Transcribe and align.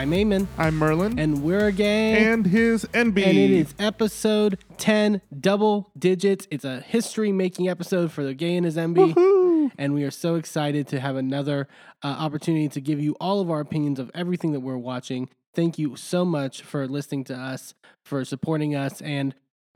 I'm 0.00 0.12
Eamon, 0.12 0.46
I'm 0.56 0.76
Merlin. 0.76 1.18
and 1.18 1.42
we're 1.44 1.66
a 1.66 1.72
gang. 1.72 2.14
and 2.16 2.46
his 2.46 2.86
Enby. 2.94 3.22
and 3.22 3.36
it 3.36 3.50
is 3.50 3.74
episode 3.78 4.56
10, 4.78 5.20
double 5.38 5.90
digits. 5.98 6.48
It's 6.50 6.64
a 6.64 6.80
history 6.80 7.32
making 7.32 7.68
episode 7.68 8.10
for 8.10 8.24
the 8.24 8.32
Gay 8.32 8.56
and 8.56 8.64
his 8.64 8.78
Enby. 8.78 9.12
Woohoo. 9.12 9.70
And 9.76 9.92
we 9.92 10.04
are 10.04 10.10
so 10.10 10.36
excited 10.36 10.88
to 10.88 11.00
have 11.00 11.16
another 11.16 11.68
uh, 12.02 12.06
opportunity 12.06 12.66
to 12.70 12.80
give 12.80 12.98
you 12.98 13.14
all 13.20 13.42
of 13.42 13.50
our 13.50 13.60
opinions 13.60 13.98
of 13.98 14.10
everything 14.14 14.52
that 14.52 14.60
we're 14.60 14.78
watching. 14.78 15.28
Thank 15.54 15.78
you 15.78 15.96
so 15.96 16.24
much 16.24 16.62
for 16.62 16.88
listening 16.88 17.24
to 17.24 17.34
us, 17.34 17.74
for 18.02 18.24
supporting 18.24 18.74
us. 18.74 19.02
And 19.02 19.34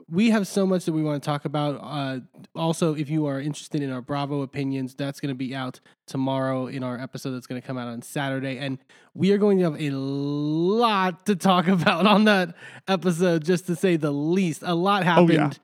we 0.09 0.29
have 0.29 0.47
so 0.47 0.65
much 0.65 0.85
that 0.85 0.93
we 0.93 1.01
want 1.01 1.21
to 1.21 1.25
talk 1.25 1.45
about. 1.45 1.79
Uh, 1.81 2.19
also, 2.55 2.93
if 2.93 3.09
you 3.09 3.25
are 3.25 3.39
interested 3.39 3.81
in 3.81 3.91
our 3.91 4.01
Bravo 4.01 4.41
opinions, 4.41 4.93
that's 4.93 5.19
going 5.19 5.29
to 5.29 5.35
be 5.35 5.55
out 5.55 5.79
tomorrow 6.05 6.67
in 6.67 6.83
our 6.83 6.99
episode 6.99 7.31
that's 7.31 7.47
going 7.47 7.59
to 7.59 7.65
come 7.65 7.77
out 7.77 7.87
on 7.87 8.01
Saturday. 8.01 8.57
And 8.59 8.77
we 9.13 9.31
are 9.31 9.37
going 9.37 9.57
to 9.57 9.63
have 9.63 9.81
a 9.81 9.89
lot 9.91 11.25
to 11.25 11.35
talk 11.35 11.67
about 11.67 12.05
on 12.05 12.25
that 12.25 12.55
episode, 12.87 13.43
just 13.43 13.65
to 13.67 13.75
say 13.75 13.95
the 13.95 14.11
least. 14.11 14.61
A 14.63 14.75
lot 14.75 15.03
happened, 15.03 15.59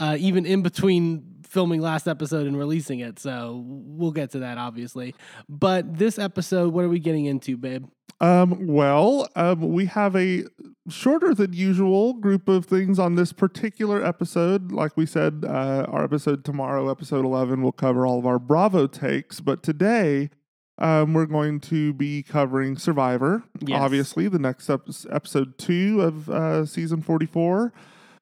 yeah. 0.00 0.10
uh, 0.10 0.16
even 0.18 0.44
in 0.44 0.62
between 0.62 1.36
filming 1.48 1.80
last 1.80 2.06
episode 2.06 2.46
and 2.46 2.58
releasing 2.58 3.00
it. 3.00 3.18
So 3.18 3.62
we'll 3.64 4.12
get 4.12 4.32
to 4.32 4.40
that, 4.40 4.58
obviously. 4.58 5.14
But 5.48 5.96
this 5.96 6.18
episode, 6.18 6.74
what 6.74 6.84
are 6.84 6.88
we 6.88 6.98
getting 6.98 7.24
into, 7.24 7.56
babe? 7.56 7.86
Um, 8.20 8.66
well, 8.66 9.28
um, 9.36 9.72
we 9.72 9.86
have 9.86 10.16
a 10.16 10.44
shorter 10.88 11.34
than 11.34 11.52
usual 11.52 12.14
group 12.14 12.48
of 12.48 12.64
things 12.64 12.98
on 12.98 13.14
this 13.16 13.32
particular 13.32 14.04
episode. 14.04 14.72
Like 14.72 14.96
we 14.96 15.04
said, 15.04 15.44
uh, 15.46 15.84
our 15.88 16.04
episode 16.04 16.44
tomorrow, 16.44 16.88
episode 16.90 17.24
11, 17.26 17.62
will 17.62 17.72
cover 17.72 18.06
all 18.06 18.18
of 18.18 18.26
our 18.26 18.38
Bravo 18.38 18.86
takes. 18.86 19.40
But 19.40 19.62
today, 19.62 20.30
um, 20.78 21.12
we're 21.12 21.26
going 21.26 21.60
to 21.60 21.92
be 21.92 22.22
covering 22.22 22.78
Survivor, 22.78 23.42
Yes. 23.60 23.80
obviously, 23.80 24.28
the 24.28 24.38
next 24.38 24.70
ep- 24.70 24.88
episode 25.10 25.58
two 25.58 26.00
of 26.00 26.30
uh, 26.30 26.64
season 26.64 27.02
44. 27.02 27.72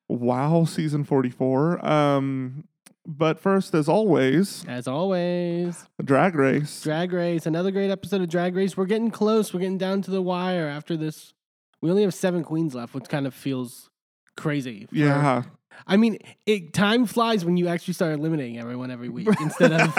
Wow, 0.09 0.65
season 0.65 1.05
44. 1.05 1.87
Um, 1.87 2.65
but 3.07 3.39
first, 3.39 3.75
as 3.75 3.89
always, 3.89 4.65
As 4.69 4.87
always, 4.89 5.85
Drag 6.03 6.35
Race. 6.35 6.83
Drag 6.83 7.13
Race, 7.13 7.47
another 7.47 7.71
great 7.71 7.91
episode 7.91 8.21
of 8.23 8.29
Drag 8.29 8.55
Race. 8.57 8.77
We're 8.77 8.87
getting 8.87 9.11
close. 9.11 9.53
We're 9.53 9.61
getting 9.61 9.79
down 9.79 10.03
to 10.03 10.11
the 10.11 10.23
wire 10.23 10.67
after 10.67 10.97
this. 10.97 11.33
We 11.81 11.91
only 11.91 12.03
have 12.03 12.15
seven 12.15 12.43
queens 12.43 12.75
left, 12.75 12.95
which 12.95 13.09
kind 13.09 13.27
of 13.27 13.35
feels 13.35 13.91
crazy. 14.37 14.87
for- 14.87 14.95
yeah. 14.95 15.43
I 15.87 15.97
mean, 15.97 16.19
it 16.47 16.73
time 16.73 17.05
flies 17.05 17.45
when 17.45 17.57
you 17.57 17.67
actually 17.69 17.95
start 17.95 18.13
eliminating 18.13 18.59
everyone 18.59 18.91
every 18.93 19.09
week 19.09 19.29
instead 19.41 19.73
of 19.73 19.95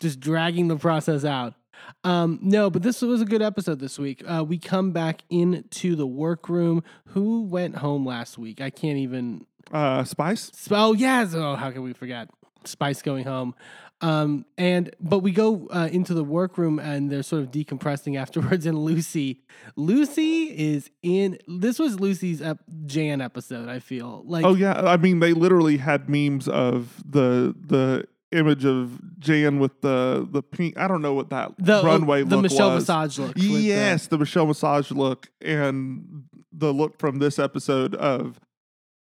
just 0.00 0.18
dragging 0.20 0.68
the 0.68 0.76
process 0.76 1.24
out. 1.24 1.54
Um, 2.02 2.40
no, 2.42 2.68
but 2.68 2.82
this 2.82 3.00
was 3.00 3.22
a 3.22 3.24
good 3.24 3.40
episode 3.40 3.78
this 3.78 3.98
week. 3.98 4.22
Uh, 4.26 4.44
we 4.46 4.58
come 4.58 4.90
back 4.90 5.22
into 5.30 5.94
the 5.94 6.06
workroom. 6.06 6.82
Who 7.10 7.44
went 7.44 7.76
home 7.76 8.04
last 8.04 8.36
week? 8.38 8.60
I 8.60 8.70
can't 8.70 8.98
even. 8.98 9.46
Uh, 9.72 10.04
Spice. 10.04 10.50
Oh 10.70 10.92
yes. 10.94 11.34
Oh, 11.34 11.54
how 11.56 11.70
can 11.70 11.82
we 11.82 11.92
forget 11.92 12.28
Spice 12.64 13.02
going 13.02 13.24
home? 13.24 13.54
Um, 14.00 14.44
and 14.56 14.94
but 15.00 15.20
we 15.20 15.32
go 15.32 15.66
uh, 15.72 15.88
into 15.90 16.14
the 16.14 16.22
workroom 16.22 16.78
and 16.78 17.10
they're 17.10 17.24
sort 17.24 17.42
of 17.42 17.50
decompressing 17.50 18.16
afterwards. 18.20 18.64
And 18.64 18.78
Loosey, 18.78 19.38
Loosey 19.76 20.54
is 20.54 20.90
in. 21.02 21.38
This 21.48 21.78
was 21.78 21.96
Loosey's 21.96 22.40
ep- 22.40 22.60
Jan 22.86 23.20
episode. 23.20 23.68
I 23.68 23.80
feel 23.80 24.22
like. 24.26 24.44
Oh 24.44 24.54
yeah, 24.54 24.74
I 24.74 24.96
mean 24.96 25.20
they 25.20 25.32
literally 25.32 25.78
had 25.78 26.08
memes 26.08 26.46
of 26.48 27.02
the 27.04 27.54
the 27.60 28.06
image 28.30 28.64
of 28.64 29.00
Jan 29.18 29.58
with 29.58 29.80
the 29.80 30.26
the 30.30 30.42
pink. 30.42 30.78
I 30.78 30.86
don't 30.86 31.02
know 31.02 31.14
what 31.14 31.30
that 31.30 31.52
the 31.58 31.82
runway 31.82 32.22
the 32.22 32.36
look 32.36 32.42
Michelle 32.44 32.74
was. 32.74 32.86
Visage 32.86 33.18
look. 33.18 33.34
with 33.34 33.42
the- 33.42 33.48
Yes, 33.48 34.06
the 34.06 34.18
Michelle 34.18 34.46
Visage 34.46 34.92
look 34.92 35.28
and 35.40 36.24
the 36.52 36.72
look 36.72 36.98
from 36.98 37.18
this 37.18 37.38
episode 37.38 37.94
of 37.96 38.38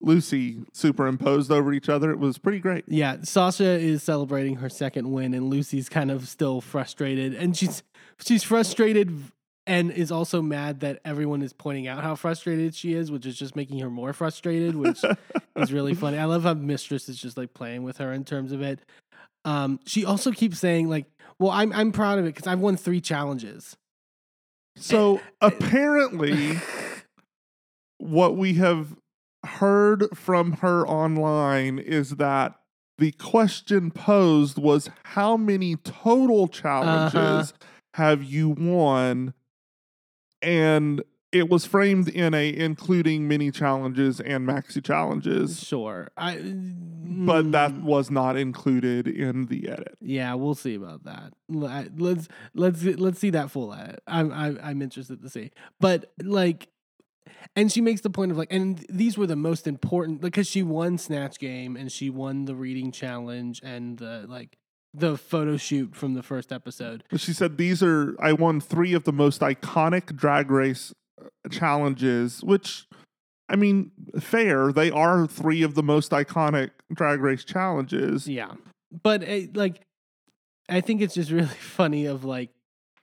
Loosey 0.03 0.65
superimposed 0.73 1.51
over 1.51 1.73
each 1.73 1.89
other. 1.89 2.11
It 2.11 2.19
was 2.19 2.37
pretty 2.37 2.59
great. 2.59 2.85
Yeah, 2.87 3.17
Sasha 3.23 3.65
is 3.65 4.03
celebrating 4.03 4.57
her 4.57 4.69
second 4.69 5.11
win, 5.11 5.33
and 5.33 5.51
Loosey's 5.51 5.89
kind 5.89 6.11
of 6.11 6.27
still 6.27 6.61
frustrated, 6.61 7.33
and 7.33 7.57
she's 7.57 7.83
she's 8.23 8.43
frustrated 8.43 9.23
and 9.65 9.91
is 9.91 10.11
also 10.11 10.41
mad 10.41 10.79
that 10.79 10.99
everyone 11.03 11.41
is 11.41 11.51
pointing 11.51 11.87
out 11.87 12.01
how 12.01 12.15
frustrated 12.15 12.73
she 12.73 12.93
is, 12.93 13.11
which 13.11 13.25
is 13.25 13.37
just 13.37 13.55
making 13.55 13.79
her 13.79 13.89
more 13.89 14.13
frustrated, 14.13 14.75
which 14.75 15.03
is 15.55 15.73
really 15.73 15.93
funny. 15.95 16.17
I 16.17 16.25
love 16.25 16.43
how 16.43 16.53
Mistress 16.53 17.09
is 17.09 17.19
just 17.19 17.35
like 17.35 17.53
playing 17.53 17.83
with 17.83 17.97
her 17.97 18.13
in 18.13 18.23
terms 18.23 18.53
of 18.53 18.61
it. 18.61 18.79
Um, 19.45 19.79
she 19.85 20.05
also 20.05 20.31
keeps 20.31 20.59
saying 20.59 20.89
like, 20.89 21.05
"Well, 21.39 21.51
I'm 21.51 21.73
I'm 21.73 21.91
proud 21.91 22.19
of 22.19 22.25
it 22.25 22.35
because 22.35 22.47
I've 22.47 22.59
won 22.59 22.77
three 22.77 23.01
challenges." 23.01 23.75
So 24.77 25.21
apparently, 25.41 26.59
what 27.97 28.37
we 28.37 28.53
have 28.55 28.95
heard 29.45 30.05
from 30.17 30.53
her 30.53 30.85
online 30.87 31.79
is 31.79 32.11
that 32.17 32.55
the 32.97 33.11
question 33.13 33.91
posed 33.91 34.57
was 34.57 34.89
how 35.03 35.37
many 35.37 35.75
total 35.77 36.47
challenges 36.47 37.51
Uh-huh. 37.53 37.67
have 37.93 38.23
you 38.23 38.49
won 38.49 39.33
and 40.41 41.03
it 41.31 41.49
was 41.49 41.65
framed 41.65 42.07
in 42.07 42.33
a 42.33 42.55
including 42.55 43.27
mini 43.27 43.51
challenges 43.51 44.19
and 44.19 44.47
maxi 44.47 44.83
challenges 44.83 45.59
Sure, 45.61 46.07
I. 46.15 46.37
but 46.37 47.51
that 47.51 47.71
mm, 47.71 47.83
was 47.83 48.09
not 48.09 48.37
included 48.37 49.07
in 49.07 49.47
the 49.47 49.67
edit 49.69 49.97
Yeah, 50.01 50.33
we'll 50.35 50.55
see 50.55 50.75
about 50.75 51.03
that. 51.03 51.33
Let's 51.49 52.27
let's 52.55 52.83
let's 52.83 53.19
see 53.19 53.29
that 53.31 53.51
full 53.51 53.73
edit. 53.73 54.01
I'm 54.07 54.31
I'm 54.31 54.57
I'm 54.63 54.81
interested 54.81 55.21
to 55.21 55.29
see. 55.29 55.51
But 55.79 56.11
like, 56.23 56.69
and 57.55 57.71
she 57.71 57.81
makes 57.81 58.01
the 58.01 58.09
point 58.09 58.31
of 58.31 58.37
like, 58.37 58.51
and 58.51 58.85
these 58.89 59.17
were 59.17 59.27
the 59.27 59.35
most 59.35 59.67
important 59.67 60.21
because 60.21 60.47
she 60.47 60.63
won 60.63 60.97
Snatch 60.97 61.39
Game 61.39 61.75
and 61.75 61.91
she 61.91 62.09
won 62.09 62.45
the 62.45 62.55
reading 62.55 62.91
challenge 62.91 63.61
and 63.63 63.97
the 63.97 64.25
like 64.27 64.57
the 64.93 65.17
photo 65.17 65.57
shoot 65.57 65.95
from 65.95 66.13
the 66.13 66.23
first 66.23 66.51
episode. 66.51 67.03
She 67.15 67.33
said 67.33 67.57
these 67.57 67.83
are 67.83 68.15
I 68.19 68.33
won 68.33 68.59
three 68.59 68.93
of 68.93 69.03
the 69.03 69.13
most 69.13 69.41
iconic 69.41 70.15
drag 70.15 70.51
race 70.51 70.93
uh, 71.21 71.49
challenges, 71.49 72.43
which 72.43 72.87
I 73.49 73.55
mean, 73.55 73.91
fair. 74.19 74.71
They 74.71 74.91
are 74.91 75.25
three 75.25 75.63
of 75.63 75.75
the 75.75 75.83
most 75.83 76.11
iconic 76.11 76.71
drag 76.93 77.21
race 77.21 77.43
challenges. 77.43 78.27
Yeah, 78.27 78.53
but 79.03 79.23
it, 79.23 79.55
like, 79.55 79.81
I 80.69 80.81
think 80.81 81.01
it's 81.01 81.13
just 81.13 81.31
really 81.31 81.47
funny 81.47 82.05
of 82.05 82.23
like, 82.25 82.49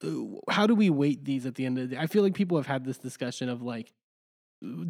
uh, 0.02 0.10
how 0.50 0.66
do 0.66 0.74
we 0.74 0.90
weight 0.90 1.24
these 1.24 1.46
at 1.46 1.54
the 1.54 1.66
end 1.66 1.78
of 1.78 1.88
the 1.88 1.96
day? 1.96 2.02
I 2.02 2.06
feel 2.06 2.22
like 2.22 2.34
people 2.34 2.58
have 2.58 2.66
had 2.66 2.84
this 2.84 2.98
discussion 2.98 3.48
of 3.48 3.62
like, 3.62 3.92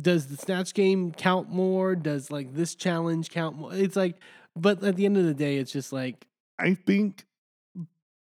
does 0.01 0.27
the 0.29 0.37
snatch 0.37 0.75
game 0.75 1.13
count 1.13 1.51
more? 1.51 1.95
Does 1.97 2.31
like 2.31 2.55
this 2.55 2.75
challenge 2.75 3.31
count 3.31 3.57
more? 3.57 3.75
It's 3.75 3.97
like, 3.97 4.17
but 4.57 4.83
at 4.83 4.97
the 4.97 5.05
end 5.05 5.17
of 5.17 5.25
the 5.25 5.35
day, 5.35 5.57
it's 5.57 5.73
just 5.73 5.93
like, 5.93 6.27
I 6.59 6.75
think 6.75 7.25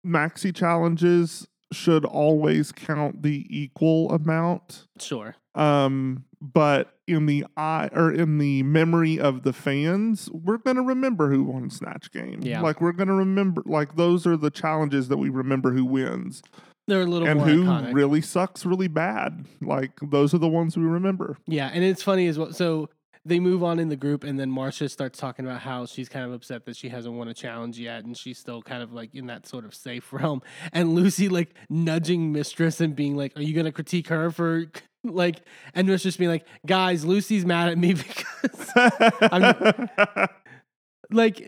maxi 0.05 0.53
challenges 0.55 1.47
should 1.71 2.05
always 2.05 2.71
count 2.71 3.23
the 3.23 3.45
equal 3.49 4.11
amount. 4.11 4.87
sure, 4.99 5.35
Um, 5.55 6.25
but 6.41 6.93
in 7.07 7.25
the 7.25 7.45
eye 7.57 7.89
or 7.93 8.11
in 8.11 8.37
the 8.37 8.63
memory 8.63 9.19
of 9.19 9.43
the 9.43 9.53
fans, 9.53 10.29
we're 10.31 10.57
gonna 10.57 10.83
remember 10.83 11.29
who 11.29 11.43
won 11.43 11.69
Snatch 11.69 12.11
Game. 12.11 12.39
Yeah. 12.41 12.61
Like 12.61 12.79
we're 12.81 12.91
gonna 12.91 13.15
remember 13.15 13.63
like 13.65 13.95
those 13.95 14.27
are 14.27 14.37
the 14.37 14.51
challenges 14.51 15.07
that 15.07 15.17
we 15.17 15.29
remember 15.29 15.71
who 15.71 15.85
wins. 15.85 16.43
They're 16.87 17.01
a 17.01 17.05
little 17.05 17.27
and 17.27 17.39
more 17.39 17.47
who 17.47 17.63
iconic. 17.63 17.93
really 17.93 18.21
sucks 18.21 18.65
really 18.65 18.87
bad. 18.89 19.45
Like 19.61 19.91
those 20.01 20.33
are 20.33 20.37
the 20.37 20.49
ones 20.49 20.75
we 20.75 20.83
remember. 20.83 21.37
Yeah, 21.47 21.69
and 21.73 21.83
it's 21.83 22.03
funny 22.03 22.27
as 22.27 22.37
well. 22.37 22.51
So 22.51 22.89
they 23.25 23.39
move 23.39 23.63
on 23.63 23.79
in 23.79 23.87
the 23.87 23.95
group, 23.95 24.25
and 24.25 24.37
then 24.37 24.51
Marcia 24.51 24.89
starts 24.89 25.17
talking 25.17 25.45
about 25.45 25.61
how 25.61 25.85
she's 25.85 26.09
kind 26.09 26.25
of 26.25 26.33
upset 26.33 26.65
that 26.65 26.75
she 26.75 26.89
hasn't 26.89 27.15
won 27.15 27.29
a 27.29 27.33
challenge 27.33 27.79
yet, 27.79 28.03
and 28.03 28.17
she's 28.17 28.37
still 28.37 28.61
kind 28.61 28.83
of 28.83 28.91
like 28.91 29.15
in 29.15 29.27
that 29.27 29.47
sort 29.47 29.63
of 29.63 29.73
safe 29.73 30.11
realm. 30.13 30.41
And 30.73 30.89
Loosey 30.97 31.31
like 31.31 31.55
nudging 31.69 32.33
Mistress 32.33 32.81
and 32.81 32.95
being 32.95 33.15
like, 33.15 33.37
"Are 33.37 33.41
you 33.41 33.53
gonna 33.55 33.71
critique 33.71 34.09
her 34.09 34.29
for 34.29 34.65
like?" 35.05 35.41
And 35.73 35.87
Mistress 35.87 36.17
being 36.17 36.31
like, 36.31 36.45
"Guys, 36.65 37.05
Loosey's 37.05 37.45
mad 37.45 37.69
at 37.69 37.77
me 37.77 37.93
because 37.93 38.69
like 41.11 41.47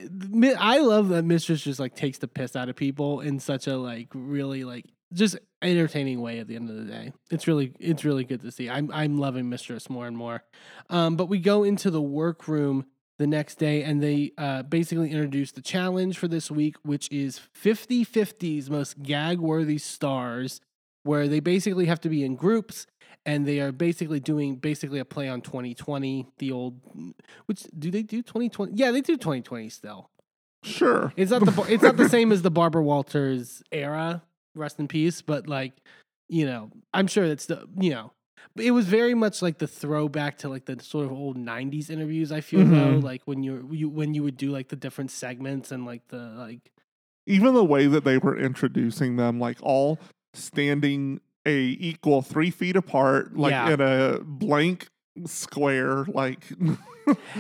I 0.60 0.80
love 0.80 1.10
that 1.10 1.24
Mistress 1.24 1.62
just 1.62 1.80
like 1.80 1.96
takes 1.96 2.20
the 2.20 2.28
piss 2.28 2.56
out 2.56 2.70
of 2.70 2.76
people 2.78 3.20
in 3.20 3.40
such 3.40 3.68
a 3.68 3.78
like 3.78 4.08
really 4.14 4.64
like 4.64 4.86
just 5.16 5.38
entertaining 5.62 6.22
way 6.22 6.40
at 6.40 6.48
the 6.48 6.56
end 6.56 6.70
of 6.70 6.76
the 6.76 6.84
day. 6.84 7.14
It's 7.32 7.48
really 7.48 7.74
it's 7.80 8.06
really 8.06 8.24
good 8.24 8.42
to 8.42 8.52
see. 8.52 8.70
I'm 8.70 8.92
I'm 8.94 9.18
loving 9.18 9.50
Mistress 9.50 9.90
more 9.90 10.08
and 10.08 10.16
more. 10.16 10.44
Um, 10.90 11.16
but 11.16 11.28
we 11.28 11.40
go 11.40 11.64
into 11.64 11.90
the 11.90 12.02
workroom 12.02 12.86
the 13.18 13.28
next 13.28 13.56
day 13.56 13.84
and 13.84 14.04
they 14.04 14.32
uh, 14.38 14.64
basically 14.64 15.10
introduce 15.10 15.52
the 15.52 15.62
challenge 15.62 16.18
for 16.18 16.28
this 16.28 16.52
week, 16.52 16.76
which 16.84 17.10
is 17.12 17.40
50 17.40 18.06
50's 18.06 18.70
most 18.70 19.02
gag 19.02 19.40
worthy 19.40 19.78
stars, 19.78 20.60
where 21.04 21.28
they 21.28 21.40
basically 21.40 21.86
have 21.86 22.02
to 22.02 22.10
be 22.10 22.24
in 22.24 22.36
groups 22.36 22.88
and 23.26 23.46
they 23.46 23.60
are 23.60 23.72
basically 23.72 24.20
doing 24.20 24.58
basically 24.58 25.00
a 25.00 25.06
play 25.06 25.30
on 25.30 25.42
2020, 25.42 26.28
the 26.38 26.52
old, 26.52 26.80
which 27.46 27.64
do 27.78 27.90
they 27.90 28.04
do 28.04 28.22
2020? 28.22 28.74
Yeah, 28.76 28.92
they 28.92 29.02
do 29.02 29.16
2020 29.16 29.70
still. 29.70 30.10
Sure. 30.64 31.14
It's 31.16 31.32
not 31.32 31.46
the 31.46 31.66
it's 31.70 31.84
not 31.84 31.96
the 31.96 32.10
same 32.10 32.32
as 32.32 32.42
the 32.42 32.52
Barbara 32.52 32.84
Walters 32.84 33.62
era. 33.72 34.24
Rest 34.56 34.80
in 34.80 34.88
peace. 34.88 35.22
But 35.22 35.48
like, 35.48 35.74
you 36.30 36.46
know, 36.46 36.72
I'm 36.94 37.08
sure 37.08 37.28
that's 37.28 37.46
the 37.48 37.68
you 37.80 37.92
know. 37.92 38.12
But 38.56 38.66
it 38.66 38.72
was 38.72 38.86
very 38.86 39.14
much 39.14 39.42
like 39.42 39.58
the 39.58 39.68
throwback 39.68 40.38
to 40.40 40.50
like 40.50 40.66
the 40.66 40.80
sort 40.82 41.06
of 41.06 41.12
old 41.12 41.38
'90s 41.38 41.90
interviews. 41.90 42.32
I 42.32 42.42
feel 42.42 42.60
though, 42.64 43.00
Mhm. 43.00 43.04
like 43.04 43.22
when 43.26 43.44
you're 43.44 43.64
you 43.74 43.90
when 43.90 44.14
you 44.14 44.24
would 44.24 44.38
do 44.38 44.52
like 44.52 44.70
the 44.70 44.76
different 44.76 45.12
segments 45.12 45.72
and 45.72 45.86
like 45.86 46.08
the 46.10 46.18
like 46.38 46.72
Even 47.28 47.54
the 47.56 47.66
way 47.66 47.88
that 47.88 48.04
they 48.04 48.18
were 48.20 48.38
introducing 48.38 49.16
them, 49.16 49.40
like 49.40 49.58
all 49.64 50.00
standing 50.36 51.20
a 51.46 51.60
equal 51.80 52.22
three 52.22 52.52
feet 52.52 52.76
apart, 52.76 53.36
like 53.36 53.52
Yeah. 53.52 53.72
in 53.74 53.82
a 53.82 54.20
blank 54.24 54.88
square, 55.26 56.04
like 56.06 56.44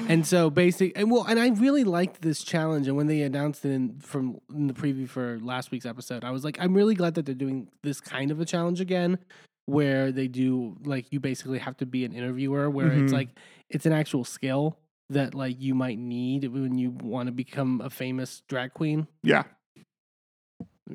and 0.07 0.25
so 0.25 0.49
basic 0.49 0.97
and 0.97 1.11
well 1.11 1.25
and 1.27 1.39
I 1.39 1.49
really 1.49 1.83
liked 1.83 2.21
this 2.21 2.43
challenge 2.43 2.87
and 2.87 2.95
when 2.95 3.07
they 3.07 3.21
announced 3.21 3.65
it 3.65 3.71
in 3.71 3.99
from 3.99 4.39
in 4.53 4.67
the 4.67 4.73
preview 4.73 5.09
for 5.09 5.39
last 5.41 5.71
week's 5.71 5.85
episode 5.85 6.23
I 6.23 6.31
was 6.31 6.43
like 6.45 6.57
I'm 6.61 6.73
really 6.73 6.95
glad 6.95 7.15
that 7.15 7.25
they're 7.25 7.35
doing 7.35 7.67
this 7.81 7.99
kind 7.99 8.31
of 8.31 8.39
a 8.39 8.45
challenge 8.45 8.79
again 8.79 9.17
where 9.65 10.11
they 10.11 10.27
do 10.27 10.77
like 10.85 11.07
you 11.11 11.19
basically 11.19 11.57
have 11.59 11.75
to 11.77 11.85
be 11.85 12.05
an 12.05 12.13
interviewer 12.13 12.69
where 12.69 12.91
it's 12.93 13.11
Mhm. 13.11 13.15
like 13.15 13.29
it's 13.69 13.85
an 13.85 13.91
actual 13.93 14.23
skill 14.23 14.77
that 15.09 15.33
like 15.35 15.59
you 15.59 15.73
might 15.75 15.97
need 15.97 16.45
when 16.47 16.77
you 16.77 16.91
want 16.91 17.27
to 17.27 17.31
become 17.33 17.81
a 17.81 17.89
famous 17.89 18.41
drag 18.47 18.73
queen 18.73 19.07
Yeah. 19.23 19.43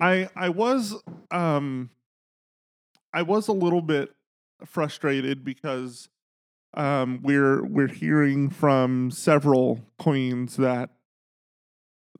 I 0.00 0.28
I 0.36 0.48
was 0.50 0.94
um 1.32 1.90
I 3.12 3.22
was 3.22 3.48
a 3.48 3.52
little 3.52 3.82
bit 3.82 4.10
frustrated 4.64 5.44
because 5.44 6.08
um 6.74 7.20
we're 7.22 7.64
we're 7.64 7.88
hearing 7.88 8.48
from 8.50 9.10
several 9.10 9.80
queens 9.98 10.56
that 10.56 10.90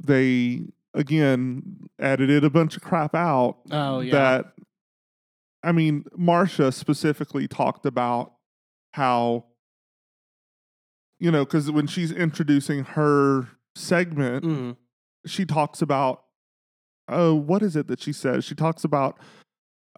they 0.03 0.63
again 0.95 1.89
edited 1.99 2.43
a 2.45 2.51
bunch 2.51 2.77
of 2.77 2.83
crap 2.83 3.15
out 3.15 3.59
Oh, 3.71 4.01
yeah. 4.01 4.13
that 4.13 4.53
I 5.63 5.73
mean 5.73 6.05
Marcia 6.17 6.73
specifically 6.73 7.47
talked 7.47 7.87
about 7.87 8.33
how 8.93 9.45
you 11.21 11.31
know 11.31 11.47
cuz 11.47 11.71
when 11.71 11.87
she's 11.87 12.11
introducing 12.11 12.83
her 12.85 13.49
segment 13.77 14.45
Mhm. 14.45 14.77
she 15.27 15.45
talks 15.45 15.81
about 15.81 16.25
oh 17.09 17.35
what 17.35 17.63
is 17.63 17.77
it 17.77 17.87
that 17.89 18.01
she 18.01 18.13
says 18.13 18.45
she 18.45 18.55
talks 18.57 18.83
about 18.85 19.19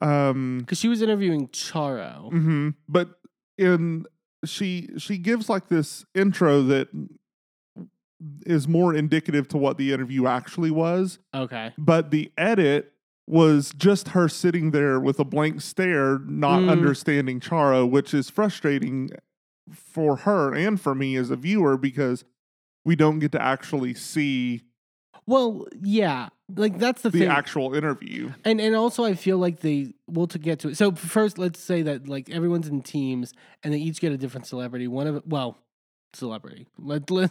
um 0.03 0.59
Because 0.59 0.79
she 0.79 0.89
was 0.89 1.01
interviewing 1.01 1.49
Charo. 1.49 2.31
mhm, 2.33 2.75
but 2.89 3.19
in 3.57 4.05
she 4.45 4.89
she 4.99 5.19
gives 5.19 5.49
like 5.49 5.69
this 5.69 6.05
intro 6.15 6.63
that 6.63 6.89
is 8.47 8.69
more 8.69 8.95
indicative 8.95 9.49
to 9.49 9.57
what 9.59 9.79
the 9.79 9.93
interview 9.93 10.27
actually 10.27 10.71
was 10.71 11.19
Okay. 11.35 11.73
but 11.77 12.11
the 12.11 12.31
edit 12.39 12.93
was 13.27 13.73
just 13.77 14.09
her 14.09 14.29
sitting 14.29 14.71
there 14.73 14.99
with 15.01 15.19
a 15.19 15.25
blank 15.25 15.61
stare 15.61 16.19
not 16.21 16.63
Mm. 16.63 16.71
understanding 16.71 17.41
Charo, 17.41 17.89
which 17.89 18.13
is 18.15 18.31
frustrating 18.31 19.11
for 19.73 20.17
her 20.19 20.55
and 20.55 20.81
for 20.81 20.95
me 20.95 21.17
as 21.17 21.31
a 21.31 21.37
viewer 21.37 21.77
because 21.77 22.25
we 22.85 22.97
don't 22.97 23.21
get 23.21 23.33
to 23.33 23.41
actually 23.43 23.95
see 23.95 24.63
Well, 25.27 25.67
yeah. 25.81 26.29
Like 26.55 26.79
that's 26.79 27.03
the, 27.03 27.11
the 27.11 27.21
thing. 27.21 27.29
actual 27.29 27.75
interview 27.75 28.33
And 28.45 28.61
and 28.61 28.75
also 28.75 29.05
I 29.05 29.15
feel 29.15 29.39
like 29.39 29.61
they 29.61 29.95
well 30.07 30.27
to 30.29 30.39
get 30.39 30.61
to 30.61 30.69
it. 30.69 30.77
So 30.77 30.93
first 30.93 31.39
let's 31.39 31.61
say 31.61 31.83
that 31.83 32.09
like 32.09 32.31
everyone's 32.31 32.69
in 32.69 32.83
teams 32.83 33.33
and 33.63 33.73
they 33.73 33.79
each 33.79 34.01
get 34.01 34.13
a 34.13 34.17
different 34.17 34.47
celebrity. 34.47 34.89
One 34.89 35.07
of 35.07 35.23
well, 35.27 35.59
celebrity. 36.15 36.67
Let, 36.79 37.11
let, 37.11 37.31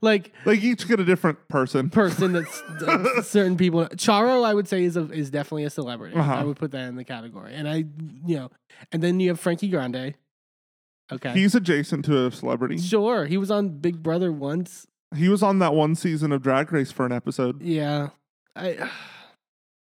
like 0.00 0.32
Like 0.44 0.62
each 0.62 0.86
get 0.88 1.00
a 1.00 1.04
different 1.04 1.48
person. 1.48 1.90
person 1.90 2.32
that's 2.32 2.62
uh, 2.62 3.22
certain 3.22 3.56
people 3.56 3.86
Charo 3.96 4.44
I 4.44 4.54
would 4.54 4.68
say 4.68 4.84
is 4.84 4.96
a, 4.96 5.10
is 5.10 5.30
definitely 5.30 5.64
a 5.64 5.70
celebrity. 5.70 6.16
Uh-huh. 6.16 6.34
I 6.34 6.44
would 6.44 6.56
put 6.56 6.70
that 6.72 6.88
in 6.88 6.96
the 6.96 7.04
category. 7.04 7.54
And 7.54 7.68
I 7.68 7.84
you 8.26 8.36
know, 8.36 8.50
and 8.92 9.02
then 9.02 9.20
you 9.20 9.30
have 9.30 9.40
Frankie 9.40 9.68
Grande. 9.68 10.14
Okay. 11.12 11.32
He's 11.34 11.54
adjacent 11.54 12.04
to 12.06 12.26
a 12.26 12.32
celebrity. 12.32 12.78
sure, 12.78 13.26
he 13.26 13.36
was 13.36 13.50
on 13.50 13.78
Big 13.78 14.02
Brother 14.02 14.32
once. 14.32 14.86
He 15.14 15.28
was 15.28 15.40
on 15.42 15.60
that 15.60 15.72
one 15.72 15.94
season 15.94 16.32
of 16.32 16.42
Drag 16.42 16.72
Race 16.72 16.90
for 16.90 17.06
an 17.06 17.12
episode. 17.12 17.62
Yeah, 17.62 18.08
I. 18.56 18.90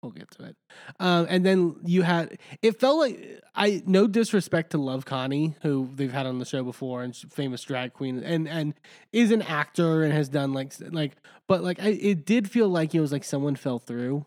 We'll 0.03 0.11
get 0.11 0.31
to 0.31 0.45
it. 0.45 0.55
Um, 0.99 1.27
and 1.29 1.45
then 1.45 1.75
you 1.85 2.01
had. 2.01 2.39
It 2.63 2.79
felt 2.79 2.97
like 2.97 3.39
I. 3.53 3.83
No 3.85 4.07
disrespect 4.07 4.71
to 4.71 4.79
Love 4.79 5.05
Connie, 5.05 5.55
who 5.61 5.91
they've 5.93 6.11
had 6.11 6.25
on 6.25 6.39
the 6.39 6.45
show 6.45 6.63
before, 6.63 7.03
and 7.03 7.15
famous 7.15 7.61
drag 7.61 7.93
queen, 7.93 8.23
and 8.23 8.47
and 8.47 8.73
is 9.13 9.29
an 9.29 9.43
actor 9.43 10.01
and 10.01 10.11
has 10.11 10.27
done 10.27 10.53
like 10.53 10.73
like. 10.89 11.17
But 11.47 11.63
like, 11.63 11.79
I, 11.79 11.89
it 11.89 12.25
did 12.25 12.49
feel 12.49 12.67
like 12.67 12.95
it 12.95 12.99
was 12.99 13.11
like 13.11 13.23
someone 13.23 13.55
fell 13.55 13.77
through, 13.77 14.25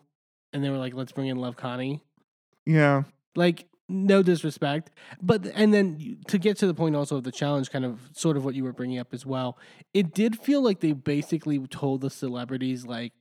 and 0.53 0.63
they 0.63 0.69
were 0.69 0.77
like, 0.77 0.93
"Let's 0.93 1.11
bring 1.11 1.27
in 1.27 1.39
Love 1.39 1.57
Connie." 1.57 2.01
Yeah. 2.65 3.03
Like, 3.35 3.67
no 3.87 4.23
disrespect, 4.23 4.91
but 5.21 5.45
and 5.53 5.73
then 5.73 6.17
to 6.27 6.37
get 6.37 6.57
to 6.57 6.67
the 6.67 6.73
point 6.73 6.95
also 6.95 7.17
of 7.17 7.23
the 7.23 7.31
challenge, 7.31 7.69
kind 7.69 7.85
of 7.85 7.99
sort 8.13 8.37
of 8.37 8.43
what 8.43 8.55
you 8.55 8.63
were 8.63 8.73
bringing 8.73 8.97
up 8.97 9.13
as 9.13 9.25
well. 9.25 9.57
It 9.93 10.13
did 10.13 10.39
feel 10.39 10.61
like 10.61 10.79
they 10.79 10.93
basically 10.93 11.59
told 11.67 12.01
the 12.01 12.09
celebrities 12.09 12.85
like, 12.85 13.13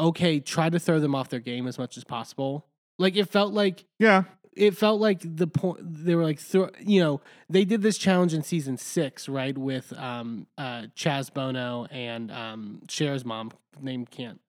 okay, 0.00 0.40
try 0.40 0.68
to 0.70 0.78
throw 0.78 0.98
them 1.00 1.14
off 1.14 1.28
their 1.28 1.40
game 1.40 1.66
as 1.66 1.78
much 1.78 1.96
as 1.96 2.04
possible. 2.04 2.66
Like 2.98 3.16
it 3.16 3.28
felt 3.28 3.52
like 3.52 3.84
Yeah. 3.98 4.24
it 4.52 4.76
felt 4.76 5.00
like 5.00 5.20
the 5.24 5.46
point 5.46 5.78
they 5.82 6.14
were 6.14 6.22
like 6.24 6.38
throw, 6.38 6.70
you 6.80 7.00
know 7.00 7.20
they 7.48 7.64
did 7.64 7.82
this 7.82 7.96
challenge 7.98 8.34
in 8.34 8.42
season 8.42 8.76
six 8.76 9.28
right 9.28 9.56
with 9.56 9.92
um 9.98 10.46
uh 10.58 10.82
Chaz 10.96 11.32
Bono 11.32 11.86
and 11.90 12.30
um 12.30 12.82
Cher's 12.88 13.24
mom 13.24 13.50
name 13.80 14.04
can't 14.06 14.40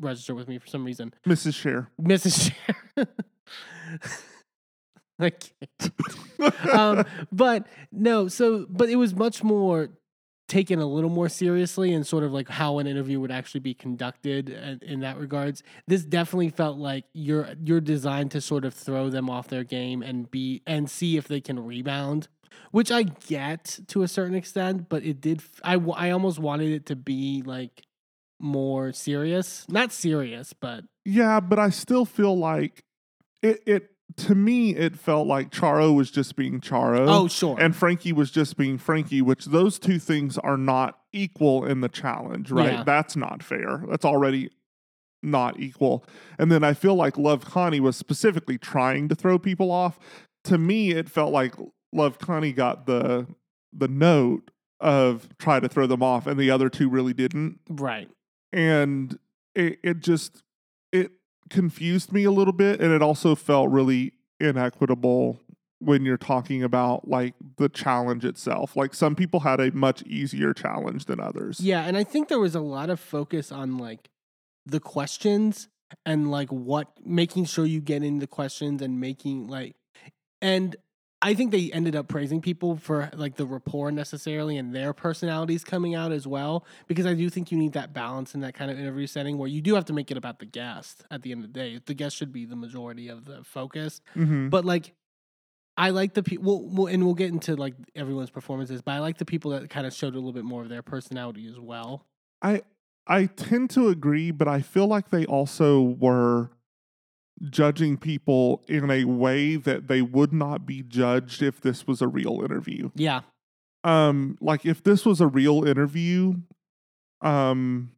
register 0.00 0.34
with 0.34 0.48
me 0.48 0.58
for 0.58 0.66
some 0.66 0.84
reason 0.84 1.12
Mrs. 1.26 1.54
Cher. 1.54 1.90
Mrs. 2.00 2.50
Cher. 2.96 3.06
I 5.18 5.30
can't. 5.30 6.68
um, 6.74 7.04
but 7.30 7.66
no, 7.92 8.28
so 8.28 8.66
but 8.68 8.88
it 8.88 8.96
was 8.96 9.14
much 9.14 9.44
more 9.44 9.90
taken 10.48 10.78
a 10.80 10.86
little 10.86 11.10
more 11.10 11.28
seriously 11.28 11.94
and 11.94 12.06
sort 12.06 12.24
of 12.24 12.32
like 12.32 12.48
how 12.48 12.78
an 12.78 12.86
interview 12.86 13.18
would 13.20 13.30
actually 13.30 13.60
be 13.60 13.74
conducted 13.74 14.50
in, 14.82 15.00
that 15.00 15.16
regards. 15.16 15.62
This 15.86 16.04
definitely 16.04 16.50
felt 16.50 16.78
like 16.78 17.04
you're 17.12 17.54
you're 17.64 17.80
designed 17.80 18.30
to 18.32 18.40
sort 18.40 18.64
of 18.64 18.74
throw 18.74 19.08
them 19.08 19.30
off 19.30 19.48
their 19.48 19.64
game 19.64 20.02
and 20.02 20.30
be 20.30 20.62
and 20.66 20.90
see 20.90 21.16
if 21.16 21.26
they 21.28 21.40
can 21.40 21.58
rebound, 21.58 22.28
which 22.70 22.90
I 22.90 23.04
get 23.04 23.78
to 23.88 24.02
a 24.02 24.08
certain 24.08 24.34
extent, 24.34 24.88
but 24.88 25.04
it 25.04 25.20
did. 25.20 25.42
i 25.64 25.74
i 25.74 26.10
almost 26.10 26.38
wanted 26.38 26.70
it 26.72 26.86
to 26.86 26.96
be 26.96 27.42
like 27.44 27.82
more 28.38 28.92
serious, 28.92 29.64
not 29.68 29.92
serious, 29.92 30.52
but 30.52 30.84
yeah, 31.04 31.40
but 31.40 31.58
I 31.58 31.70
still 31.70 32.04
feel 32.04 32.36
like 32.36 32.84
it, 33.42 33.62
it 33.66 33.91
to 34.16 34.34
me 34.34 34.74
it 34.74 34.98
felt 34.98 35.26
like 35.26 35.50
Charo 35.50 35.94
was 35.94 36.10
just 36.10 36.36
being 36.36 36.60
Charo. 36.60 37.06
oh 37.08 37.28
sure, 37.28 37.58
and 37.60 37.74
Frankie 37.74 38.12
was 38.12 38.30
just 38.30 38.56
being 38.56 38.78
Frankie, 38.78 39.22
which 39.22 39.46
those 39.46 39.78
two 39.78 39.98
things 39.98 40.38
are 40.38 40.56
not 40.56 40.98
equal 41.12 41.64
in 41.64 41.80
the 41.80 41.88
challenge, 41.88 42.50
right? 42.50 42.72
Yeah. 42.72 42.84
That's 42.84 43.16
not 43.16 43.42
fair. 43.42 43.84
That's 43.88 44.04
already 44.04 44.50
not 45.22 45.60
equal. 45.60 46.04
And 46.38 46.50
then 46.50 46.64
I 46.64 46.74
feel 46.74 46.94
like 46.94 47.16
Love 47.16 47.44
Connie 47.44 47.80
was 47.80 47.96
specifically 47.96 48.58
trying 48.58 49.08
to 49.08 49.14
throw 49.14 49.38
people 49.38 49.70
off. 49.70 49.98
To 50.44 50.58
me, 50.58 50.90
it 50.90 51.08
felt 51.08 51.32
like 51.32 51.54
Love 51.92 52.18
Connie 52.18 52.52
got 52.52 52.86
the 52.86 53.26
the 53.72 53.88
note 53.88 54.50
of 54.80 55.28
try 55.38 55.60
to 55.60 55.68
throw 55.68 55.86
them 55.86 56.02
off, 56.02 56.26
and 56.26 56.38
the 56.38 56.50
other 56.50 56.68
two 56.68 56.88
really 56.88 57.14
didn't. 57.14 57.60
right. 57.68 58.08
And 58.52 59.18
it, 59.54 59.78
it 59.82 60.00
just 60.00 60.42
it 60.92 61.12
confused 61.50 62.12
me 62.12 62.24
a 62.24 62.30
little 62.30 62.52
bit, 62.52 62.80
and 62.80 62.92
it 62.92 63.02
also 63.02 63.34
felt 63.34 63.70
really 63.70 64.12
inequitable 64.40 65.40
when 65.78 66.04
you're 66.04 66.16
talking 66.16 66.62
about 66.62 67.08
like 67.08 67.34
the 67.56 67.68
challenge 67.68 68.24
itself. 68.24 68.76
Like 68.76 68.94
some 68.94 69.14
people 69.14 69.40
had 69.40 69.60
a 69.60 69.72
much 69.72 70.02
easier 70.02 70.54
challenge 70.54 71.06
than 71.06 71.20
others. 71.20 71.60
Yeah, 71.60 71.84
and 71.84 71.96
I 71.96 72.04
think 72.04 72.28
there 72.28 72.38
was 72.38 72.54
a 72.54 72.60
lot 72.60 72.88
of 72.88 73.00
focus 73.00 73.50
on 73.50 73.78
like 73.78 74.08
the 74.64 74.80
questions 74.80 75.68
and 76.06 76.30
like 76.30 76.48
what 76.50 76.88
making 77.04 77.46
sure 77.46 77.66
you 77.66 77.80
get 77.80 78.02
in 78.02 78.20
the 78.20 78.26
questions 78.26 78.80
and 78.80 79.00
making 79.00 79.48
like 79.48 79.74
and 80.40 80.76
I 81.24 81.34
think 81.34 81.52
they 81.52 81.70
ended 81.70 81.94
up 81.94 82.08
praising 82.08 82.40
people 82.40 82.76
for 82.76 83.08
like 83.14 83.36
the 83.36 83.46
rapport 83.46 83.92
necessarily 83.92 84.56
and 84.56 84.74
their 84.74 84.92
personalities 84.92 85.62
coming 85.62 85.94
out 85.94 86.10
as 86.10 86.26
well 86.26 86.66
because 86.88 87.06
I 87.06 87.14
do 87.14 87.30
think 87.30 87.52
you 87.52 87.58
need 87.58 87.74
that 87.74 87.92
balance 87.92 88.34
in 88.34 88.40
that 88.40 88.54
kind 88.54 88.70
of 88.72 88.78
interview 88.78 89.06
setting 89.06 89.38
where 89.38 89.48
you 89.48 89.62
do 89.62 89.76
have 89.76 89.84
to 89.86 89.92
make 89.92 90.10
it 90.10 90.16
about 90.16 90.40
the 90.40 90.46
guest 90.46 91.04
at 91.12 91.22
the 91.22 91.30
end 91.30 91.44
of 91.44 91.52
the 91.52 91.58
day. 91.58 91.78
The 91.84 91.94
guest 91.94 92.16
should 92.16 92.32
be 92.32 92.44
the 92.44 92.56
majority 92.56 93.08
of 93.08 93.24
the 93.24 93.44
focus. 93.44 94.00
hmm 94.14 94.48
But 94.48 94.64
like, 94.64 94.94
I 95.76 95.90
like 95.90 96.14
the 96.14 96.24
people, 96.24 96.68
well, 96.68 96.86
and 96.88 97.04
we'll 97.04 97.14
get 97.14 97.30
into 97.30 97.54
like 97.54 97.74
everyone's 97.94 98.30
performances. 98.30 98.82
But 98.82 98.92
I 98.92 98.98
like 98.98 99.18
the 99.18 99.24
people 99.24 99.52
that 99.52 99.70
kind 99.70 99.86
of 99.86 99.94
showed 99.94 100.14
a 100.14 100.18
little 100.18 100.32
bit 100.32 100.44
more 100.44 100.62
of 100.62 100.68
their 100.68 100.82
personality 100.82 101.46
as 101.48 101.58
well. 101.58 102.04
I 102.42 102.62
I 103.06 103.26
tend 103.26 103.70
to 103.70 103.88
agree, 103.88 104.32
but 104.32 104.48
I 104.48 104.60
feel 104.60 104.86
like 104.86 105.10
they 105.10 105.24
also 105.26 105.80
were 105.80 106.50
judging 107.50 107.96
people 107.96 108.62
in 108.68 108.90
a 108.90 109.04
way 109.04 109.56
that 109.56 109.88
they 109.88 110.02
would 110.02 110.32
not 110.32 110.66
be 110.66 110.82
judged 110.82 111.42
if 111.42 111.60
this 111.60 111.86
was 111.86 112.00
a 112.00 112.08
real 112.08 112.40
interview. 112.42 112.90
Yeah, 112.94 113.22
Um 113.84 114.36
like 114.40 114.64
if 114.64 114.82
this 114.82 115.04
was 115.04 115.20
a 115.20 115.26
real 115.26 115.64
interview, 115.64 116.34
um 117.20 117.92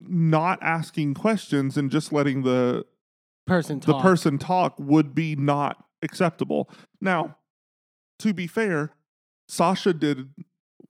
not 0.00 0.58
asking 0.62 1.14
questions 1.14 1.76
and 1.76 1.90
just 1.90 2.12
letting 2.12 2.42
the 2.42 2.86
person 3.46 3.80
the 3.80 3.98
person 3.98 4.38
talk 4.38 4.74
would 4.78 5.14
be 5.14 5.36
not 5.36 5.84
acceptable. 6.02 6.70
Now, 7.00 7.36
to 8.20 8.32
be 8.32 8.46
fair, 8.46 8.92
Sasha 9.48 9.92
did 9.92 10.30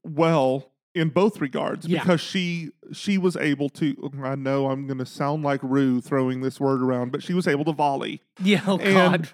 well 0.03 0.70
in 0.93 1.09
both 1.09 1.39
regards 1.39 1.85
Yeah. 1.87 1.99
because 2.01 2.19
she 2.21 2.71
she 2.91 3.17
was 3.17 3.37
able 3.37 3.69
to 3.69 4.11
I 4.23 4.35
know 4.35 4.67
I'm 4.69 4.87
going 4.87 4.97
to 4.99 5.05
sound 5.05 5.43
like 5.43 5.61
Rue 5.63 6.01
throwing 6.01 6.41
this 6.41 6.59
word 6.59 6.81
around, 6.81 7.11
but 7.11 7.23
she 7.23 7.33
was 7.33 7.47
able 7.47 7.63
to 7.65 7.71
volley. 7.71 8.21
Yeah. 8.43 8.61
Oh 8.67 8.77
And- 8.77 8.93
God. 8.93 9.29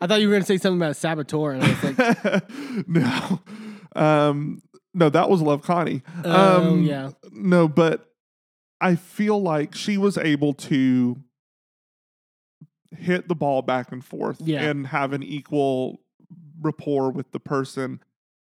I 0.00 0.06
thought 0.06 0.20
you 0.20 0.28
were 0.28 0.34
gonna 0.34 0.44
say 0.44 0.58
something 0.58 0.80
about 0.80 0.94
Saboteur, 0.96 1.50
and 1.52 1.64
I 1.64 1.68
was 1.68 2.24
like, 2.24 2.88
no. 2.88 3.40
Um 3.96 4.62
no, 4.94 5.10
that 5.10 5.28
was 5.28 5.42
Love 5.42 5.62
Connie. 5.62 6.02
oh 6.24 6.68
um, 6.70 6.82
yeah, 6.84 7.10
No, 7.32 7.66
but 7.66 8.08
I 8.80 8.94
feel 8.94 9.42
like 9.42 9.74
she 9.74 9.98
was 9.98 10.16
able 10.18 10.54
to 10.54 11.16
hit 12.96 13.28
the 13.28 13.34
ball 13.34 13.62
back 13.62 13.90
and 13.90 14.04
forth 14.04 14.40
Yeah. 14.40 14.62
and 14.62 14.86
have 14.88 15.12
an 15.12 15.22
equal 15.22 16.00
rapport 16.60 17.10
with 17.10 17.32
the 17.32 17.40
person 17.40 18.00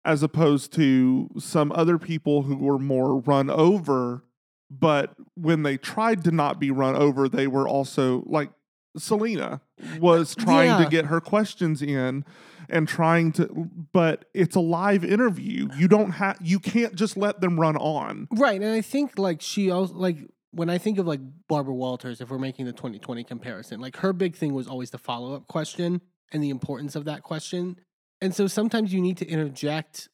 as 0.04 0.22
opposed 0.22 0.72
to 0.74 1.28
some 1.38 1.70
other 1.72 1.98
people 1.98 2.42
who 2.42 2.56
were 2.56 2.78
more 2.78 3.20
run 3.20 3.48
over 3.50 4.24
but 4.70 5.14
when 5.34 5.62
they 5.64 5.76
tried 5.76 6.24
to 6.24 6.30
not 6.30 6.58
be 6.58 6.70
run 6.70 6.96
over 6.96 7.28
they 7.28 7.46
were 7.46 7.68
also 7.68 8.22
like 8.26 8.50
Salina 8.96 9.60
was 10.00 10.34
trying 10.34 10.68
Yeah. 10.68 10.84
to 10.84 10.90
get 10.90 11.06
her 11.06 11.20
questions 11.20 11.80
in 11.82 12.24
and 12.68 12.86
trying 12.88 13.32
to 13.32 13.70
but 13.92 14.26
it's 14.34 14.56
a 14.56 14.60
live 14.60 15.04
interview 15.04 15.68
you 15.78 15.88
don't 15.88 16.12
have 16.12 16.36
you 16.42 16.58
can't 16.58 16.94
just 16.94 17.16
let 17.16 17.40
them 17.40 17.58
run 17.60 17.76
on 17.76 18.28
right. 18.32 18.60
And 18.60 18.70
I 18.72 18.80
think 18.80 19.18
like 19.18 19.40
she 19.40 19.70
also 19.70 19.94
like 19.94 20.18
when 20.52 20.68
I 20.68 20.76
think 20.76 20.98
of 20.98 21.06
like 21.06 21.20
Barbara 21.48 21.72
Walters, 21.74 22.20
if 22.20 22.28
we're 22.28 22.38
making 22.38 22.66
the 22.66 22.72
2020 22.72 23.24
comparison, 23.24 23.80
like 23.80 23.96
her 23.98 24.12
big 24.12 24.36
thing 24.36 24.52
was 24.52 24.68
always 24.68 24.90
the 24.90 24.98
follow 24.98 25.34
up 25.34 25.46
question 25.48 26.02
and 26.30 26.42
the 26.42 26.50
importance 26.50 26.94
of 26.94 27.06
that 27.06 27.22
question. 27.22 27.76
And 28.22 28.34
so 28.34 28.46
sometimes 28.46 28.94
you 28.94 29.00
need 29.00 29.16
to 29.18 29.26
interject 29.26 30.08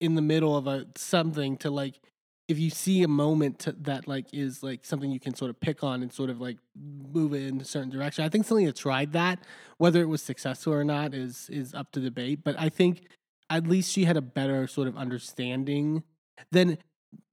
in 0.00 0.14
the 0.16 0.22
middle 0.22 0.56
of 0.56 0.66
a 0.66 0.86
something 0.96 1.58
to 1.58 1.70
like 1.70 2.00
if 2.48 2.58
you 2.58 2.70
see 2.70 3.02
a 3.02 3.08
moment 3.08 3.60
to, 3.60 3.72
that 3.72 4.08
like 4.08 4.26
is 4.32 4.62
like 4.62 4.84
something 4.84 5.10
you 5.10 5.20
can 5.20 5.34
sort 5.34 5.50
of 5.50 5.60
pick 5.60 5.84
on 5.84 6.02
and 6.02 6.12
sort 6.12 6.28
of 6.28 6.40
like 6.40 6.58
move 6.76 7.34
it 7.34 7.46
in 7.46 7.60
a 7.60 7.64
certain 7.64 7.90
direction. 7.90 8.24
I 8.24 8.28
think 8.28 8.46
Salina 8.46 8.72
tried 8.72 9.12
that. 9.12 9.38
Whether 9.78 10.00
it 10.00 10.06
was 10.06 10.22
successful 10.22 10.72
or 10.72 10.82
not 10.82 11.14
is 11.14 11.48
is 11.50 11.74
up 11.74 11.92
to 11.92 12.00
debate. 12.00 12.40
But 12.42 12.56
I 12.58 12.70
think 12.70 13.06
at 13.48 13.66
least 13.66 13.92
she 13.92 14.04
had 14.04 14.16
a 14.16 14.22
better 14.22 14.66
sort 14.66 14.88
of 14.88 14.96
understanding 14.96 16.02
than 16.50 16.78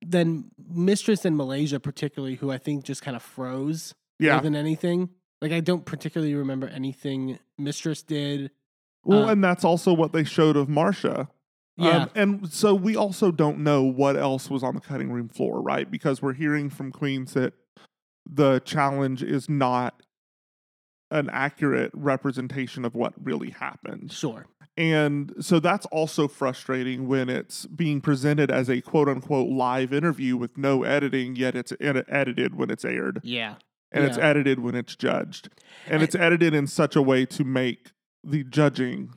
than 0.06 0.52
Mistress 0.70 1.26
in 1.26 1.38
Malaysia, 1.38 1.80
particularly, 1.80 2.36
who 2.36 2.52
I 2.52 2.58
think 2.58 2.84
just 2.84 3.02
kind 3.02 3.16
of 3.16 3.24
froze 3.24 3.96
yeah 4.20 4.34
more 4.34 4.42
than 4.42 4.56
anything. 4.56 5.10
Like 5.42 5.54
I 5.54 5.62
don't 5.62 5.86
particularly 5.86 6.36
remember 6.36 6.68
anything 6.68 7.40
Mistress 7.58 8.04
did. 8.04 8.52
Well, 9.04 9.26
Uh, 9.28 9.32
and 9.32 9.44
that's 9.44 9.64
also 9.64 9.94
what 9.94 10.12
they 10.14 10.24
showed 10.24 10.56
of 10.58 10.68
Marcia. 10.70 11.30
Yeah, 11.78 12.04
Um, 12.04 12.10
and 12.16 12.52
so 12.52 12.76
we 12.76 12.96
also 12.98 13.32
don't 13.32 13.60
know 13.60 13.84
what 13.84 14.18
else 14.18 14.50
was 14.50 14.64
on 14.64 14.76
the 14.76 14.82
cutting 14.82 15.12
room 15.12 15.30
floor, 15.30 15.62
right? 15.62 15.90
Because 15.90 16.22
we're 16.22 16.34
hearing 16.34 16.70
from 16.70 16.92
Queens 16.92 17.34
that 17.34 17.54
the 18.30 18.60
challenge 18.66 19.24
is 19.24 19.48
not 19.50 20.04
an 21.12 21.30
accurate 21.32 21.92
representation 21.96 22.86
of 22.86 22.94
what 22.96 23.14
really 23.24 23.50
happened. 23.52 24.12
sure. 24.12 24.46
And 24.78 25.34
so 25.42 25.60
that's 25.60 25.86
also 25.88 26.28
frustrating 26.30 27.08
when 27.08 27.28
it's 27.30 27.66
being 27.66 28.00
presented 28.00 28.50
as 28.52 28.70
a 28.70 28.80
quote 28.82 29.10
unquote 29.10 29.50
live 29.50 29.92
interview 29.92 30.38
with 30.38 30.58
no 30.58 30.84
editing, 30.84 31.36
yet 31.36 31.56
it's 31.56 31.74
ed- 31.82 32.06
edited 32.08 32.56
when 32.56 32.70
it's 32.70 32.86
aired 32.86 33.20
Yeah, 33.24 33.56
and 33.92 34.06
it's 34.06 34.18
edited 34.18 34.60
when 34.60 34.76
it's 34.76 34.96
judged. 34.96 35.50
And 35.86 35.96
And- 35.96 36.04
it's 36.04 36.16
edited 36.16 36.54
in 36.54 36.68
such 36.68 36.96
a 36.96 37.02
way 37.02 37.26
to 37.26 37.44
make 37.44 37.92
the 38.24 38.44
judging 38.44 39.14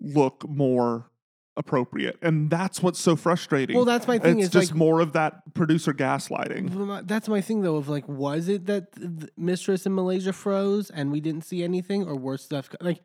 look 0.00 0.48
more 0.48 1.10
appropriate. 1.56 2.18
And 2.20 2.50
that's 2.50 2.82
what's 2.82 3.00
so 3.00 3.16
frustrating. 3.16 3.76
well, 3.76 3.84
that's 3.84 4.06
my 4.06 4.18
thing. 4.18 4.38
it's 4.38 4.48
is 4.48 4.52
just 4.52 4.72
like 4.72 4.78
more 4.78 5.00
of 5.00 5.12
that 5.14 5.54
producer 5.54 5.94
gaslighting. 5.94 7.06
That's 7.06 7.28
my 7.28 7.40
thing, 7.40 7.62
though. 7.62 7.76
Of 7.76 7.88
like, 7.88 8.06
was 8.08 8.48
it 8.48 8.66
that 8.66 8.92
th- 8.94 9.30
Mistress 9.36 9.86
in 9.86 9.94
Malaysia 9.94 10.32
froze 10.32 10.90
and 10.90 11.10
we 11.10 11.20
didn't 11.20 11.44
see 11.44 11.62
anything, 11.64 12.06
or 12.06 12.14
worse 12.14 12.44
stuff? 12.44 12.68
Like, 12.80 13.02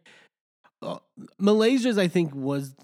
uh, 0.81 1.00
Malaysia's, 1.39 1.98
I 1.98 2.08
think, 2.08 2.36
was 2.36 2.75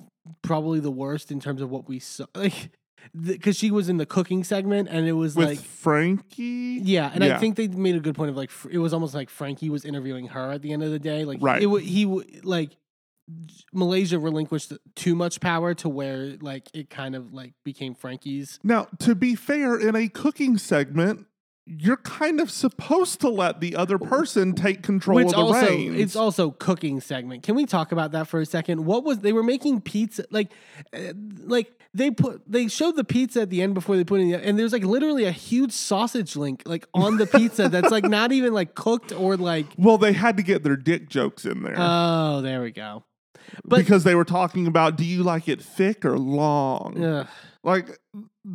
probably 0.42 0.80
the 0.80 0.92
worst 0.92 1.32
in 1.32 1.40
terms 1.40 1.62
of 1.62 1.70
what 1.70 1.88
we 1.88 2.00
saw. 2.00 2.26
Like, 2.36 2.72
because 3.20 3.56
she 3.58 3.72
was 3.72 3.90
in 3.90 3.98
the 3.98 4.06
cooking 4.06 4.44
segment, 4.44 4.90
and 4.90 5.08
it 5.08 5.14
was 5.14 5.36
With 5.36 5.48
like, 5.50 5.60
Frankie? 5.60 6.80
yeah, 6.84 7.12
and 7.14 7.24
I 7.24 7.38
think 7.38 7.56
they 7.56 7.68
made 7.68 7.96
a 7.96 8.00
good 8.00 8.16
point 8.16 8.30
of 8.30 8.38
like, 8.38 8.50
fr- 8.52 8.70
it 8.70 8.78
was 8.80 8.94
almost 8.94 9.14
like 9.14 9.30
Frankie 9.30 9.70
was 9.70 9.86
interviewing 9.86 10.28
her 10.28 10.52
at 10.52 10.62
the 10.62 10.74
end 10.74 10.84
of 10.84 10.92
the 10.92 11.00
day. 11.00 11.26
Like, 11.26 11.40
Right. 11.42 11.62
It, 11.64 11.82
he 11.84 12.04
w- 12.06 12.24
like. 12.44 12.72
Malaysia 13.74 14.18
relinquished 14.18 14.72
too 14.96 15.14
much 15.14 15.42
power 15.42 15.74
to 15.74 15.90
where 15.90 16.38
like 16.40 16.70
it 16.74 16.90
kind 16.90 17.14
of 17.14 17.34
like 17.34 17.52
became 17.66 17.94
Frankie's. 17.94 18.58
Now, 18.64 18.88
to 19.00 19.16
be 19.16 19.36
fair, 19.36 19.78
in 19.78 19.98
a 19.98 20.08
cooking 20.08 20.58
segment, 20.58 21.27
you're 21.68 21.98
kind 21.98 22.40
of 22.40 22.50
supposed 22.50 23.20
to 23.22 23.30
let 23.30 23.60
the 23.60 23.76
other 23.76 23.98
person 24.00 24.54
take 24.54 24.84
control 24.84 25.18
Which 25.18 25.28
of 25.28 25.32
the 25.32 25.38
also 25.38 25.68
reins. 25.68 26.00
it's 26.00 26.16
also 26.16 26.52
cooking 26.52 27.02
segment. 27.02 27.44
Can 27.44 27.56
we 27.56 27.66
talk 27.66 27.92
about 27.92 28.14
that 28.14 28.28
for 28.28 28.40
a 28.40 28.46
second? 28.46 28.86
What 28.86 29.04
was 29.04 29.20
they 29.20 29.34
were 29.34 29.44
making 29.44 29.82
pizza 29.82 30.26
like 30.32 30.52
uh, 30.94 31.14
like 31.40 31.72
they 31.94 32.12
put 32.12 32.42
they 32.50 32.68
showed 32.70 32.96
the 32.96 33.04
pizza 33.04 33.42
at 33.42 33.50
the 33.50 33.62
end 33.62 33.74
before 33.74 33.98
they 33.98 34.04
put 34.06 34.20
it 34.20 34.24
in 34.24 34.30
the, 34.32 34.46
and 34.46 34.58
there's 34.58 34.72
like 34.72 34.84
literally 34.84 35.26
a 35.26 35.32
huge 35.32 35.74
sausage 35.74 36.36
link 36.38 36.64
like 36.66 36.88
on 36.94 37.18
the 37.18 37.26
pizza 37.28 37.68
that's 37.68 37.92
like 37.92 38.06
not 38.06 38.32
even 38.32 38.54
like 38.54 38.74
cooked 38.74 39.12
or 39.12 39.36
like 39.36 39.66
well, 39.78 39.98
they 39.98 40.14
had 40.14 40.38
to 40.38 40.44
get 40.44 40.64
their 40.64 40.78
dick 40.78 41.10
jokes 41.10 41.44
in 41.46 41.64
there. 41.64 41.76
oh 41.78 42.42
there 42.42 42.62
we 42.62 42.72
go. 42.72 43.04
but- 43.66 43.78
because 43.80 44.06
they 44.06 44.16
were 44.16 44.26
talking 44.26 44.68
about 44.68 44.96
do 44.96 45.04
you 45.04 45.22
like 45.24 45.50
it 45.50 45.62
thick 45.62 46.06
or 46.06 46.18
long? 46.18 47.04
Ugh. 47.04 47.28
Like, 47.64 48.00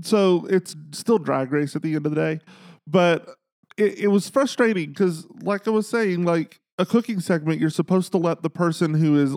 so 0.00 0.46
it's 0.48 0.74
still 0.92 1.18
drag 1.18 1.52
race 1.52 1.76
at 1.76 1.82
the 1.82 1.94
end 1.96 2.06
of 2.06 2.14
the 2.14 2.16
day, 2.16 2.40
but 2.86 3.36
it, 3.76 4.00
it 4.00 4.08
was 4.08 4.28
frustrating 4.28 4.90
because, 4.90 5.26
like 5.42 5.66
I 5.66 5.70
was 5.70 5.88
saying, 5.88 6.24
like 6.24 6.60
a 6.78 6.86
cooking 6.86 7.20
segment, 7.20 7.60
you're 7.60 7.70
supposed 7.70 8.12
to 8.12 8.18
let 8.18 8.42
the 8.42 8.50
person 8.50 8.94
who 8.94 9.18
is 9.18 9.36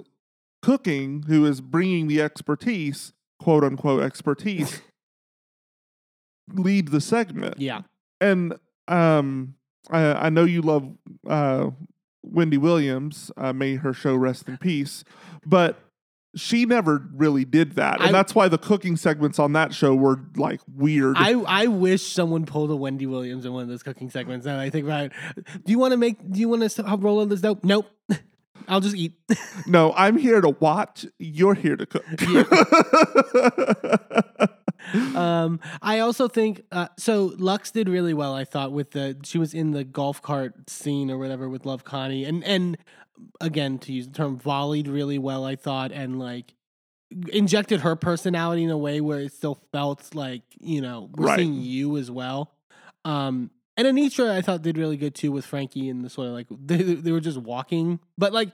cooking, 0.62 1.24
who 1.28 1.46
is 1.46 1.62
bringing 1.62 2.08
the 2.08 2.22
expertise, 2.22 3.14
quote 3.40 3.64
unquote 3.64 4.04
expertise, 4.04 4.82
lead 6.54 6.90
the 6.90 7.02
segment. 7.02 7.60
Yeah. 7.60 7.82
And 8.20 8.56
um, 8.88 9.56
I, 9.90 10.14
I 10.14 10.30
know 10.30 10.44
you 10.44 10.62
love 10.62 10.92
uh, 11.28 11.70
Wendy 12.24 12.58
Williams. 12.58 13.32
Uh, 13.38 13.54
may 13.54 13.76
her 13.76 13.94
show 13.94 14.16
rest 14.16 14.48
in 14.48 14.58
peace. 14.58 15.04
But 15.46 15.80
she 16.36 16.66
never 16.66 17.08
really 17.14 17.46
did 17.46 17.74
that, 17.74 18.00
and 18.02 18.10
I- 18.10 18.12
that's 18.12 18.36
why 18.36 18.48
the 18.48 18.58
cooking 18.58 18.98
segments 18.98 19.40
on 19.40 19.54
that 19.54 19.74
show 19.74 19.96
were 19.96 20.20
like 20.36 20.62
weird. 20.76 21.16
I, 21.18 21.34
I 21.48 21.68
wish 21.68 22.12
someone 22.12 22.46
pulled 22.46 22.72
a 22.72 22.76
Wendy 22.76 23.06
Williams 23.08 23.46
in 23.46 23.54
one 23.54 23.64
of 23.64 23.70
those 23.70 23.84
cooking 23.84 24.10
segments. 24.10 24.46
Now 24.46 24.60
I 24.60 24.70
think 24.70 24.86
about 24.86 25.06
it, 25.06 25.12
do 25.66 25.72
you 25.72 25.80
want 25.80 25.92
to 25.92 25.98
make? 25.98 26.18
Do 26.32 26.40
you 26.40 26.50
want 26.50 26.70
to 26.70 26.98
roll 26.98 27.22
on 27.22 27.30
this 27.30 27.42
dope? 27.42 27.64
Nope. 27.64 27.88
I'll 28.68 28.82
just 28.82 28.96
eat. 28.96 29.14
no, 29.68 29.94
I'm 29.96 30.18
here 30.18 30.42
to 30.42 30.50
watch. 30.50 31.06
You're 31.20 31.54
here 31.54 31.78
to 31.78 31.86
cook. 31.86 32.04
um, 35.16 35.60
I 35.82 36.00
also 36.00 36.28
think 36.28 36.62
uh, 36.72 36.88
so. 36.98 37.30
Luxx 37.32 37.72
did 37.72 37.90
really 37.90 38.14
well. 38.14 38.34
I 38.34 38.44
thought 38.46 38.72
with 38.72 38.92
the 38.92 39.18
she 39.24 39.38
was 39.38 39.54
in 39.54 39.72
the 39.72 39.84
golf 39.84 40.22
cart 40.22 40.70
scene 40.70 41.10
or 41.12 41.18
whatever 41.18 41.50
with 41.50 41.66
Love 41.66 41.84
Connie, 41.84 42.24
and 42.26 42.44
and 42.44 42.78
again 43.42 43.78
to 43.80 43.94
use 43.94 44.08
the 44.08 44.14
term 44.14 44.38
volleyed 44.38 44.88
really 44.88 45.18
well. 45.18 45.46
I 45.46 45.56
thought 45.56 45.92
and 45.92 46.20
like 46.20 46.54
injected 47.32 47.82
her 47.82 47.96
personality 47.96 48.64
in 48.64 48.70
a 48.72 48.78
way 48.78 49.00
where 49.00 49.20
it 49.20 49.34
still 49.34 49.60
felt 49.72 50.14
like 50.16 50.42
you 50.60 50.82
know 50.82 51.10
we're 51.16 51.28
Right. 51.28 51.40
seeing 51.40 51.54
you 51.62 51.98
as 51.98 52.10
well. 52.12 52.52
Um, 53.06 53.52
and 53.78 53.88
Anetra, 53.88 54.32
I 54.32 54.42
thought 54.42 54.62
did 54.62 54.78
really 54.78 54.96
good 54.98 55.14
too 55.16 55.32
with 55.32 55.46
Frankie 55.46 55.90
and 55.90 56.04
the 56.04 56.10
sort 56.10 56.28
of 56.28 56.34
like 56.34 56.48
they, 56.66 56.78
they 56.78 57.12
were 57.12 57.20
just 57.20 57.38
walking, 57.38 58.00
but 58.18 58.34
like 58.34 58.50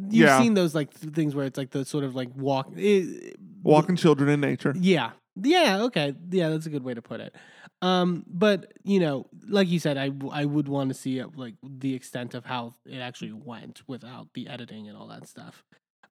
you've 0.00 0.26
Yeah. 0.28 0.38
seen 0.40 0.54
those 0.54 0.74
like 0.74 0.98
th- 0.98 1.12
things 1.14 1.34
where 1.34 1.46
it's 1.46 1.58
like 1.58 1.70
the 1.70 1.84
sort 1.84 2.04
of 2.04 2.14
like 2.14 2.28
walk. 2.36 2.70
It, 2.76 3.36
Walking 3.62 3.96
children 3.96 4.28
in 4.30 4.40
nature. 4.40 4.74
yeah. 4.78 5.10
Yeah, 5.40 5.82
okay. 5.84 6.14
Yeah, 6.30 6.48
that's 6.50 6.66
a 6.66 6.70
good 6.70 6.82
way 6.84 6.94
to 6.94 7.02
put 7.02 7.20
it. 7.20 7.34
Um, 7.82 8.24
but 8.26 8.72
you 8.84 9.00
know, 9.00 9.26
like 9.48 9.68
you 9.68 9.78
said, 9.78 9.98
I 9.98 10.10
I 10.32 10.44
would 10.44 10.66
want 10.68 10.88
to 10.90 10.94
see 10.94 11.18
it, 11.18 11.36
like 11.36 11.54
the 11.62 11.94
extent 11.94 12.34
of 12.34 12.44
how 12.46 12.74
it 12.86 12.98
actually 12.98 13.32
went 13.32 13.82
without 13.86 14.28
the 14.34 14.48
editing 14.48 14.88
and 14.88 14.96
all 14.96 15.08
that 15.08 15.28
stuff. 15.28 15.62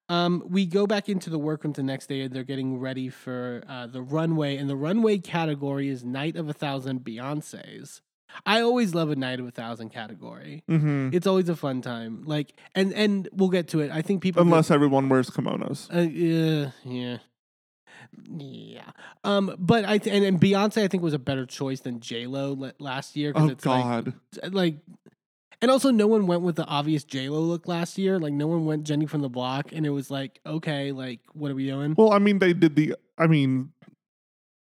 Um, 0.08 0.44
we 0.48 0.68
go 0.68 0.86
back 0.86 1.10
into 1.10 1.32
the 1.32 1.40
workroom 1.40 1.74
the 1.74 1.82
next 1.82 2.06
day, 2.08 2.22
and 2.22 2.32
they're 2.32 2.44
getting 2.44 2.80
ready 2.80 3.10
for 3.10 3.64
uh, 3.68 3.88
the 3.88 4.04
runway, 4.04 4.56
and 4.58 4.70
the 4.70 4.76
runway 4.76 5.18
category 5.18 5.90
is 5.90 6.04
"Night 6.04 6.36
of 6.36 6.48
a 6.48 6.54
Thousand 6.54 7.00
Beyonces." 7.00 8.02
I 8.46 8.62
always 8.62 8.94
love 8.94 9.10
a 9.10 9.16
"Night 9.16 9.40
of 9.40 9.48
a 9.48 9.52
Thousand 9.52 9.90
category. 9.90 10.64
hmm 10.68 11.10
It's 11.12 11.26
always 11.26 11.50
a 11.50 11.56
fun 11.56 11.82
time. 11.82 12.22
Like, 12.26 12.54
and 12.76 12.94
and 12.94 13.28
we'll 13.32 13.50
get 13.50 13.70
to 13.70 13.80
it. 13.80 13.90
I 13.92 14.04
think 14.04 14.22
people 14.22 14.44
get- 14.44 14.48
Unless 14.50 14.70
everyone 14.70 15.10
wears 15.10 15.32
kimonos. 15.32 15.90
uh, 15.92 16.02
yeah, 16.02 16.72
yeah, 16.84 17.18
yeah. 18.38 18.92
Um, 19.24 19.56
but 19.60 19.86
I 19.86 19.98
th- 19.98 20.16
and, 20.16 20.26
and 20.26 20.40
Beyonce 20.40 20.84
I 20.84 20.88
think 20.88 21.04
was 21.04 21.14
a 21.14 21.20
better 21.20 21.46
choice 21.46 21.82
than 21.82 22.00
J 22.00 22.28
Lo 22.28 22.72
last 22.80 23.16
year 23.16 23.34
because 23.34 23.50
Oh 23.50 23.52
it's 23.52 23.64
God. 23.64 24.14
like 24.44 24.54
like 24.54 24.76
And 25.62 25.72
also, 25.72 25.90
no 25.92 26.06
one 26.08 26.28
went 26.28 26.42
with 26.42 26.56
the 26.58 26.66
obvious 26.66 27.04
J 27.04 27.30
Lo 27.30 27.40
look 27.40 27.68
last 27.68 27.98
year. 27.98 28.20
Like, 28.20 28.34
no 28.34 28.48
one 28.48 28.66
went 28.66 28.84
Jenny 28.84 29.06
from 29.06 29.22
the 29.22 29.30
block, 29.30 29.72
and 29.72 29.86
it 29.86 29.90
was 29.90 30.12
like, 30.12 30.40
okay, 30.46 30.92
like, 30.92 31.22
what 31.34 31.50
are 31.52 31.56
we 31.56 31.66
doing? 31.68 31.96
Well, 31.98 32.12
I 32.14 32.20
mean, 32.20 32.40
they 32.40 32.54
did 32.54 32.76
the. 32.76 32.96
I 33.18 33.28
mean, 33.28 33.72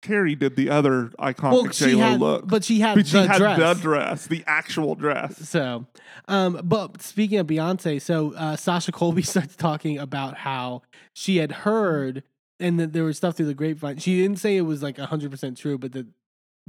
Carrie 0.02 0.34
did 0.36 0.56
the 0.56 0.72
other 0.72 1.10
iconic 1.20 1.52
Well, 1.52 1.66
J 1.68 1.94
Lo 1.94 2.16
look, 2.16 2.48
but 2.48 2.64
she 2.64 2.80
had 2.80 2.96
but 2.96 3.06
she 3.06 3.18
the 3.22 3.28
had 3.28 3.38
dress. 3.38 3.58
the 3.60 3.74
dress, 3.82 4.28
the 4.28 4.44
actual 4.48 4.96
dress. 4.96 5.38
So, 5.48 5.86
um, 6.28 6.60
but 6.64 7.00
speaking 7.04 7.38
of 7.38 7.46
Beyonce, 7.46 8.02
so 8.02 8.34
uh, 8.34 8.56
Sasha 8.56 8.92
Colby 8.92 9.22
starts 9.34 9.56
talking 9.56 10.00
about 10.00 10.38
how 10.38 10.82
she 11.14 11.38
had 11.38 11.52
heard 11.52 12.24
and 12.62 12.80
that 12.80 12.94
there 12.94 13.04
was 13.04 13.18
stuff 13.18 13.36
through 13.36 13.48
the 13.48 13.54
grapevine. 13.54 13.98
She 13.98 14.22
didn't 14.22 14.40
say 14.40 14.58
it 14.58 14.62
was 14.62 14.82
like 14.84 14.98
100% 14.98 15.58
true, 15.58 15.78
but 15.78 15.92
that 15.94 16.08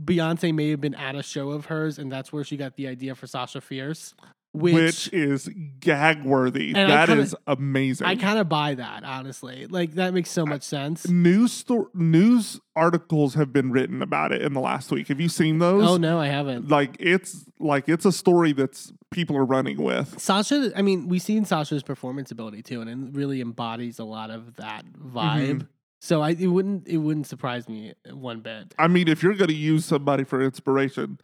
Beyonce 0.03 0.55
may 0.55 0.71
have 0.71 0.81
been 0.81 0.95
at 0.95 1.15
a 1.15 1.23
show 1.23 1.51
of 1.51 1.67
hers, 1.67 1.99
and 1.99 2.11
that's 2.11 2.33
where 2.33 2.45
she 2.45 2.57
got 2.57 2.77
the 2.77 2.89
idea 2.89 3.15
for 3.15 3.27
Sasha 3.27 3.61
Fierce, 3.61 4.15
which, 4.55 4.75
Which, 4.75 5.13
is 5.15 5.49
gag 5.81 6.25
worthy. 6.25 6.75
That 6.75 7.09
is 7.09 7.35
kinda- 7.35 7.39
amazing. 7.47 8.07
I 8.07 8.17
kind 8.17 8.39
of 8.39 8.51
buy 8.51 8.75
that, 8.75 9.03
honestly. 9.03 9.67
Like, 9.67 9.95
that 9.95 10.13
makes 10.13 10.31
so 10.31 10.45
much 10.45 10.63
sense. 10.63 11.09
news 11.09 11.53
sto- 11.53 11.89
news 11.95 12.61
articles 12.77 13.33
have 13.35 13.51
been 13.51 13.71
written 13.71 14.03
about 14.03 14.31
it 14.31 14.43
in 14.43 14.53
the 14.53 14.61
last 14.61 14.91
week. 14.91 15.09
Have 15.09 15.21
you 15.21 15.31
seen 15.31 15.59
those? 15.59 15.89
Oh, 15.89 15.97
no, 15.97 16.19
I 16.19 16.27
haven't. 16.27 16.69
Like 16.69 16.97
it's 17.01 17.47
like 17.59 17.89
it's 17.89 18.05
a 18.05 18.13
story 18.13 18.53
that's 18.53 18.93
people 19.11 19.37
are 19.39 19.45
running 19.45 19.83
with. 19.83 20.21
Sasha, 20.21 20.71
I 20.77 20.83
mean, 20.83 21.09
we've 21.09 21.23
seen 21.23 21.47
Sasha's 21.47 21.83
performance 21.83 22.31
ability 22.31 22.63
too, 22.63 22.83
and 22.83 22.91
it 22.91 23.17
really 23.17 23.41
embodies 23.41 23.99
a 23.99 24.05
lot 24.05 24.31
of 24.31 24.57
that 24.57 24.85
mm-hmm. 24.85 25.17
vibe. 25.17 25.69
So 26.02 26.21
I 26.21 26.30
it 26.30 26.49
wouldn't 26.49 26.88
it 26.88 26.97
wouldn't 26.97 27.28
surprise 27.28 27.68
me 27.68 27.94
one 28.11 28.40
bit. 28.40 28.75
I 28.76 28.88
mean, 28.88 29.06
if 29.06 29.23
you're 29.23 29.35
going 29.35 29.50
to 29.50 29.54
use 29.54 29.85
somebody 29.85 30.25
for 30.25 30.42
inspiration, 30.42 31.21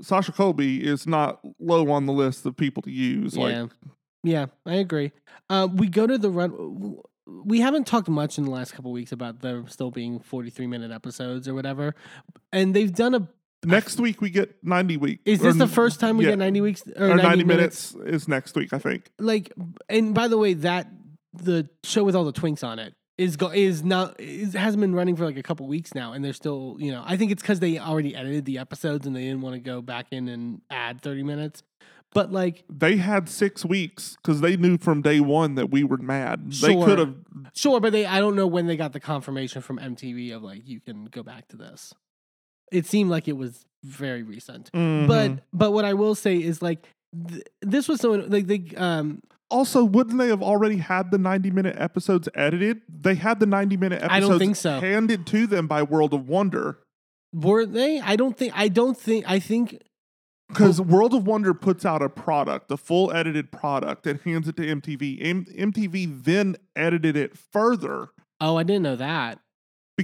Sasha 0.00 0.32
Colby 0.32 0.82
is 0.82 1.06
not 1.06 1.40
low 1.58 1.90
on 1.90 2.06
the 2.06 2.12
list 2.14 2.46
of 2.46 2.56
people 2.56 2.82
to 2.84 2.90
use. 2.90 3.36
yeah, 3.36 3.42
Like, 3.42 3.70
yeah, 4.24 4.46
I 4.64 4.76
agree. 4.76 5.12
Uh, 5.50 5.68
we 5.70 5.86
go 5.86 6.06
to 6.06 6.16
the 6.16 6.30
run. 6.30 6.96
We 7.26 7.60
haven't 7.60 7.86
talked 7.86 8.08
much 8.08 8.38
in 8.38 8.44
the 8.44 8.50
last 8.50 8.72
couple 8.72 8.90
weeks 8.90 9.12
about 9.12 9.40
there 9.40 9.66
still 9.68 9.90
being 9.90 10.18
forty 10.18 10.48
three 10.48 10.66
minute 10.66 10.90
episodes 10.90 11.46
or 11.46 11.52
whatever, 11.52 11.94
and 12.52 12.74
they've 12.74 12.94
done 12.94 13.14
a. 13.14 13.28
next 13.66 14.00
week 14.00 14.22
we 14.22 14.30
get 14.30 14.64
90 14.64 14.96
weeks. 14.96 15.22
Is 15.26 15.40
this 15.40 15.56
the 15.56 15.68
first 15.68 16.00
time 16.00 16.16
we 16.16 16.24
yeah. 16.24 16.30
get 16.30 16.38
ninety 16.38 16.62
weeks 16.62 16.82
or, 16.96 17.10
Or 17.10 17.16
90, 17.16 17.22
90 17.22 17.44
minutes? 17.44 17.94
minutes 17.94 18.14
is 18.14 18.28
next 18.28 18.56
week, 18.56 18.72
I 18.72 18.78
think. 18.78 19.10
Like, 19.18 19.52
and 19.90 20.14
by 20.14 20.28
the 20.28 20.38
way, 20.38 20.54
that 20.54 20.90
the 21.34 21.68
show 21.84 22.02
with 22.02 22.16
all 22.16 22.24
the 22.24 22.32
twinks 22.32 22.64
on 22.64 22.78
it 22.78 22.94
is 23.20 23.36
go 23.36 23.48
is 23.50 23.82
not 23.84 24.18
is, 24.20 24.54
hasn't 24.54 24.80
been 24.80 24.94
running 24.94 25.16
for 25.16 25.24
like 25.26 25.36
a 25.36 25.42
couple 25.42 25.66
weeks 25.66 25.94
now, 25.94 26.12
and 26.12 26.24
they're 26.24 26.32
still 26.32 26.76
you 26.78 26.90
know 26.92 27.02
I 27.06 27.16
think 27.16 27.30
it's 27.30 27.42
because 27.42 27.60
they 27.60 27.78
already 27.78 28.16
edited 28.16 28.44
the 28.46 28.58
episodes 28.58 29.06
and 29.06 29.14
they 29.14 29.22
didn't 29.22 29.42
want 29.42 29.54
to 29.54 29.60
go 29.60 29.82
back 29.82 30.06
in 30.10 30.28
and 30.28 30.62
add 30.70 31.00
thirty 31.02 31.22
minutes, 31.22 31.62
but 32.12 32.32
like 32.32 32.64
They 32.68 32.96
had 32.96 33.28
six 33.28 33.64
weeks 33.64 34.16
because 34.22 34.40
they 34.40 34.56
knew 34.56 34.78
from 34.78 35.02
day 35.02 35.20
one 35.20 35.54
that 35.56 35.70
we 35.70 35.84
were 35.84 35.98
mad. 35.98 36.52
They 36.52 36.74
could 36.74 36.98
have. 36.98 37.14
sure, 37.54 37.78
but 37.80 37.92
they 37.92 38.06
I 38.06 38.18
don't 38.20 38.36
know 38.36 38.46
when 38.46 38.66
they 38.66 38.76
got 38.76 38.92
the 38.92 39.00
confirmation 39.00 39.60
from 39.62 39.78
MTV 39.78 40.34
of 40.34 40.42
like 40.42 40.66
you 40.66 40.80
can 40.80 41.04
go 41.06 41.22
back 41.22 41.48
to 41.48 41.56
this. 41.56 41.92
It 42.72 42.86
seemed 42.86 43.10
like 43.10 43.26
it 43.28 43.36
was 43.36 43.64
very 43.84 44.22
recent, 44.22 44.70
Mm-hmm. 44.72 45.06
but 45.08 45.42
but 45.52 45.72
what 45.72 45.84
I 45.84 45.94
will 45.94 46.14
say 46.14 46.36
is 46.36 46.62
like 46.62 46.86
th- 47.28 47.42
this 47.60 47.88
was 47.88 48.00
so 48.00 48.12
like 48.12 48.46
they 48.46 48.62
um 48.76 49.20
Also, 49.50 49.84
wouldn't 49.84 50.18
they 50.18 50.28
have 50.28 50.42
already 50.42 50.76
had 50.78 51.10
the 51.10 51.18
90 51.18 51.50
minute 51.50 51.76
episodes 51.78 52.28
edited? 52.34 52.82
They 52.88 53.16
had 53.16 53.40
the 53.40 53.46
90 53.46 53.76
minute 53.76 54.02
episodes 54.02 54.12
I 54.12 54.20
don't 54.20 54.38
think 54.38 54.56
so. 54.56 54.80
handed 54.80 55.26
to 55.28 55.46
them 55.46 55.66
by 55.66 55.82
World 55.82 56.14
of 56.14 56.28
Wonder. 56.28 56.78
were 57.32 57.66
they 57.66 58.00
I 58.00 58.16
don't 58.16 58.36
think 58.36 58.52
I 58.56 58.68
don't 58.68 58.96
think 58.98 59.24
I 59.28 59.38
think 59.38 59.82
Because 60.48 60.80
oh. 60.80 60.84
World 60.84 61.14
of 61.14 61.26
Wonder 61.26 61.54
puts 61.54 61.84
out 61.84 62.02
a 62.02 62.08
product, 62.08 62.70
a 62.70 62.76
full 62.76 63.12
edited 63.12 63.52
product, 63.52 64.06
and 64.06 64.20
hands 64.20 64.48
it 64.48 64.56
to 64.56 64.62
MTV. 64.62 65.18
M- 65.24 65.46
MTV 65.46 66.24
then 66.24 66.56
edited 66.76 67.16
it 67.16 67.36
further 67.36 68.08
oh 68.40 68.56
I 68.56 68.62
didn't 68.62 68.82
know 68.82 68.96
that. 68.96 69.38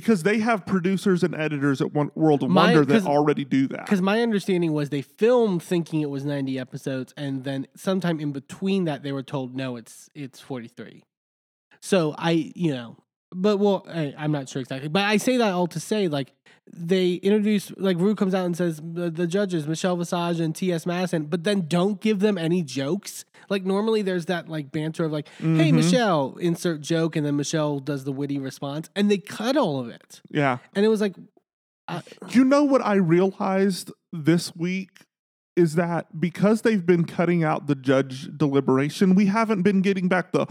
Because 0.01 0.25
they 0.25 0.41
have 0.41 0.67
producers 0.67 1.23
and 1.23 1.35
editors 1.35 1.81
at 1.81 1.95
one, 1.95 2.11
World 2.15 2.43
of 2.43 2.51
My- 2.51 2.75
Wonder 2.75 2.85
that 2.85 3.07
already 3.07 3.47
do 3.47 3.67
that. 3.69 3.87
Because 3.87 4.03
my 4.03 4.21
understanding 4.21 4.73
was 4.75 4.91
they 4.91 5.01
filmed 5.01 5.63
thinking 5.63 6.03
it 6.03 6.11
was 6.11 6.23
90 6.23 6.59
episodes, 6.59 7.15
and 7.17 7.45
then 7.45 7.67
sometime 7.77 8.21
in 8.21 8.33
between 8.33 8.85
that, 8.85 9.03
they 9.03 9.13
were 9.13 9.23
told 9.23 9.55
no, 9.57 9.77
it's 9.77 10.11
it's 10.15 10.39
43. 10.39 11.03
So 11.81 12.15
I, 12.19 12.53
you 12.55 12.73
know, 12.75 12.97
but 13.37 13.59
well, 13.59 13.85
I, 13.89 14.15
I'm 14.19 14.33
not 14.33 14.49
sure 14.49 14.61
exactly, 14.63 14.89
but 14.89 15.03
I 15.03 15.17
say 15.19 15.37
that 15.37 15.53
all 15.53 15.67
to 15.69 15.81
say 15.81 16.09
like 16.09 16.33
they 16.73 17.13
introduce 17.15 17.71
like 17.77 17.97
Rue 17.99 18.15
comes 18.17 18.35
out 18.35 18.45
and 18.45 18.57
says 18.57 18.81
the, 18.83 19.09
the 19.11 19.27
judges 19.27 19.69
Michelle 19.69 19.97
Visage 19.97 20.41
and 20.41 20.55
T.S. 20.55 20.85
Madison, 20.87 21.27
but 21.27 21.45
then 21.45 21.67
don't 21.69 22.01
give 22.01 22.19
them 22.21 22.37
any 22.39 22.63
jokes. 22.63 23.25
Like 23.49 23.65
normally 23.65 24.03
there's 24.03 24.27
that 24.27 24.49
like 24.49 24.73
banter 24.73 25.05
of 25.05 25.13
like, 25.13 25.29
hey 25.39 25.45
Mhm. 25.71 25.75
Michelle, 25.75 26.37
insert 26.41 26.81
joke, 26.81 27.15
and 27.15 27.25
then 27.25 27.37
Michelle 27.37 27.79
does 27.79 28.03
the 28.05 28.11
witty 28.13 28.39
response, 28.39 28.89
and 28.97 29.09
they 29.11 29.19
cut 29.19 29.57
all 29.57 29.79
of 29.79 29.89
it, 29.89 30.21
yeah. 30.31 30.59
and 30.75 30.85
it 30.85 30.89
was 30.89 31.01
like. 31.01 31.15
You 32.31 32.45
know 32.45 32.65
what 32.65 32.85
I 32.85 32.95
realized 32.95 33.93
this 34.13 34.57
week 34.57 35.05
is 35.55 35.77
that 35.77 36.21
because 36.21 36.63
they've 36.63 36.85
been 36.85 37.05
cutting 37.05 37.45
out 37.45 37.69
the 37.69 37.77
judge 37.77 38.29
deliberation, 38.37 39.15
we 39.15 39.27
haven't 39.27 39.63
been 39.63 39.83
getting 39.83 40.09
back 40.09 40.33
the 40.33 40.47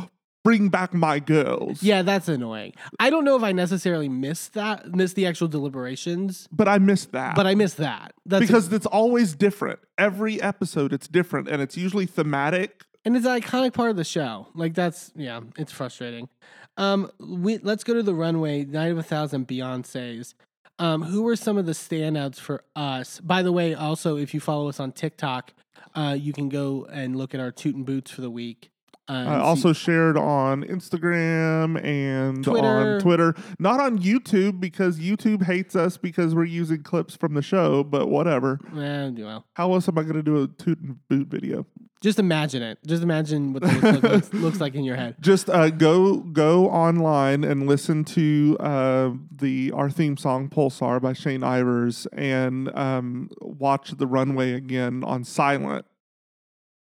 bring 0.45 0.69
back 0.69 0.93
my 0.93 1.19
girls. 1.19 1.83
Yeah, 1.83 2.01
that's 2.03 2.29
annoying. 2.29 2.71
I 2.99 3.09
don't 3.09 3.25
know 3.25 3.35
if 3.35 3.43
I 3.43 3.51
necessarily 3.51 4.07
missed 4.07 4.53
that, 4.53 4.93
missed 4.95 5.15
the 5.17 5.25
actual 5.25 5.49
deliberations, 5.49 6.47
But 6.53 6.69
I 6.69 6.77
missed 6.77 7.11
that. 7.11 7.35
but 7.35 7.45
I 7.45 7.55
missed 7.55 7.77
that. 7.77 8.13
That's 8.25 8.45
because 8.45 8.71
it's 8.71 8.85
always 8.85 9.35
different. 9.35 9.79
Every 9.97 10.41
episode 10.41 10.93
it's 10.93 11.07
different 11.09 11.49
and 11.49 11.61
it's 11.61 11.75
usually 11.75 12.05
thematic. 12.05 12.83
and 13.03 13.17
it's 13.17 13.25
an 13.25 13.41
iconic 13.41 13.73
part 13.73 13.89
of 13.89 13.97
the 13.97 14.03
show. 14.05 14.47
Like 14.55 14.73
that's 14.73 15.11
yeah, 15.15 15.41
it's 15.57 15.71
frustrating. 15.73 16.29
Um, 16.77 17.09
we 17.19 17.57
let's 17.57 17.83
go 17.83 17.93
to 17.93 18.03
the 18.03 18.13
runway. 18.15 18.63
Night 18.65 18.91
of 18.91 18.97
a 18.97 19.03
Thousand 19.03 19.47
Beyonces. 19.47 20.33
Um, 20.77 21.03
who 21.03 21.21
were 21.23 21.37
some 21.37 21.57
of 21.57 21.65
the 21.65 21.71
standouts 21.71 22.37
for 22.37 22.63
us? 22.75 23.19
By 23.21 23.41
the 23.43 23.51
way, 23.53 23.73
also 23.73 24.17
if 24.17 24.33
you 24.33 24.39
follow 24.41 24.67
us 24.67 24.79
on 24.79 24.91
TikTok, 24.91 25.53
uh, 25.95 26.17
you 26.19 26.33
can 26.33 26.49
go 26.49 26.85
and 26.91 27.15
look 27.15 27.33
at 27.33 27.39
our 27.39 27.51
toot 27.51 27.75
and 27.75 27.85
boots 27.85 28.11
for 28.11 28.19
the 28.21 28.29
week. 28.29 28.71
Uh, 29.07 29.39
also 29.43 29.71
shared 29.71 30.17
on 30.17 30.63
Instagram 30.63 31.83
and 31.83 32.43
Twitter. 32.43 32.67
on 32.67 32.99
Twitter. 33.01 33.35
Not 33.59 33.79
on 33.79 33.99
YouTube 33.99 34.59
because 34.59 34.97
YouTube 34.99 35.43
hates 35.43 35.75
us 35.75 35.97
because 35.97 36.33
we're 36.33 36.45
using 36.45 36.81
clips 36.81 37.15
from 37.15 37.35
the 37.35 37.43
show, 37.43 37.83
but 37.83 38.07
whatever. 38.07 38.59
Eh, 38.75 39.11
well, 39.17 39.45
How 39.53 39.73
else 39.73 39.87
am 39.87 39.97
I 39.99 40.03
going 40.03 40.15
to 40.15 40.23
do 40.23 40.41
a 40.41 40.47
toot 40.47 40.79
and 40.79 41.07
boot 41.07 41.27
video? 41.27 41.65
just 42.05 42.19
imagine 42.19 42.61
it. 42.61 42.77
Just 42.85 43.01
imagine 43.01 43.51
what 43.51 43.63
the 43.63 43.91
look 43.91 44.03
looks, 44.03 44.33
looks 44.33 44.59
like 44.61 44.75
in 44.75 44.83
your 44.83 44.95
head. 44.95 45.15
Just 45.21 45.49
uh, 45.49 45.71
go 45.71 46.17
go 46.17 46.69
online 46.69 47.43
and 47.43 47.67
listen 47.67 48.03
to 48.05 48.55
uh, 48.59 49.11
the 49.31 49.71
our 49.71 49.89
theme 49.89 50.15
song 50.15 50.47
Pulsar 50.47 51.01
by 51.01 51.13
Shane 51.13 51.41
Ivers 51.41 52.05
and 52.13 52.75
um, 52.77 53.31
watch 53.41 53.89
the 53.91 54.05
runway 54.05 54.53
again 54.53 55.03
on 55.03 55.23
silent, 55.23 55.85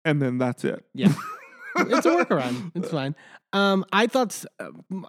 and 0.05 0.23
then 0.23 0.39
that's 0.39 0.65
it. 0.65 0.85
Yeah. 0.95 1.13
it's 1.77 2.07
a 2.07 2.11
workaround. 2.11 2.73
It's 2.75 2.91
fine. 2.91 3.15
Um, 3.53 3.85
I 3.93 4.07
thought 4.07 4.45
um, 4.61 5.07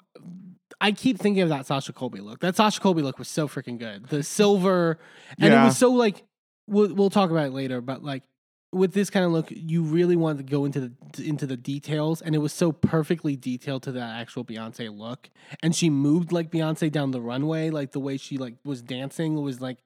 I 0.80 0.92
keep 0.92 1.20
thinking 1.20 1.44
of 1.44 1.50
that 1.50 1.66
Sasha 1.66 1.94
Colby 1.94 2.22
look. 2.22 2.40
That 2.40 2.56
Sasha 2.56 2.80
Colby 2.80 3.02
look 3.02 3.20
was 3.20 3.28
so 3.28 3.48
freaking 3.48 3.78
good. 3.78 4.08
The 4.08 4.24
silver, 4.24 5.00
and 5.40 5.54
it 5.54 5.58
was 5.58 5.78
so 5.78 5.92
like 5.92 6.24
we'll 6.68 6.94
we'll 6.94 7.10
talk 7.10 7.32
about 7.32 7.48
it 7.48 7.54
later, 7.54 7.82
but 7.82 8.04
like 8.04 8.24
with 8.72 8.94
this 8.94 9.10
kind 9.10 9.26
of 9.26 9.32
look, 9.32 9.48
you 9.50 9.82
really 9.82 10.16
want 10.16 10.38
to 10.38 10.44
go 10.44 10.66
into 10.66 10.80
the 10.80 11.28
into 11.28 11.46
the 11.48 11.58
details, 11.58 12.22
and 12.22 12.36
it 12.36 12.40
was 12.40 12.54
so 12.54 12.72
perfectly 12.72 13.36
detailed 13.36 13.84
to 13.84 13.92
that 13.94 14.20
actual 14.20 14.46
Beyonce 14.46 14.96
look. 14.96 15.30
And 15.64 15.76
she 15.76 15.90
moved 15.90 16.32
like 16.32 16.52
Beyonce 16.52 16.92
down 16.92 17.12
the 17.12 17.22
runway, 17.22 17.70
like 17.70 17.92
the 17.92 18.00
way 18.00 18.18
she 18.18 18.38
like 18.38 18.56
was 18.64 18.82
dancing 18.82 19.42
was 19.42 19.60
like 19.60 19.80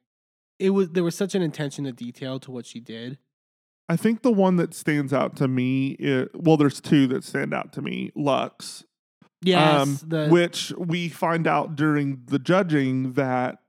it 0.59 0.71
was. 0.71 0.89
There 0.89 1.03
was 1.03 1.15
such 1.15 1.33
an 1.33 1.41
intention 1.41 1.85
to 1.85 1.91
detail 1.91 2.39
to 2.41 2.51
what 2.51 2.65
she 2.65 2.79
did. 2.79 3.17
I 3.89 3.95
think 3.95 4.21
the 4.21 4.31
one 4.31 4.55
that 4.57 4.73
stands 4.73 5.13
out 5.13 5.35
to 5.37 5.47
me, 5.47 5.97
i 6.01 6.25
well, 6.33 6.57
there's 6.57 6.79
two 6.79 7.07
that 7.07 7.23
stand 7.23 7.53
out 7.53 7.73
to 7.73 7.81
me. 7.81 8.11
Luxx, 8.17 8.83
Yes, 9.43 9.81
um, 9.81 9.99
the 10.07 10.27
which 10.29 10.71
we 10.77 11.09
find 11.09 11.47
out 11.47 11.75
during 11.75 12.21
the 12.27 12.39
judging 12.39 13.13
that 13.13 13.59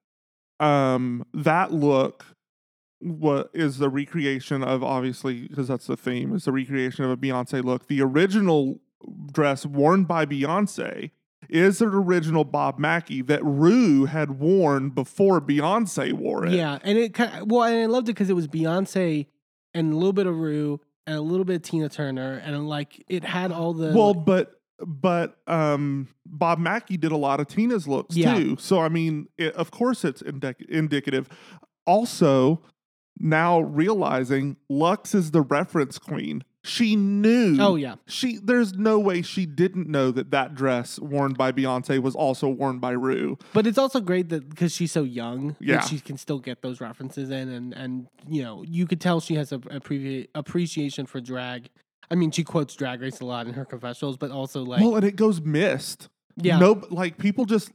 um, 0.61 1.24
that 1.35 1.72
look 1.72 2.27
what 3.00 3.50
is 3.53 3.79
the 3.79 3.90
recreation 3.90 4.62
of 4.62 4.83
obviously 4.83 5.48
because 5.48 5.68
that's 5.68 5.87
the 5.87 5.96
theme 5.96 6.35
is 6.35 6.44
the 6.44 6.53
recreation 6.53 7.05
of 7.05 7.11
a 7.11 7.16
Beyonce 7.16 7.62
look. 7.62 7.88
The 7.88 8.00
original 8.00 8.81
dress 9.33 9.66
worn 9.66 10.05
by 10.05 10.24
Beyonce 10.24 11.11
is 11.50 11.83
an 11.83 11.88
original 11.88 12.44
Bob 12.44 12.79
Mackie 12.79 13.20
that 13.22 13.44
Rue 13.44 14.07
had 14.07 14.38
worn 14.38 14.90
before 14.90 15.40
Beyonce 15.40 16.12
wore 16.12 16.46
it. 16.46 16.53
Yeah, 16.53 16.79
and 16.83 16.96
it 16.96 17.12
kind 17.12 17.42
of, 17.42 17.50
well, 17.50 17.64
and 17.64 17.77
I 17.77 17.87
loved 17.87 18.09
it 18.09 18.12
because 18.12 18.31
it 18.31 18.35
was 18.35 18.48
Beyonce 18.48 19.27
and 19.74 19.92
a 19.92 19.96
little 19.96 20.12
bit 20.12 20.26
of 20.26 20.38
Rue 20.38 20.80
and 21.06 21.16
a 21.16 21.20
little 21.20 21.44
bit 21.44 21.56
of 21.56 21.62
Tina 21.62 21.88
Turner, 21.88 22.40
and 22.44 22.68
like 22.68 23.04
it 23.08 23.24
had 23.24 23.52
all 23.52 23.74
the 23.74 23.92
Well, 23.92 24.14
but 24.14 24.52
but 24.84 25.37
um, 25.46 26.08
Bob 26.26 26.58
Mackie 26.58 26.96
did 26.96 27.12
a 27.12 27.16
lot 27.16 27.40
of 27.40 27.46
Tina's 27.46 27.87
looks 27.87 28.16
Yeah. 28.16 28.34
too. 28.34 28.56
So 28.58 28.80
I 28.80 28.88
mean, 28.88 29.28
it, 29.38 29.54
of 29.54 29.70
course, 29.70 30.04
it's 30.04 30.22
indic- 30.22 30.64
indicative. 30.68 31.28
Also, 31.87 32.62
now 33.18 33.60
realizing 33.60 34.56
Luxx 34.70 35.14
is 35.14 35.30
the 35.30 35.42
reference 35.42 35.98
queen. 35.98 36.42
She 36.66 36.96
knew. 36.96 37.59
Oh 37.61 37.77
yeah. 37.77 37.96
She 38.07 38.38
there's 38.38 38.72
no 38.72 38.98
way 38.98 39.20
she 39.20 39.44
didn't 39.44 39.87
know 39.87 40.11
that 40.11 40.31
that 40.31 40.55
dress 40.55 40.98
worn 40.98 41.35
by 41.35 41.53
Beyonce 41.53 42.00
was 42.00 42.14
also 42.16 42.48
worn 42.48 42.79
by 42.79 42.92
Rue. 42.92 43.37
But 43.53 43.66
it's 43.66 43.77
also 43.77 44.00
great 44.00 44.31
that 44.31 44.48
because 44.48 44.72
she's 44.74 44.90
so 44.90 45.03
young, 45.03 45.57
Yeah. 45.61 45.81
she 45.83 46.00
can 46.00 46.16
still 46.16 46.38
get 46.38 46.62
those 46.62 46.81
references 46.81 47.29
in, 47.31 47.50
and 47.50 47.74
and 47.74 48.07
you 48.27 48.42
know 48.42 48.64
you 48.66 48.87
could 48.87 49.00
tell 49.00 49.20
she 49.20 49.35
has 49.35 49.53
a, 49.53 49.57
a 49.57 49.79
previ- 49.81 50.29
appreciation 50.35 51.05
for 51.05 51.20
drag. 51.20 51.68
I 52.11 52.14
mean, 52.14 52.31
she 52.31 52.44
quotes 52.44 52.74
Drag 52.74 53.00
Race 53.00 53.20
a 53.20 53.24
lot 53.27 53.46
in 53.46 53.55
her 53.55 53.64
confessionals, 53.64 54.16
but 54.16 54.31
also 54.31 54.62
like 54.64 54.81
well, 54.81 54.96
and 54.96 55.05
it 55.05 55.16
goes 55.16 55.40
missed. 55.42 56.09
yeah, 56.37 56.59
No, 56.59 56.83
like 56.90 57.18
people 57.18 57.44
just 57.44 57.72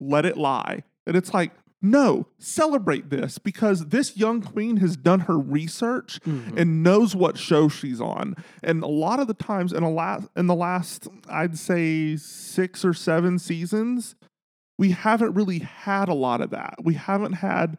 let 0.00 0.24
it 0.24 0.36
lie. 0.36 0.82
And 1.06 1.16
it's 1.16 1.32
like, 1.34 1.52
no, 1.82 2.26
celebrate 2.38 3.08
this 3.10 3.38
because 3.38 3.86
this 3.86 4.16
young 4.16 4.42
queen 4.42 4.76
has 4.78 4.96
done 4.96 5.20
her 5.20 5.38
research 5.38 6.20
Mhm. 6.26 6.58
and 6.60 6.82
knows 6.82 7.16
what 7.16 7.38
show 7.38 7.68
she's 7.68 8.00
on. 8.00 8.34
And 8.62 8.82
a 8.82 8.86
lot 8.88 9.18
of 9.20 9.28
the 9.28 9.34
times 9.34 9.72
in 9.72 9.82
a 9.82 9.90
last 9.90 10.28
in 10.36 10.46
the 10.46 10.54
last, 10.54 11.08
I'd 11.28 11.58
say 11.58 12.16
six 12.16 12.84
or 12.84 12.92
seven 12.92 13.38
seasons, 13.38 14.14
we 14.78 14.90
haven't 14.90 15.34
really 15.34 15.60
had 15.60 16.08
a 16.08 16.14
lot 16.14 16.40
of 16.40 16.50
that. 16.50 16.74
We 16.82 16.94
haven't 16.94 17.34
had 17.34 17.78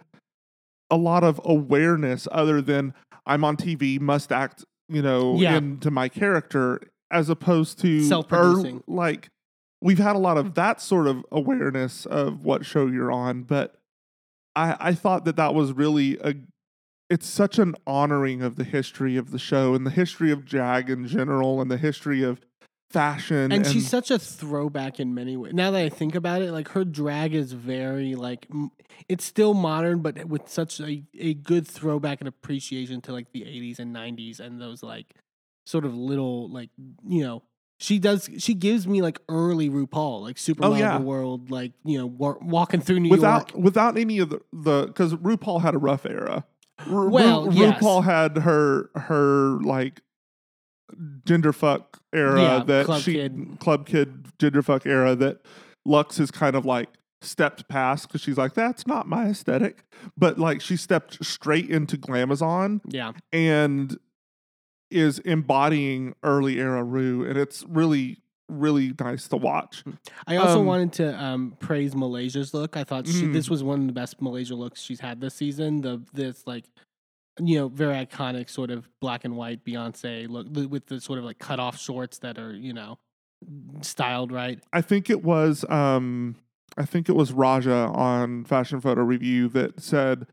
a 0.90 0.98
lot 0.98 1.24
of 1.24 1.40
awareness 1.46 2.28
other 2.32 2.62
than 2.62 2.94
I'm 3.26 3.44
on 3.44 3.56
TV, 3.56 4.00
must 4.00 4.32
act, 4.32 4.66
you 4.90 5.02
know, 5.02 5.36
Yeah. 5.38 5.58
into 5.58 5.92
my 5.92 6.10
character, 6.10 6.82
as 7.12 7.30
opposed 7.30 7.80
to 7.80 8.04
Self-producing. 8.04 8.84
like 8.88 9.30
we've 9.82 9.98
had 10.00 10.16
a 10.16 10.20
lot 10.20 10.38
of 10.38 10.54
that 10.56 10.80
sort 10.82 11.08
of 11.08 11.24
awareness 11.32 12.06
of 12.06 12.44
what 12.44 12.66
show 12.66 12.88
you're 12.88 13.12
on, 13.12 13.44
but 13.44 13.76
I 14.56 14.76
I 14.80 14.94
thought 14.94 15.26
that 15.26 15.36
that 15.36 15.54
was 15.54 15.74
really 15.74 16.18
a 16.24 16.36
it's 17.10 17.28
such 17.28 17.60
an 17.60 17.76
honoring 17.86 18.42
of 18.42 18.56
the 18.56 18.64
history 18.64 19.18
of 19.18 19.32
the 19.32 19.40
show 19.40 19.76
and 19.76 19.86
the 19.86 19.92
history 19.92 20.32
of 20.32 20.46
Jag 20.46 20.90
in 20.90 21.08
general 21.08 21.60
and 21.62 21.70
the 21.70 21.78
history 21.78 22.24
of 22.24 22.40
fashion 22.90 23.52
and 23.52 23.66
she's 23.66 23.90
such 23.90 24.12
a 24.12 24.20
throwback 24.20 25.00
in 25.00 25.14
many 25.14 25.38
ways. 25.38 25.54
Now 25.54 25.72
that 25.72 25.82
I 25.82 25.90
think 25.90 26.16
about 26.16 26.42
it, 26.42 26.52
like 26.52 26.70
her 26.70 26.84
drag 26.84 27.34
is 27.34 27.54
very 27.54 28.16
like 28.16 28.48
it's 29.08 29.24
still 29.26 29.54
modern, 29.54 30.00
but 30.00 30.26
with 30.26 30.50
such 30.50 30.80
a, 30.80 31.04
a 31.18 31.34
good 31.34 31.68
throwback 31.68 32.22
and 32.22 32.28
appreciation 32.28 33.02
to 33.02 33.14
like 33.14 33.32
the 33.32 33.42
80s 33.42 33.80
and 33.80 33.96
90s 33.96 34.40
and 34.40 34.62
those 34.62 34.84
like 34.84 35.16
sort 35.66 35.86
of 35.86 35.96
little 35.96 36.50
like 36.50 36.70
you 37.08 37.24
know 37.24 37.44
she 37.82 37.98
does 38.00 38.30
she 38.38 38.54
gives 38.54 38.86
me 38.88 39.02
like 39.02 39.20
early 39.28 39.70
RuPaul 39.70 40.22
like 40.22 40.38
Super 40.38 40.65
Oh, 40.65 40.70
Mario 40.70 40.86
yeah. 40.86 41.00
World 41.00 41.50
like 41.50 41.74
you 41.84 41.98
know 41.98 42.06
wa- 42.06 42.38
walking 42.41 42.80
through 42.80 43.00
New 43.00 43.10
without 43.10 43.52
York. 43.52 43.63
without 43.63 43.98
any 43.98 44.20
of 44.20 44.30
the 44.30 44.39
the 44.54 44.86
because 44.88 45.13
RuPaul 45.15 45.62
had 45.62 45.74
a 45.74 45.80
rough 45.80 46.06
era. 46.06 46.46
Ru- 46.88 47.10
Well, 47.10 47.46
Ru- 47.48 47.54
yes. 47.54 47.82
RuPaul 47.82 48.04
had 48.04 48.38
her 48.39 48.89
her 48.96 49.60
like 49.63 50.02
genderfuck 51.26 51.86
era 52.13 52.41
Yeah, 52.41 52.63
that 52.63 52.86
Club 52.86 53.02
she 53.02 53.13
Kid. 53.13 53.58
club 53.60 53.86
kid 53.86 54.26
genderfuck 54.38 54.86
era 54.86 55.15
that 55.15 55.41
Luxx 55.88 56.20
is 56.20 56.32
kind 56.32 56.56
of 56.56 56.65
like 56.65 56.89
stepped 57.22 57.67
past 57.67 58.08
because 58.08 58.22
she's 58.22 58.38
like 58.38 58.54
that's 58.54 58.86
not 58.88 59.08
my 59.08 59.28
aesthetic, 59.28 59.84
but 60.17 60.38
like 60.38 60.62
she 60.62 60.76
stepped 60.76 61.24
straight 61.24 61.70
into 61.70 61.98
glamazon 61.98 62.82
Yeah, 62.88 63.13
and 63.32 63.98
is 64.91 65.19
embodying 65.19 66.13
early 66.23 66.60
era 66.60 66.84
Rue, 66.84 67.25
and 67.25 67.38
it's 67.38 67.63
really 67.67 68.17
really 68.49 68.93
nice 68.99 69.30
to 69.30 69.38
watch. 69.38 69.82
I 70.27 70.36
also 70.36 70.60
Um, 70.60 70.65
wanted 70.65 70.91
to 70.93 71.23
um, 71.23 71.56
praise 71.62 71.95
Malaysia's 71.95 72.54
look. 72.54 72.75
I 72.75 72.84
thought 72.84 73.08
she, 73.08 73.23
Mm. 73.23 73.32
this 73.32 73.49
was 73.49 73.63
one 73.63 73.80
of 73.80 73.88
the 73.88 73.93
best 73.93 74.21
Malaysia 74.21 74.56
looks 74.56 74.82
she's 74.82 74.99
had 74.99 75.21
this 75.21 75.36
season. 75.36 75.80
The 75.82 76.01
this 76.13 76.45
like 76.45 76.65
you 77.41 77.58
know 77.58 77.69
very 77.69 77.95
iconic 78.06 78.49
sort 78.49 78.69
of 78.69 78.89
black 78.99 79.23
and 79.23 79.38
white 79.38 79.63
Beyonce 79.63 80.27
look 80.30 80.47
with 80.69 80.88
the 80.88 80.99
sort 80.99 81.17
of 81.17 81.23
like 81.23 81.39
cut 81.39 81.62
off 81.62 81.80
shorts 81.80 82.17
that 82.19 82.38
are 82.38 82.54
you 82.54 82.73
know 82.73 82.99
styled 83.82 84.32
right. 84.32 84.60
I 84.73 84.82
think 84.82 85.10
it 85.10 85.23
was 85.23 85.63
um 85.69 86.36
I 86.77 86.86
think 86.86 87.08
it 87.10 87.15
was 87.15 87.32
Raja 87.32 87.89
on 87.93 88.43
Fashion 88.45 88.80
Photo 88.82 89.06
RuView 89.06 89.51
that 89.54 89.82
said 89.82 90.27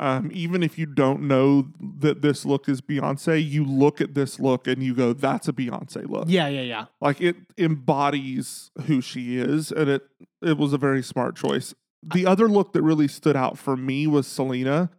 um, 0.00 0.30
even 0.32 0.62
if 0.62 0.78
you 0.78 0.86
don't 0.86 1.20
know 1.22 1.68
that 2.00 2.22
this 2.22 2.46
look 2.46 2.70
is 2.70 2.80
Beyonce, 2.80 3.46
you 3.46 3.66
look 3.66 4.00
at 4.00 4.14
this 4.14 4.40
look 4.40 4.66
and 4.66 4.82
you 4.82 4.94
go, 4.94 5.12
"That's 5.12 5.46
a 5.46 5.52
Beyonce 5.52 6.08
look." 6.08 6.24
Yeah, 6.26 6.48
yeah, 6.48 6.62
yeah. 6.62 6.86
Like 7.02 7.20
it 7.20 7.36
embodies 7.58 8.70
who 8.86 9.02
she 9.02 9.36
is, 9.36 9.70
and 9.70 9.90
it 9.90 10.02
it 10.42 10.56
was 10.56 10.72
a 10.72 10.78
very 10.78 11.02
smart 11.02 11.36
choice. 11.36 11.74
The 12.02 12.24
other 12.24 12.48
look 12.48 12.72
that 12.72 12.80
really 12.82 13.08
stood 13.08 13.36
out 13.36 13.58
for 13.58 13.76
me 13.76 14.06
was 14.06 14.26
Salina. 14.26 14.90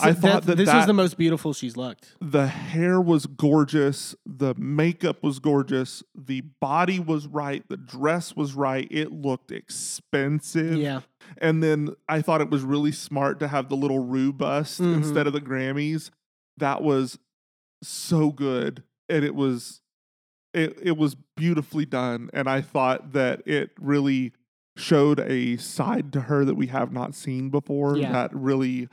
I 0.00 0.12
thought 0.12 0.44
that 0.44 0.56
this 0.56 0.72
was 0.72 0.86
the 0.86 0.92
most 0.92 1.16
beautiful 1.16 1.52
she's 1.52 1.76
looked. 1.76 2.14
the 2.20 2.46
hair 2.46 3.00
was 3.00 3.26
gorgeous 3.26 4.14
the 4.26 4.54
makeup 4.56 5.22
was 5.22 5.38
gorgeous 5.38 6.02
the 6.14 6.42
body 6.60 6.98
was 7.00 7.26
right 7.26 7.62
the 7.68 7.76
dress 7.76 8.34
was 8.36 8.54
right 8.54 8.86
it 8.90 9.12
looked 9.12 9.50
expensive 9.52 10.76
Yeah, 10.76 11.00
and 11.38 11.62
then 11.62 11.94
i 12.08 12.20
thought 12.22 12.40
it 12.40 12.50
was 12.50 12.62
really 12.62 12.92
smart 12.92 13.40
to 13.40 13.48
have 13.48 13.68
the 13.68 13.76
little 13.76 14.00
rue 14.04 14.32
bust 14.32 14.80
Mhm. 14.80 14.96
instead 14.98 15.26
of 15.26 15.32
the 15.32 15.40
grammys 15.40 16.10
that 16.56 16.82
was 16.82 17.18
so 17.82 18.30
good 18.30 18.82
and 19.08 19.24
it 19.24 19.34
was 19.34 19.80
it, 20.54 20.76
it 20.82 20.96
was 20.96 21.14
beautifully 21.36 21.84
done 21.84 22.30
and 22.32 22.48
i 22.48 22.60
thought 22.60 23.12
that 23.12 23.42
it 23.46 23.70
really 23.80 24.32
showed 24.76 25.18
a 25.20 25.56
side 25.56 26.12
to 26.12 26.22
her 26.22 26.44
that 26.44 26.54
we 26.54 26.68
have 26.68 26.92
not 26.92 27.14
seen 27.14 27.48
before 27.50 27.96
Yeah. 27.96 28.12
that 28.12 28.34
really 28.34 28.88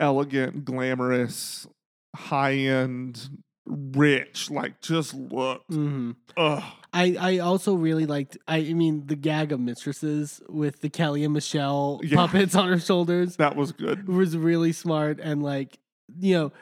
elegant 0.00 0.64
glamorous 0.64 1.66
high 2.14 2.54
end 2.54 3.28
rich 3.66 4.50
like 4.50 4.80
just 4.80 5.14
looked 5.14 5.72
hmm 5.72 6.12
ugh 6.36 6.62
I 6.94 7.16
I 7.18 7.38
also 7.38 7.72
really 7.74 8.04
liked. 8.04 8.36
I, 8.46 8.58
I 8.58 8.72
mean 8.74 9.06
the 9.06 9.16
gag 9.16 9.50
of 9.50 9.60
mistresses 9.60 10.42
with 10.50 10.82
the 10.82 10.90
Kelly 10.90 11.24
and 11.24 11.32
Michelle 11.32 12.00
Yeah. 12.02 12.16
puppets 12.16 12.54
on 12.56 12.68
her 12.68 12.78
shoulders. 12.78 13.36
that 13.36 13.56
was 13.56 13.72
good 13.72 14.06
was 14.08 14.36
really 14.36 14.72
smart 14.72 15.18
and 15.22 15.42
like 15.42 15.78
you 16.20 16.34
know 16.34 16.52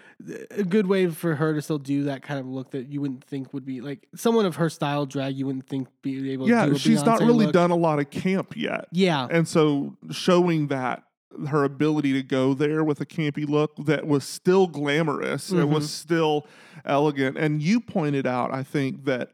a 0.53 0.63
good 0.63 0.87
way 0.87 1.09
for 1.09 1.35
her 1.35 1.55
to 1.55 1.61
still 1.63 1.79
do 1.79 2.05
that 2.05 2.23
kind 2.23 2.39
of 2.39 2.47
look 2.47 2.71
that 2.73 2.87
you 2.93 3.01
wouldn't 3.01 3.25
think 3.25 3.53
would 3.53 3.65
be 3.65 3.81
like 3.81 4.07
someone 4.15 4.47
of 4.47 4.57
her 4.57 4.69
style 4.71 5.05
drag 5.07 5.35
you 5.35 5.47
wouldn't 5.47 5.67
think 5.67 5.89
be 6.03 6.31
able 6.33 6.47
to 6.47 6.53
yeah 6.53 6.67
do 6.67 6.73
a 6.77 6.79
she's 6.79 7.03
not 7.03 7.19
really 7.19 7.47
look. 7.47 7.53
done 7.53 7.71
a 7.73 7.77
lot 7.77 7.99
of 7.99 8.09
camp 8.11 8.57
yet 8.57 8.87
yeah 8.93 9.27
And 9.31 9.49
so 9.49 9.97
showing 10.13 10.69
that 10.69 11.03
her 11.49 11.65
ability 11.65 12.13
to 12.15 12.23
go 12.23 12.55
there 12.55 12.83
with 12.83 13.01
a 13.01 13.07
campy 13.07 13.49
look 13.49 13.77
that 13.87 14.07
was 14.07 14.25
still 14.25 14.67
glamorous, 14.67 15.51
it 15.53 15.57
Mhm. 15.57 15.69
was 15.71 15.91
still 15.91 16.47
elegant. 16.85 17.37
And 17.39 17.63
you 17.63 17.81
pointed 17.81 18.27
out, 18.27 18.53
I 18.53 18.63
think, 18.63 19.05
that 19.05 19.33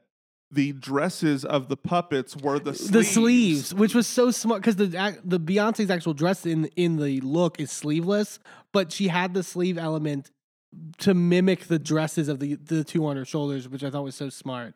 the 0.50 0.72
dresses 0.72 1.44
of 1.44 1.68
the 1.68 1.76
puppets 1.76 2.36
were 2.36 2.58
the 2.58 2.72
sleeves. 2.74 2.90
the 2.92 3.04
sleeves 3.04 3.74
which 3.74 3.94
was 3.94 4.06
so 4.06 4.30
smart 4.30 4.62
because 4.62 4.76
the 4.76 5.18
the 5.24 5.40
Beyonce's 5.40 5.90
actual 5.90 6.14
dress 6.14 6.46
in 6.46 6.66
in 6.76 6.96
the 6.98 7.20
look 7.22 7.58
is 7.60 7.72
sleeveless 7.72 8.38
but 8.72 8.92
she 8.92 9.08
had 9.08 9.34
the 9.34 9.42
sleeve 9.42 9.76
element 9.76 10.30
to 10.98 11.14
mimic 11.14 11.64
the 11.66 11.80
dresses 11.80 12.28
of 12.28 12.38
the 12.38 12.54
the 12.54 12.84
two 12.84 13.04
on 13.06 13.16
her 13.16 13.24
shoulders 13.24 13.68
which 13.68 13.82
I 13.82 13.90
thought 13.90 14.04
was 14.04 14.14
so 14.14 14.28
smart 14.28 14.74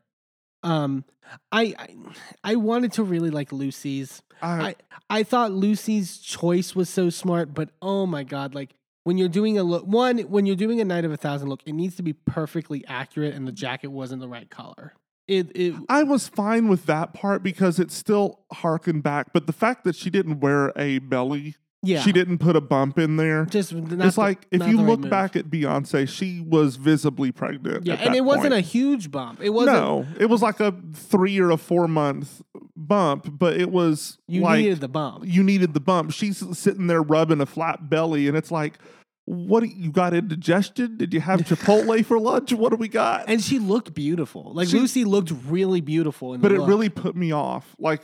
um 0.62 1.04
I 1.52 1.74
I, 1.78 1.96
I 2.44 2.54
wanted 2.56 2.92
to 2.92 3.02
really 3.02 3.30
like 3.30 3.50
Loosey's 3.50 4.22
I, 4.42 4.60
I 4.60 4.74
I 5.10 5.22
thought 5.22 5.52
Loosey's 5.52 6.18
choice 6.18 6.74
was 6.74 6.88
so 6.88 7.10
smart, 7.10 7.54
but 7.54 7.70
oh 7.82 8.06
my 8.06 8.22
god, 8.24 8.54
like 8.54 8.74
when 9.04 9.18
you're 9.18 9.28
doing 9.28 9.58
a 9.58 9.62
look 9.62 9.84
one, 9.84 10.18
when 10.18 10.46
you're 10.46 10.56
doing 10.56 10.80
a 10.80 10.84
night 10.84 11.04
of 11.04 11.12
a 11.12 11.16
thousand 11.16 11.48
look, 11.48 11.62
it 11.66 11.72
needs 11.72 11.96
to 11.96 12.02
be 12.02 12.12
perfectly 12.12 12.84
accurate 12.86 13.34
and 13.34 13.46
the 13.46 13.52
jacket 13.52 13.88
wasn't 13.88 14.20
the 14.20 14.28
right 14.28 14.50
color. 14.50 14.94
It 15.28 15.52
it 15.54 15.74
I 15.88 16.02
was 16.02 16.28
fine 16.28 16.68
with 16.68 16.86
that 16.86 17.14
part 17.14 17.42
because 17.42 17.78
it 17.78 17.90
still 17.90 18.40
harkened 18.52 19.02
back. 19.02 19.32
But 19.32 19.46
the 19.46 19.52
fact 19.52 19.84
that 19.84 19.94
she 19.94 20.10
didn't 20.10 20.40
wear 20.40 20.72
a 20.76 20.98
belly, 20.98 21.56
yeah. 21.82 22.00
she 22.02 22.12
didn't 22.12 22.38
put 22.38 22.56
a 22.56 22.60
bump 22.60 22.98
in 22.98 23.16
there. 23.16 23.46
just 23.46 23.72
not 23.72 24.06
it's 24.06 24.14
the- 24.16 24.20
like 24.20 24.46
if 24.50 24.60
you 24.66 24.78
right 24.78 24.86
look 24.86 25.00
move. 25.00 25.10
back 25.10 25.36
at 25.36 25.46
Beyonce, 25.46 26.08
she 26.08 26.40
was 26.40 26.76
visibly 26.76 27.32
pregnant. 27.32 27.86
Yeah, 27.86 27.94
and 27.94 28.14
it 28.14 28.24
wasn't 28.24 28.54
a 28.54 28.60
huge 28.60 29.10
bump. 29.10 29.40
It 29.42 29.50
wasn't 29.50 29.76
no, 29.76 30.06
it 30.18 30.26
was 30.26 30.42
like 30.42 30.60
a 30.60 30.74
three 30.94 31.38
or 31.38 31.50
a 31.50 31.56
four 31.56 31.88
month 31.88 32.42
bump, 32.76 33.38
but 33.38 33.56
it 33.56 33.70
was 33.70 34.18
you 34.28 34.42
like 34.42 34.58
needed 34.62 34.80
the 34.80 34.88
bump. 34.88 35.24
you 35.26 35.42
needed 35.42 35.74
the 35.74 35.80
bump. 35.80 36.12
She's 36.12 36.42
sitting 36.58 36.86
there 36.86 37.02
rubbing 37.02 37.40
a 37.40 37.46
flat 37.46 37.88
belly, 37.88 38.28
and 38.28 38.36
it's 38.36 38.50
like, 38.50 38.78
what? 39.26 39.62
You 39.68 39.92
got 39.92 40.12
indigestion? 40.12 40.96
Did 40.96 41.14
you 41.14 41.20
have 41.20 41.40
Chipotle 41.42 42.04
for 42.04 42.18
lunch? 42.18 42.52
What 42.52 42.70
do 42.70 42.76
we 42.76 42.88
got? 42.88 43.24
And 43.28 43.40
she 43.42 43.58
looked 43.58 43.94
beautiful. 43.94 44.52
Like 44.54 44.68
She- 44.68 44.78
Loosey 44.78 45.04
looked 45.06 45.32
really 45.46 45.80
beautiful 45.80 46.34
in 46.34 46.40
but 46.40 46.52
it 46.52 46.58
look. 46.58 46.68
really 46.68 46.88
put 46.88 47.14
me 47.16 47.30
off. 47.32 47.76
Like, 47.78 48.02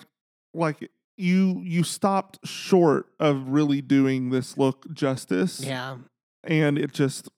like 0.55 0.89
you 1.17 1.61
you 1.65 1.83
stopped 1.83 2.39
short 2.47 3.07
of 3.19 3.49
really 3.49 3.81
doing 3.81 4.31
this 4.31 4.57
look 4.59 4.93
justice, 4.93 5.61
Yeah. 5.65 5.99
and 6.45 6.79
it 6.79 6.93
just 6.93 7.29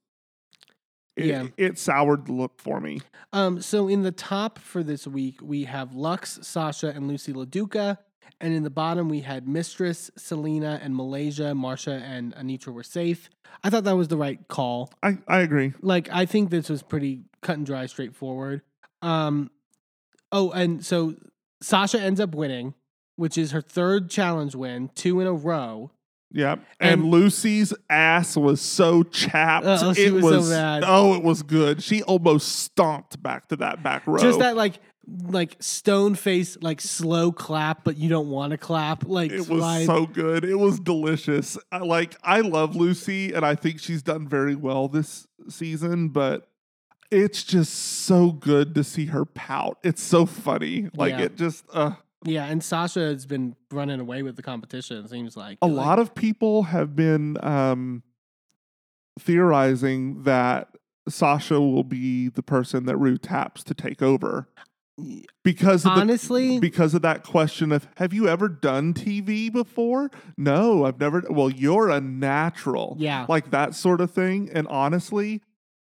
it, 1.16 1.26
Yeah. 1.26 1.46
it 1.56 1.78
soured 1.78 2.26
the 2.26 2.32
look 2.32 2.60
for 2.60 2.80
me. 2.80 3.00
Um, 3.32 3.60
so 3.60 3.88
in 3.88 4.02
the 4.02 4.12
top 4.12 4.58
for 4.58 4.82
this 4.84 5.06
week, 5.06 5.40
we 5.42 5.64
have 5.64 5.90
Luxx, 5.90 6.44
Sasha, 6.44 6.88
and 6.88 7.10
Loosey 7.10 7.34
LaDuca. 7.34 7.98
And 8.40 8.54
in 8.54 8.62
the 8.62 8.70
bottom, 8.70 9.08
we 9.08 9.22
had 9.22 9.48
Mistress, 9.48 10.12
Salina, 10.16 10.78
and 10.80 10.94
Malaysia. 10.94 11.56
Marcia 11.56 11.94
and 12.04 12.32
Anetra 12.36 12.72
were 12.72 12.84
safe. 12.84 13.28
I 13.64 13.70
thought 13.70 13.82
that 13.82 13.96
was 13.96 14.06
the 14.06 14.16
right 14.16 14.38
call. 14.46 14.92
I, 15.02 15.18
I 15.26 15.38
agree. 15.40 15.72
Like, 15.82 16.08
I 16.12 16.24
think 16.24 16.50
this 16.50 16.68
was 16.68 16.84
pretty 16.84 17.22
cut 17.42 17.56
and 17.56 17.66
dry, 17.66 17.86
straightforward. 17.86 18.62
Um, 19.02 19.50
oh, 20.30 20.52
and 20.52 20.84
so 20.86 21.16
Sasha 21.60 22.00
ends 22.00 22.20
up 22.20 22.32
winning, 22.32 22.74
which 23.18 23.36
is 23.36 23.50
her 23.50 23.60
third 23.60 24.08
challenge 24.08 24.54
win, 24.54 24.90
two 24.94 25.20
in 25.20 25.26
a 25.26 25.32
row. 25.32 25.90
Yeah. 26.30 26.56
And, 26.78 27.02
And- 27.02 27.10
Loosey's 27.10 27.74
ass 27.90 28.36
was 28.36 28.60
so 28.60 29.02
chapped. 29.02 29.66
It 29.98 30.12
was 30.12 30.46
so 30.46 30.50
bad. 30.52 30.84
Oh, 30.86 31.14
it 31.14 31.22
was 31.22 31.42
good. 31.42 31.82
She 31.82 32.02
almost 32.02 32.60
stomped 32.60 33.22
back 33.22 33.48
to 33.48 33.56
that 33.56 33.82
back 33.82 34.06
row. 34.06 34.18
Just 34.18 34.38
that, 34.38 34.54
like, 34.56 34.74
like 35.26 35.56
stone 35.58 36.14
face, 36.14 36.58
like 36.60 36.80
slow 36.82 37.32
clap, 37.32 37.82
but 37.82 37.96
you 37.96 38.08
don't 38.10 38.28
want 38.28 38.50
to 38.52 38.58
clap. 38.58 39.04
Like, 39.06 39.30
It 39.32 39.38
was 39.38 39.46
slide. 39.62 39.86
so 39.86 40.04
good. 40.06 40.44
It 40.44 40.56
was 40.56 40.78
delicious. 40.78 41.56
I 41.72 41.78
like 41.78 42.14
I 42.22 42.40
love 42.40 42.76
Lucy 42.76 43.32
and 43.32 43.44
I 43.44 43.54
think 43.54 43.80
she's 43.80 44.02
done 44.02 44.28
very 44.28 44.54
well 44.54 44.86
this 44.86 45.26
season, 45.48 46.10
but 46.10 46.46
it's 47.10 47.42
just 47.42 47.72
so 47.72 48.32
good 48.32 48.74
to 48.74 48.84
see 48.84 49.06
her 49.06 49.24
pout. 49.24 49.78
It's 49.82 50.02
so 50.02 50.26
funny. 50.26 50.90
Like 50.94 51.12
Yeah. 51.12 51.22
it 51.22 51.36
just 51.36 51.64
uh 51.72 51.92
Yeah, 52.24 52.46
and 52.46 52.62
Sasha 52.62 53.00
has 53.00 53.26
been 53.26 53.54
running 53.70 54.00
away 54.00 54.22
with 54.22 54.36
the 54.36 54.42
competition. 54.42 55.04
It 55.04 55.10
seems 55.10 55.36
like 55.36 55.58
a 55.62 55.68
lot 55.68 55.98
of 55.98 56.14
people 56.14 56.64
have 56.64 56.96
been 56.96 57.36
um 57.42 58.02
theorizing 59.20 60.22
that 60.24 60.68
Sasha 61.08 61.60
will 61.60 61.84
be 61.84 62.28
the 62.28 62.42
person 62.42 62.86
that 62.86 62.96
Rue 62.96 63.18
taps 63.18 63.64
to 63.64 63.74
take 63.74 64.02
over. 64.02 64.48
Because 65.44 65.86
of 65.86 65.94
the, 65.94 66.00
honestly. 66.00 66.58
because 66.58 66.92
of 66.92 67.02
that 67.02 67.22
question 67.22 67.70
of 67.70 67.86
have 67.98 68.12
you 68.12 68.26
ever 68.26 68.48
done 68.48 68.94
TV 68.94 69.52
before? 69.52 70.10
No, 70.36 70.84
I've 70.84 70.98
never. 70.98 71.22
Well, 71.30 71.50
you're 71.50 71.88
a 71.88 72.00
natural. 72.00 72.96
Yeah. 72.98 73.24
Like 73.28 73.52
that 73.52 73.76
sort 73.76 74.00
of 74.00 74.10
thing. 74.10 74.50
And 74.52 74.66
honestly, 74.66 75.40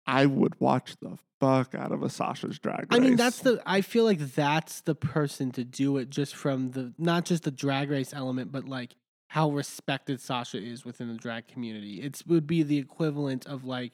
I 0.08 0.26
would 0.26 0.58
watch 0.62 0.96
the 1.02 1.18
fuck 1.44 1.76
out 1.76 1.92
of 1.92 2.04
a 2.04 2.10
Sasha's 2.10 2.60
drag 2.60 2.80
race. 2.82 2.88
I 2.92 3.00
mean, 3.00 3.16
that's 3.16 3.40
the. 3.40 3.62
I 3.66 3.82
feel 3.82 4.04
like 4.06 4.20
that's 4.20 4.82
the 4.82 4.96
person 4.96 5.52
to 5.52 5.64
do 5.64 5.98
it, 5.98 6.10
just 6.10 6.36
from 6.36 6.72
the 6.72 6.94
not 6.98 7.26
just 7.26 7.44
the 7.44 7.52
drag 7.52 7.90
race 7.90 8.14
element, 8.14 8.52
but 8.52 8.66
like 8.66 8.96
how 9.28 9.50
respected 9.50 10.22
Sasha 10.22 10.58
is 10.62 10.86
within 10.86 11.08
the 11.10 11.16
drag 11.18 11.48
community. 11.48 12.02
It 12.02 12.22
would 12.28 12.46
be 12.46 12.62
the 12.64 12.78
equivalent 12.78 13.48
of 13.48 13.64
like, 13.66 13.94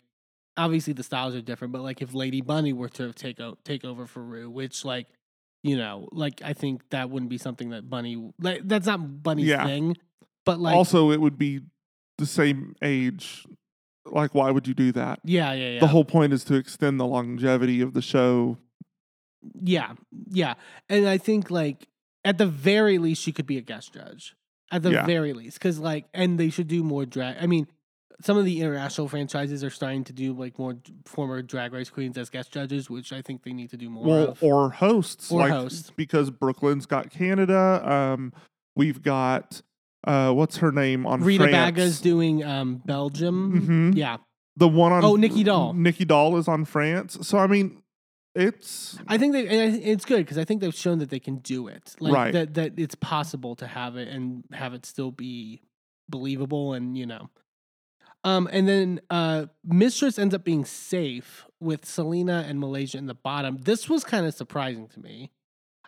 obviously 0.58 0.92
the 0.94 1.04
styles 1.04 1.34
are 1.34 1.42
different, 1.42 1.72
but 1.72 1.82
like 1.82 2.02
if 2.02 2.14
Lady 2.14 2.42
Bunny 2.42 2.74
were 2.74 2.90
to 2.90 3.14
take 3.14 3.40
o- 3.40 3.58
take 3.64 3.86
over 3.86 4.06
for 4.06 4.22
Rue, 4.22 4.50
which 4.50 4.84
like, 4.84 5.08
you 5.64 5.78
know, 5.78 6.10
like 6.12 6.42
I 6.44 6.54
think 6.54 6.82
that 6.90 7.10
wouldn't 7.10 7.30
be 7.30 7.38
something 7.38 7.70
that 7.70 7.90
Bunny 7.90 8.32
like 8.40 8.62
that's 8.66 8.86
not 8.88 9.24
Bunny's 9.24 9.46
Yeah. 9.48 9.66
thing, 9.66 9.96
but 10.46 10.60
like 10.60 10.76
also 10.76 11.12
it 11.12 11.22
would 11.22 11.38
be 11.38 11.62
the 12.18 12.26
same 12.26 12.76
age. 12.82 13.46
Like, 14.12 14.34
why 14.36 14.52
would 14.52 14.68
you 14.68 14.74
do 14.74 14.92
that? 14.94 15.20
yeah, 15.24 15.54
yeah, 15.54 15.70
yeah. 15.72 15.80
The 15.80 15.88
whole 15.88 16.06
point 16.06 16.34
is 16.34 16.44
to 16.46 16.56
extend 16.56 17.00
the 17.00 17.06
longevity 17.06 17.82
of 17.82 17.94
the 17.94 18.02
show. 18.02 18.58
Yeah, 19.62 19.94
yeah. 20.30 20.56
And 20.90 21.08
I 21.08 21.18
think 21.18 21.50
like 21.50 21.88
at 22.26 22.38
the 22.38 22.46
very 22.48 22.98
least 22.98 23.22
she 23.22 23.32
could 23.32 23.46
be 23.46 23.58
a 23.58 23.62
guest 23.62 23.94
judge. 23.94 24.36
At 24.72 24.84
the 24.84 24.92
Yeah. 24.92 25.06
very 25.06 25.34
least 25.34 25.60
cuz 25.62 25.80
like 25.80 26.06
and 26.14 26.38
they 26.40 26.50
should 26.50 26.68
do 26.68 26.84
more 26.84 27.06
drag. 27.06 27.38
I 27.42 27.48
mean, 27.48 27.68
some 28.22 28.38
of 28.38 28.44
the 28.44 28.60
international 28.60 29.08
franchises 29.08 29.64
are 29.64 29.70
starting 29.70 30.04
to 30.04 30.14
do 30.14 30.34
like 30.34 30.60
more 30.60 30.76
former 31.06 31.42
drag 31.42 31.72
race 31.72 31.90
queens 31.90 32.18
as 32.18 32.30
guest 32.30 32.52
judges, 32.52 32.90
which 32.90 33.14
I 33.14 33.22
think 33.22 33.44
they 33.44 33.54
need 33.54 33.70
to 33.70 33.78
do 33.78 33.90
more 33.90 34.06
Well, 34.06 34.28
of. 34.32 34.44
or 34.44 34.72
hosts, 34.72 35.32
Or 35.32 35.40
like 35.40 35.52
hosts. 35.54 35.92
because 35.96 36.30
Brooklyn's 36.30 36.86
got 36.86 37.10
Canada. 37.10 37.82
Um, 37.90 38.34
we've 38.76 39.02
got 39.02 39.62
uh, 40.06 40.32
what's 40.32 40.58
her 40.58 40.72
name 40.72 41.06
on 41.06 41.22
Rita 41.22 41.48
France? 41.48 41.56
Baga's 41.78 42.02
doing 42.02 42.44
um 42.44 42.82
Belgium. 42.86 43.92
Mhm. 43.94 43.96
Yeah. 43.98 44.18
the 44.56 44.68
one 44.68 44.92
on 44.92 45.04
Oh, 45.06 45.16
Nicky 45.16 45.44
Doll. 45.44 45.74
Nicky 45.74 46.04
Doll 46.06 46.36
is 46.38 46.48
on 46.48 46.66
France. 46.66 47.18
So 47.22 47.38
I 47.38 47.48
mean, 47.48 47.82
it's 48.36 48.98
I 49.08 49.18
think 49.18 49.34
they 49.34 49.48
and 49.48 49.76
it's 49.84 50.06
good 50.06 50.18
because 50.20 50.38
I 50.38 50.44
think 50.46 50.62
they've 50.62 50.74
shown 50.76 51.00
that 51.00 51.10
they 51.10 51.20
can 51.20 51.38
do 51.38 51.68
it. 51.68 51.96
Like 52.00 52.14
Right. 52.14 52.34
that 52.34 52.54
that 52.56 52.74
it's 52.78 52.96
possible 52.96 53.56
to 53.56 53.68
have 53.68 53.96
it 53.98 54.08
and 54.08 54.44
have 54.52 54.74
it 54.74 54.86
still 54.86 55.12
be 55.12 55.62
believable 56.10 56.74
and 56.74 56.98
you 56.98 57.06
know. 57.06 57.30
Um 58.24 58.50
and 58.52 58.68
then 58.68 59.00
uh 59.10 59.46
Mistress 59.64 60.20
ends 60.20 60.36
up 60.36 60.44
being 60.44 60.66
safe 60.66 61.46
with 61.62 61.86
Salina 61.86 62.46
and 62.48 62.60
Malaysia 62.60 62.98
in 62.98 63.06
the 63.08 63.14
bottom. 63.16 63.58
This 63.64 63.88
was 63.90 64.04
kind 64.04 64.26
of 64.26 64.34
surprising 64.34 64.88
to 64.90 65.00
me. 65.00 65.32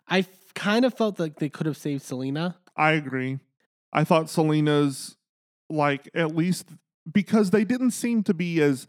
I 0.08 0.26
kind 0.56 0.86
of 0.86 0.94
felt 0.94 1.20
like 1.20 1.40
they 1.40 1.50
could 1.50 1.66
have 1.66 1.78
saved 1.78 2.02
Salina. 2.04 2.58
I 2.76 2.92
agree. 2.94 3.40
I 3.94 4.04
thought 4.04 4.30
Salina's 4.30 5.18
like 5.70 6.10
at 6.14 6.36
least 6.36 6.70
because 7.12 7.50
they 7.52 7.64
didn't 7.64 7.92
seem 7.92 8.24
to 8.24 8.34
be 8.34 8.62
as 8.62 8.88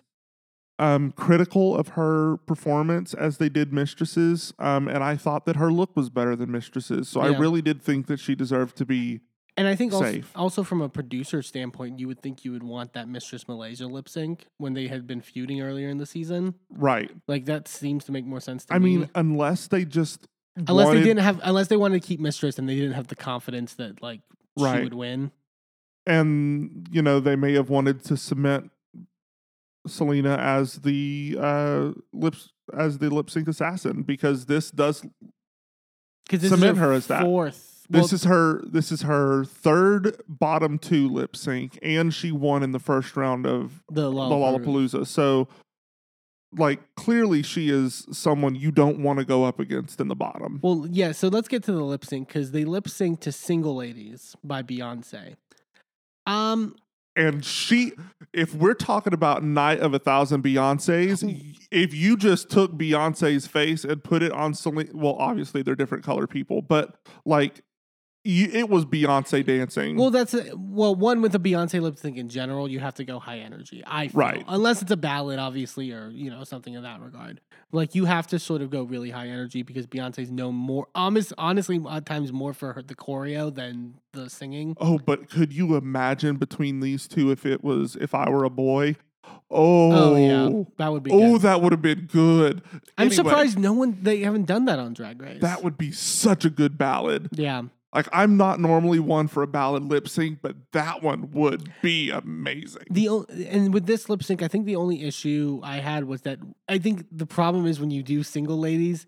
um 0.79 1.13
critical 1.13 1.77
of 1.77 1.89
her 1.89 2.39
performance 2.39 3.15
as 3.15 3.37
they 3.39 3.49
did 3.49 3.73
mistresses 3.75 4.53
um 4.59 4.89
and 4.89 5.05
i 5.05 5.15
thought 5.17 5.45
that 5.45 5.57
her 5.57 5.71
look 5.71 5.95
was 5.95 6.09
better 6.09 6.35
than 6.35 6.51
mistresses 6.51 7.09
so 7.11 7.21
i 7.21 7.29
really 7.29 7.61
did 7.63 7.83
think 7.83 8.07
that 8.07 8.19
she 8.19 8.35
deserved 8.35 8.75
to 8.77 8.85
be 8.87 9.21
And 9.59 9.69
I 9.69 9.77
think 9.77 9.93
also, 9.93 10.07
Safe. 10.07 10.33
also 10.35 10.63
from 10.65 10.81
a 10.81 10.89
producer 10.89 11.43
standpoint, 11.43 11.99
you 12.01 12.09
would 12.09 12.23
think 12.23 12.43
you 12.43 12.53
would 12.53 12.63
want 12.63 12.95
that 12.95 13.07
Mistress 13.07 13.47
Malaysia 13.47 13.87
lip 13.87 14.09
sync 14.09 14.47
when 14.57 14.73
they 14.73 14.89
had 14.89 15.07
been 15.07 15.21
feuding 15.21 15.61
earlier 15.61 15.91
in 15.91 15.99
the 15.99 16.07
season. 16.07 16.55
right 16.71 17.11
Like 17.29 17.45
that 17.53 17.69
seems 17.69 18.05
to 18.07 18.13
make 18.13 18.25
more 18.25 18.41
sense 18.41 18.65
to 18.65 18.73
me. 18.73 18.77
i 18.77 18.79
me. 18.79 18.97
mean 18.97 19.11
unless 19.15 19.69
they 19.69 19.85
just 19.85 20.27
unless 20.57 20.87
wanted- 20.87 21.01
they 21.01 21.05
didn't 21.05 21.21
have 21.21 21.39
unless 21.45 21.69
they 21.69 21.77
wanted 21.77 22.01
to 22.01 22.09
keep 22.09 22.19
mistress 22.19 22.59
and 22.59 22.67
they 22.67 22.77
didn't 22.77 22.95
have 22.97 23.09
the 23.09 23.15
confidence 23.31 23.75
that 23.75 24.01
like 24.03 24.21
she 24.59 24.65
Right. 24.65 24.85
would 24.85 24.95
win 24.95 25.31
and 26.07 26.89
you 26.91 27.01
know 27.03 27.21
they 27.21 27.37
may 27.37 27.53
have 27.55 27.71
wanted 27.71 28.05
to 28.05 28.17
cement 28.17 28.71
Salina 29.87 30.37
as 30.37 30.77
the 30.81 31.37
uh 31.41 31.91
lips 32.13 32.53
as 32.77 32.99
the 32.99 33.09
lip 33.11 33.29
sync 33.31 33.49
assassin 33.49 34.03
because 34.03 34.47
this 34.47 34.71
does 34.71 35.05
this 36.31 36.49
Cement 36.51 36.77
is 36.77 36.79
her 36.79 36.93
as 36.93 37.07
that. 37.09 37.23
fourth 37.23 37.87
this 37.91 38.01
well, 38.11 38.15
is 38.15 38.25
her 38.25 38.63
this 38.65 38.93
is 38.93 39.03
her 39.03 39.45
third 39.45 40.21
bottom 40.29 40.79
two 40.79 41.09
lip 41.09 41.37
sync 41.37 41.79
and 41.83 42.15
she 42.15 42.31
won 42.33 42.63
in 42.63 42.73
the 42.73 42.79
first 42.79 43.17
round 43.17 43.45
of 43.47 43.83
the 43.91 44.03
the 44.03 44.11
Lalaparuza. 44.13 45.01
Lalaparuza 45.01 45.07
so 45.07 45.49
like 46.57 46.81
clearly 46.97 47.43
she 47.43 47.71
is 47.71 48.07
someone 48.13 48.55
you 48.55 48.71
don't 48.71 49.03
want 49.03 49.19
to 49.19 49.25
go 49.25 49.45
up 49.45 49.59
against 49.59 50.01
in 50.01 50.09
the 50.09 50.17
bottom. 50.17 50.61
Well 50.63 50.87
yeah 50.91 51.13
so 51.13 51.29
let's 51.29 51.49
get 51.49 51.63
to 51.65 51.73
the 51.73 51.85
lip 51.85 52.05
sync 52.05 52.29
because 52.29 52.53
they 52.53 52.65
lip 52.65 52.89
sync 52.89 53.21
to 53.21 53.33
single 53.33 53.77
ladies 53.77 54.37
by 54.45 54.63
beyonce. 54.63 55.37
Um 56.27 56.77
and 57.15 57.45
she 57.45 57.93
if 58.33 58.55
we're 58.55 58.75
talking 58.75 59.13
about 59.13 59.43
night 59.43 59.81
of 59.81 59.93
a 59.95 59.99
thousand 59.99 60.43
beyonces 60.43 61.23
if 61.71 61.95
you 61.95 62.17
just 62.17 62.51
took 62.51 62.73
beyonce's 62.73 63.47
face 63.47 63.85
and 63.85 64.03
put 64.03 64.23
it 64.23 64.33
on 64.33 64.55
Celine, 64.55 64.91
well 64.95 65.17
obviously 65.19 65.63
they're 65.63 65.75
different 65.75 66.05
color 66.05 66.27
people 66.27 66.63
but 66.63 66.97
like 67.25 67.63
it 68.25 68.69
was 68.69 68.85
beyonce 68.85 69.45
dancing 69.45 69.97
well 69.97 70.11
that's 70.11 70.33
a, 70.33 70.53
well 70.57 70.95
one 70.95 71.21
with 71.23 71.33
the 71.33 71.41
beyonce 71.41 71.81
lip 71.81 71.99
sync 71.99 72.17
in 72.17 72.29
general 72.29 72.69
you 72.69 72.79
have 72.79 72.95
to 72.95 73.05
go 73.05 73.19
high 73.19 73.39
energy 73.39 73.83
i 73.87 74.07
feel. 74.09 74.21
Right. 74.21 74.45
unless 74.47 74.81
it's 74.81 74.91
a 74.93 74.97
ballad 74.97 75.39
obviously 75.41 75.91
or 75.93 76.09
you 76.11 76.31
know 76.31 76.45
something 76.45 76.75
in 76.75 76.83
that 76.85 77.01
regard 77.01 77.41
like 77.73 77.95
you 77.95 78.05
have 78.05 78.27
to 78.29 78.39
sort 78.39 78.63
of 78.63 78.71
go 78.71 78.85
really 78.85 79.11
high 79.11 79.27
energy 79.27 79.63
because 79.63 79.87
beyonce's 79.87 80.31
known 80.31 80.55
more 80.55 80.87
honest, 80.95 81.33
honestly 81.39 81.81
at 81.91 82.07
times 82.07 82.33
more 82.33 82.53
for 82.53 82.75
her, 82.75 82.83
the 82.83 82.95
choreo 82.95 83.53
than 83.53 83.95
the 84.13 84.31
singing 84.31 84.77
oh 84.81 84.99
but 84.99 85.29
could 85.29 85.53
you 85.53 85.75
imagine 85.75 86.37
between 86.37 86.79
these 86.81 87.09
two 87.09 87.33
if 87.33 87.45
it 87.45 87.65
was 87.65 87.97
if 87.97 88.15
i 88.15 88.29
were 88.29 88.45
a 88.45 88.51
boy 88.51 88.95
oh 89.51 89.93
oh 89.93 90.17
yeah 90.17 90.63
that 90.77 90.93
would 90.93 91.03
be 91.03 91.11
oh 91.11 91.33
good. 91.33 91.43
that 91.43 91.61
would 91.61 91.73
have 91.73 91.83
been 91.83 92.07
good 92.07 92.63
I'm 92.97 93.07
Anyway, 93.09 93.15
surprised 93.17 93.59
no 93.59 93.73
one 93.73 93.99
they 94.03 94.21
haven't 94.21 94.45
done 94.47 94.67
that 94.67 94.79
on 94.79 94.93
Drag 94.95 95.21
Race. 95.21 95.41
that 95.41 95.63
would 95.65 95.77
be 95.77 95.91
such 95.91 96.45
a 96.45 96.51
good 96.51 96.79
ballad 96.79 97.29
yeah. 97.33 97.63
Like 97.95 98.09
i'm 98.13 98.37
not 98.37 98.59
normally 98.61 98.99
one 98.99 99.29
for 99.29 99.43
a 99.43 99.47
ballad 99.47 99.85
lip 99.85 100.09
sync 100.09 100.39
but 100.43 100.57
that 100.73 101.03
one 101.03 101.31
would 101.33 101.71
be 101.83 102.11
amazing 102.11 102.85
The 102.91 103.09
o- 103.09 103.27
and 103.49 103.73
with 103.75 103.87
this 103.87 104.09
lip 104.09 104.23
sync, 104.23 104.43
I 104.43 104.49
think 104.49 104.65
the 104.67 104.77
only 104.77 105.05
issue 105.05 105.61
I 105.63 105.77
had 105.77 106.05
was 106.05 106.23
that 106.23 106.39
I 106.69 106.79
think 106.79 107.05
the 107.13 107.27
problem 107.27 107.67
is 107.67 107.79
when 107.81 107.91
you 107.91 108.03
do 108.03 108.23
single 108.23 108.59
ladies, 108.59 109.07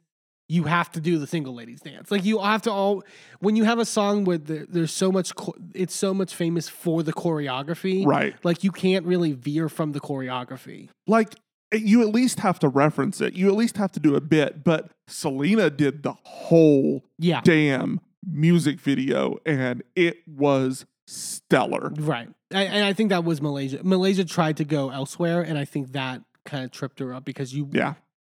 you 0.49 0.65
have 0.65 0.93
to 0.93 1.01
do 1.01 1.17
the 1.19 1.27
single 1.27 1.55
ladies 1.55 1.81
dance. 1.81 2.11
Like 2.11 2.25
you 2.27 2.39
have 2.39 2.61
to 2.63 2.71
all 2.71 3.03
when 3.41 3.57
you 3.57 3.65
have 3.65 3.79
a 3.79 3.87
song 3.87 4.25
where 4.25 4.37
there, 4.37 4.67
there's 4.69 4.93
so 4.93 5.11
much 5.11 5.33
cho- 5.35 5.55
it's 5.75 5.95
so 5.95 6.13
much 6.13 6.35
famous 6.35 6.69
for 6.69 7.03
the 7.03 7.15
choreography. 7.15 8.05
right 8.07 8.35
Like 8.45 8.63
you 8.65 8.71
can't 8.71 9.07
really 9.07 9.33
veer 9.33 9.69
from 9.71 9.93
the 9.93 10.01
choreography. 10.01 10.91
like 11.07 11.35
eh, 11.73 11.79
you 11.79 12.03
at 12.03 12.09
least 12.09 12.41
have 12.41 12.59
to 12.59 12.69
reference 12.69 13.23
it. 13.23 13.35
You 13.35 13.49
at 13.49 13.55
least 13.57 13.79
have 13.79 13.93
to 13.93 14.01
do 14.01 14.15
a 14.15 14.21
bit. 14.21 14.63
But 14.65 14.91
Salina 15.09 15.71
did 15.71 16.03
the 16.03 16.13
whole 16.25 17.03
Yeah. 17.19 17.41
damn 17.43 18.01
music 18.27 18.81
video, 18.81 19.39
and 19.47 19.83
it 19.97 20.19
was 20.27 20.87
stellar. 21.07 21.93
Right. 21.97 22.29
I, 22.53 22.63
and 22.65 22.85
I 22.85 22.93
think 22.93 23.11
that 23.11 23.25
was 23.25 23.41
Malaysia. 23.43 23.81
Malaysia 23.83 24.25
tried 24.25 24.57
to 24.59 24.65
go 24.65 24.91
elsewhere, 24.91 25.43
and 25.43 25.59
I 25.59 25.65
think 25.65 25.93
that 25.93 26.23
kind 26.45 26.65
of 26.65 26.71
tripped 26.71 26.99
her 27.01 27.13
up 27.15 27.25
because 27.25 27.55
you 27.55 27.69
Yeah. 27.73 27.95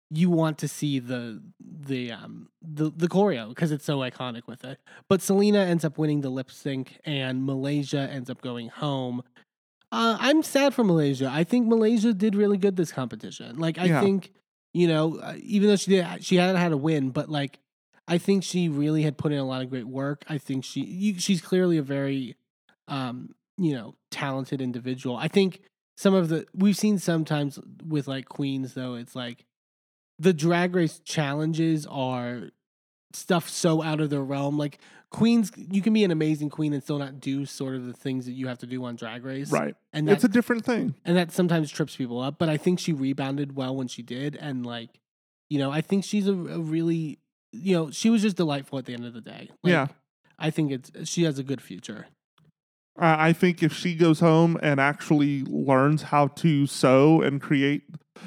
you 0.09 0.29
want 0.29 0.57
to 0.59 0.67
see 0.67 0.99
the 0.99 1.41
the 1.59 2.11
um 2.11 2.49
the 2.61 2.91
the 2.95 3.07
choreo 3.07 3.49
because 3.49 3.71
it's 3.71 3.85
so 3.85 3.99
iconic 3.99 4.47
with 4.47 4.63
it. 4.63 4.79
But 5.09 5.21
Salina 5.21 5.59
ends 5.59 5.83
up 5.85 5.97
winning 5.97 6.21
the 6.21 6.29
lip 6.29 6.49
sync, 6.51 6.99
and 7.05 7.45
Malaysia 7.45 8.09
ends 8.11 8.29
up 8.29 8.41
going 8.41 8.69
home. 8.69 9.21
Uh, 9.91 10.17
I'm 10.19 10.43
sad 10.43 10.73
for 10.73 10.83
Malaysia. 10.83 11.29
I 11.31 11.43
think 11.45 11.67
Malaysia 11.67 12.13
did 12.13 12.35
really 12.35 12.57
good 12.57 12.75
this 12.75 12.91
competition. 12.91 13.57
Like 13.57 13.77
I 13.77 13.85
Yeah. 13.85 14.01
think 14.01 14.31
you 14.73 14.87
know, 14.87 15.17
uh, 15.19 15.33
even 15.41 15.69
though 15.69 15.75
she 15.75 15.89
did, 15.91 16.23
she 16.23 16.35
hadn't 16.35 16.57
had 16.61 16.71
a 16.71 16.77
win, 16.77 17.09
but 17.09 17.29
like 17.29 17.59
I 18.07 18.17
think 18.17 18.43
she 18.43 18.69
really 18.69 19.03
had 19.03 19.17
put 19.17 19.31
in 19.31 19.37
a 19.37 19.43
lot 19.45 19.61
of 19.61 19.69
great 19.69 19.87
work. 19.87 20.23
I 20.29 20.37
think 20.37 20.63
she 20.63 20.81
you, 20.81 21.19
she's 21.19 21.41
clearly 21.41 21.77
a 21.77 21.83
very 21.83 22.35
um 22.87 23.35
you 23.57 23.73
know 23.73 23.95
talented 24.11 24.61
individual. 24.61 25.17
I 25.17 25.27
think 25.27 25.61
some 25.97 26.13
of 26.13 26.29
the 26.29 26.45
we've 26.53 26.77
seen 26.77 26.99
sometimes 26.99 27.59
with 27.85 28.07
like 28.07 28.27
queens 28.29 28.73
though 28.75 28.93
it's 28.95 29.15
like 29.15 29.45
the 30.19 30.33
drag 30.33 30.75
race 30.75 30.99
challenges 31.03 31.85
are 31.87 32.49
stuff 33.13 33.49
so 33.49 33.81
out 33.81 33.99
of 33.99 34.09
their 34.09 34.21
realm 34.23 34.57
like 34.57 34.79
queens 35.09 35.51
you 35.55 35.81
can 35.81 35.93
be 35.93 36.03
an 36.03 36.11
amazing 36.11 36.49
queen 36.49 36.73
and 36.73 36.83
still 36.83 36.99
not 36.99 37.19
do 37.19 37.45
sort 37.45 37.73
of 37.75 37.85
the 37.85 37.93
things 37.93 38.25
that 38.25 38.33
you 38.33 38.47
have 38.47 38.57
to 38.59 38.67
do 38.67 38.83
on 38.83 38.95
drag 38.95 39.23
race 39.23 39.49
Right. 39.51 39.75
and 39.93 40.09
It's 40.09 40.23
a 40.25 40.27
different 40.27 40.65
thing. 40.65 40.93
and 41.05 41.15
that 41.17 41.31
sometimes 41.31 41.71
trips 41.71 41.95
people 41.95 42.19
up 42.19 42.37
but 42.37 42.49
i 42.49 42.57
think 42.57 42.79
she 42.79 42.91
rebounded 42.93 43.55
well 43.55 43.75
when 43.75 43.87
she 43.87 44.01
did 44.01 44.35
and 44.35 44.65
like 44.65 44.89
you 45.49 45.57
know 45.57 45.71
i 45.71 45.81
think 45.81 46.03
she's 46.03 46.27
a, 46.27 46.33
a 46.33 46.59
really 46.59 47.19
you 47.61 47.75
know 47.75 47.91
she 47.91 48.09
was 48.09 48.21
just 48.21 48.37
delightful 48.37 48.77
at 48.79 48.85
the 48.85 48.93
end 48.93 49.05
of 49.05 49.13
the 49.13 49.21
day 49.21 49.49
like, 49.63 49.71
yeah. 49.71 49.87
i 50.39 50.49
think 50.49 50.71
it's 50.71 51.09
she 51.09 51.23
has 51.23 51.39
a 51.39 51.43
good 51.43 51.61
future 51.61 52.07
I 52.97 53.29
I 53.29 53.33
think 53.33 53.61
if 53.61 53.73
she 53.73 53.95
goes 53.95 54.19
home 54.19 54.57
and 54.61 54.79
actually 54.79 55.43
learns 55.43 56.03
how 56.03 56.27
to 56.27 56.65
sew 56.65 57.21
and 57.21 57.41
create, 57.41 57.83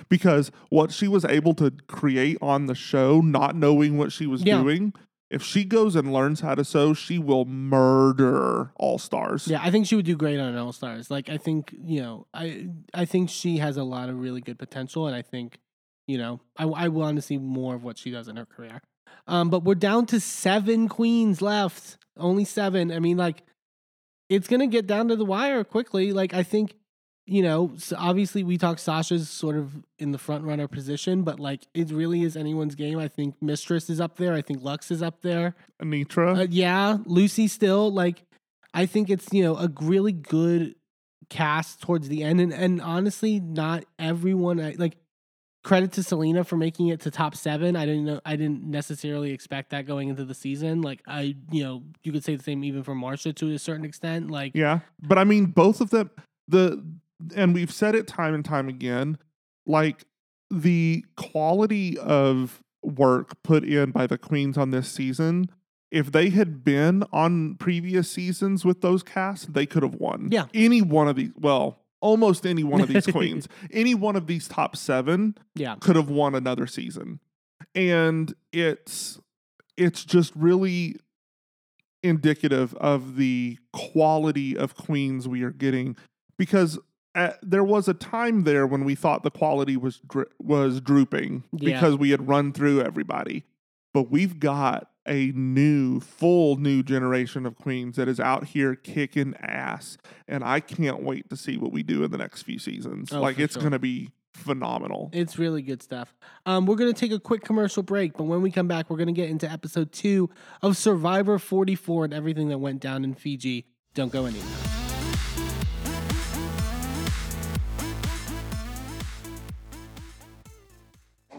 because 0.09 0.53
what 0.69 0.93
she 0.93 1.09
was 1.09 1.25
able 1.25 1.55
to 1.55 1.73
create 1.89 2.39
on 2.41 2.67
the 2.67 2.75
show, 2.75 3.21
not 3.21 3.57
knowing 3.57 3.99
what 3.99 4.13
she 4.13 4.27
was 4.27 4.43
Yeah. 4.45 4.59
doing, 4.59 4.93
if 5.31 5.43
she 5.43 5.65
goes 5.65 5.95
and 5.97 6.13
learns 6.13 6.41
how 6.41 6.55
to 6.55 6.65
sew, 6.65 6.93
she 6.93 7.19
will 7.19 7.45
murder 7.45 8.73
All 8.77 8.99
Stars. 8.99 9.47
Yeah, 9.49 9.61
I 9.63 9.71
think 9.71 9.87
she 9.87 9.97
would 9.97 10.05
do 10.05 10.17
great 10.17 10.39
on 10.39 10.57
All 10.57 10.73
Stars. 10.73 11.11
Like 11.11 11.29
I 11.29 11.37
think, 11.39 11.75
you 11.83 12.01
know, 12.01 12.27
I 12.35 12.69
I 12.95 13.05
think 13.05 13.31
she 13.31 13.59
has 13.59 13.77
a 13.77 13.85
lot 13.85 14.09
of 14.09 14.19
really 14.21 14.41
good 14.41 14.59
potential 14.59 15.07
and 15.07 15.15
I 15.17 15.23
think, 15.23 15.59
you 16.07 16.19
know, 16.19 16.41
I 16.57 16.65
I 16.65 16.89
want 16.89 17.17
to 17.17 17.23
see 17.23 17.39
more 17.39 17.75
of 17.75 17.85
what 17.85 17.99
she 17.99 18.11
does 18.11 18.29
in 18.29 18.37
her 18.37 18.47
career. 18.47 18.83
Um 19.27 19.51
but 19.51 19.65
we're 19.65 19.75
down 19.75 20.07
to 20.07 20.21
7 20.21 20.89
queens 20.89 21.43
left. 21.43 21.99
Only 22.17 22.45
7. 22.45 22.93
I 22.93 22.99
mean 22.99 23.17
like 23.17 23.43
it's 24.29 24.47
to 24.49 24.67
get 24.67 24.87
down 24.87 25.09
to 25.09 25.17
the 25.17 25.25
wire 25.25 25.65
quickly. 25.65 26.13
Like 26.13 26.35
I 26.35 26.43
think 26.43 26.75
you 27.31 27.43
know, 27.43 27.71
so 27.77 27.95
obviously 27.97 28.43
we 28.43 28.59
talk 28.59 28.81
Sasha's 28.81 29.31
sort 29.31 29.57
of 29.57 29.73
in 30.01 30.11
the 30.11 30.19
front 30.19 30.45
runner 30.45 30.67
position, 30.67 31.23
but 31.23 31.39
like 31.39 31.63
it 31.75 31.93
really 31.93 32.23
is 32.23 32.37
anyone's 32.37 32.75
game. 32.75 32.99
I 32.99 33.07
think 33.07 33.41
Mistress 33.41 33.89
is 33.89 34.01
up 34.01 34.17
there. 34.17 34.35
I 34.35 34.43
think 34.43 34.63
Luxx 34.63 34.91
is 34.91 35.01
up 35.01 35.23
there. 35.23 35.55
Anetra. 35.81 36.41
Uh, 36.41 36.47
yeah, 36.51 36.99
Loosey 37.07 37.49
still 37.49 37.93
like 37.93 38.25
I 38.75 38.87
think 38.87 39.11
it's 39.11 39.33
you 39.33 39.45
know 39.45 39.57
a 39.57 39.71
really 39.81 40.13
good 40.13 40.75
cast 41.29 41.81
towards 41.83 42.09
the 42.09 42.25
end, 42.25 42.41
and 42.41 42.53
and 42.53 42.81
honestly, 42.81 43.39
not 43.39 43.85
everyone 43.99 44.61
I, 44.61 44.75
like 44.77 44.97
credit 45.63 45.93
to 45.93 46.03
Salina 46.03 46.45
for 46.45 46.57
making 46.57 46.89
it 46.89 47.01
to 47.01 47.11
top 47.11 47.35
seven. 47.35 47.77
I 47.77 47.87
didn't 47.87 48.05
know 48.05 48.21
I 48.25 48.37
didn't 48.37 48.65
necessarily 48.65 49.33
expect 49.33 49.71
that 49.71 49.87
going 49.87 50.09
into 50.09 50.25
the 50.25 50.35
season. 50.35 50.83
Like 50.83 51.03
I 51.07 51.37
you 51.51 51.63
know 51.63 51.83
you 52.03 52.13
could 52.13 52.25
say 52.25 52.37
the 52.37 52.43
same 52.43 52.65
even 52.65 52.83
for 52.83 52.95
Marcia 52.95 53.33
to 53.35 53.55
a 53.55 53.59
certain 53.59 53.85
extent. 53.85 54.31
Like 54.31 54.53
Yeah, 54.55 54.81
but 55.03 55.19
I 55.19 55.25
mean, 55.25 55.47
both 55.47 55.81
of 55.81 55.91
them. 55.91 56.11
The 56.49 56.83
and 57.37 57.55
we've 57.55 57.73
said 57.73 57.95
it 57.95 58.07
time 58.07 58.35
and 58.35 58.45
time 58.45 58.69
again. 58.69 59.19
Like 59.67 60.05
the 60.51 61.05
quality 61.17 61.99
of 61.99 62.61
work 62.83 63.43
put 63.43 63.65
in 63.65 63.91
by 63.91 64.07
the 64.07 64.19
queens 64.19 64.57
on 64.57 64.71
this 64.71 64.91
season. 64.91 65.51
If 65.91 66.13
they 66.13 66.31
had 66.31 66.65
been 66.65 67.05
on 67.13 67.57
previous 67.57 68.09
seasons 68.09 68.65
with 68.65 68.81
those 68.81 69.03
casts, 69.03 69.47
they 69.47 69.67
could 69.67 69.83
have 69.83 69.95
won. 69.95 70.29
Yeah. 70.31 70.47
any 70.55 70.83
one 70.83 71.09
of 71.09 71.17
these. 71.17 71.33
Well, 71.37 71.80
almost 72.01 72.47
any 72.47 72.65
one 72.65 72.81
of 72.81 72.89
these 72.89 73.07
queens, 73.13 73.49
any 73.71 73.95
one 73.95 74.17
of 74.17 74.27
these 74.27 74.49
top 74.49 74.77
seven 74.77 75.37
yeah, 75.55 75.77
could 75.81 75.97
have 75.97 76.11
won 76.11 76.35
another 76.35 76.67
season. 76.67 77.21
And 77.75 78.35
it's 78.53 79.21
it's 79.77 80.05
just 80.05 80.35
really 80.35 80.97
indicative 82.03 82.75
of 82.75 83.17
the 83.17 83.59
quality 83.73 84.57
of 84.57 84.75
queens 84.75 85.29
we 85.29 85.43
are 85.43 85.51
getting 85.51 85.97
because 86.39 86.79
at, 87.15 87.39
there 87.43 87.65
was 87.65 87.89
a 87.89 87.95
time 87.95 88.45
there 88.45 88.67
when 88.67 88.85
we 88.85 88.95
thought 88.95 89.23
the 89.23 89.31
quality 89.31 89.77
was 89.77 89.99
dr- 90.09 90.29
was 90.39 90.81
drooping 90.81 91.45
Yeah. 91.53 91.75
because 91.75 91.97
we 91.99 92.11
had 92.11 92.29
run 92.29 92.53
through 92.53 92.81
everybody. 92.83 93.45
But 93.93 94.11
we've 94.11 94.39
got 94.39 94.90
a 95.07 95.33
new, 95.35 96.01
full 96.01 96.57
new 96.57 96.83
generation 96.83 97.47
of 97.47 97.57
queens 97.57 97.97
that 97.97 98.09
is 98.09 98.21
out 98.21 98.45
here 98.45 98.75
kicking 98.75 99.35
ass, 99.41 99.99
and 100.29 100.45
I 100.45 100.61
can't 100.61 101.03
wait 101.03 101.29
to 101.31 101.37
see 101.37 101.57
what 101.57 101.73
we 101.73 101.83
do 101.83 102.05
in 102.05 102.11
the 102.11 102.19
next 102.19 102.43
few 102.43 102.59
seasons. 102.59 103.13
Oh, 103.13 103.21
like 103.21 103.39
it's 103.39 103.55
sure. 103.55 103.63
going 103.63 103.73
to 103.73 103.79
be 103.79 104.11
phenomenal. 104.35 105.11
It's 105.13 105.39
really 105.39 105.63
good 105.63 105.83
stuff. 105.83 106.15
Um, 106.47 106.67
we're 106.67 106.77
going 106.77 106.93
to 106.93 106.99
take 106.99 107.13
a 107.13 107.21
quick 107.21 107.45
commercial 107.45 107.83
break, 107.83 108.17
but 108.17 108.25
when 108.25 108.43
we 108.43 108.51
come 108.51 108.69
back, 108.69 108.91
we're 108.91 108.97
going 108.97 109.07
to 109.09 109.13
get 109.13 109.31
into 109.31 109.51
episode 109.51 109.93
two 109.93 110.31
of 110.63 110.77
Survivor 110.77 111.39
44 111.39 112.07
and 112.07 112.15
everything 112.15 112.49
that 112.49 112.59
went 112.59 112.81
down 112.81 113.05
in 113.05 113.15
Fiji. 113.15 113.67
Don't 113.95 114.13
go 114.13 114.27
anywhere. 114.27 114.90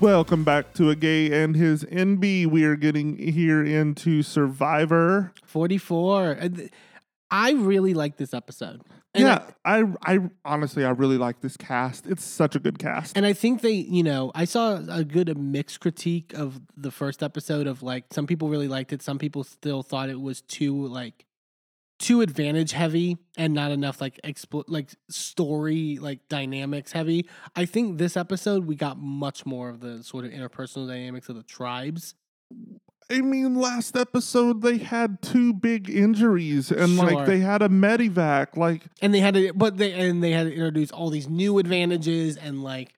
Welcome 0.00 0.44
back 0.44 0.72
to 0.74 0.88
a 0.88 0.96
gay 0.96 1.42
and 1.42 1.54
his 1.54 1.84
Enby. 1.84 2.46
We 2.46 2.64
are 2.64 2.74
getting 2.74 3.18
here 3.18 3.62
into 3.62 4.22
Survivor. 4.22 5.34
44. 5.44 6.26
Uh, 6.26 6.34
and 6.40 6.70
I 7.30 7.52
really 7.52 7.92
like 7.92 8.16
this 8.16 8.32
episode. 8.32 8.80
And 9.12 9.24
yeah, 9.24 9.42
I, 9.62 9.84
I 10.02 10.20
honestly 10.42 10.86
I 10.86 10.90
really 10.90 11.18
like 11.18 11.42
this 11.42 11.58
cast. 11.58 12.06
It's 12.06 12.24
such 12.24 12.56
a 12.56 12.58
good 12.58 12.78
cast. 12.78 13.14
And 13.14 13.26
I 13.26 13.34
think 13.34 13.60
they, 13.60 13.72
you 13.72 14.02
know, 14.02 14.32
I 14.34 14.46
saw 14.46 14.80
a 14.88 15.04
good 15.04 15.36
mixed 15.36 15.80
critique 15.80 16.32
of 16.32 16.62
the 16.74 16.90
first 16.90 17.22
episode 17.22 17.66
of 17.66 17.82
like 17.82 18.06
some 18.10 18.26
people 18.26 18.48
really 18.48 18.68
liked 18.68 18.94
it, 18.94 19.02
some 19.02 19.18
people 19.18 19.44
still 19.44 19.82
thought 19.82 20.08
it 20.08 20.20
was 20.20 20.40
too 20.40 20.86
like 20.86 21.26
too 22.00 22.22
advantage 22.22 22.72
heavy 22.72 23.16
and 23.36 23.54
not 23.54 23.70
enough 23.70 24.00
like 24.00 24.18
expl- 24.24 24.64
like 24.66 24.90
story 25.08 25.98
like 26.00 26.28
dynamics 26.28 26.90
heavy. 26.92 27.28
I 27.54 27.66
think 27.66 27.98
this 27.98 28.16
episode 28.16 28.66
we 28.66 28.74
got 28.74 28.98
much 28.98 29.46
more 29.46 29.68
of 29.68 29.80
the 29.80 30.02
sort 30.02 30.24
of 30.24 30.32
interpersonal 30.32 30.88
dynamics 30.88 31.28
of 31.28 31.36
the 31.36 31.42
tribes. 31.44 32.14
I 33.12 33.20
mean, 33.22 33.54
last 33.56 33.96
episode 33.96 34.62
they 34.62 34.78
had 34.78 35.20
two 35.20 35.52
big 35.52 35.90
injuries 35.90 36.70
and 36.70 36.96
Sure. 36.96 37.10
like 37.10 37.26
they 37.26 37.40
had 37.40 37.60
a 37.60 37.68
medevac. 37.68 38.56
Like 38.56 38.82
And 39.02 39.12
they 39.12 39.20
had 39.20 39.34
to 39.34 39.52
but 39.52 39.76
they 39.76 39.92
and 39.92 40.22
they 40.22 40.30
had 40.32 40.44
to 40.46 40.52
introduce 40.52 40.90
all 40.90 41.10
these 41.10 41.28
new 41.28 41.58
advantages 41.58 42.36
and 42.36 42.62
like 42.62 42.94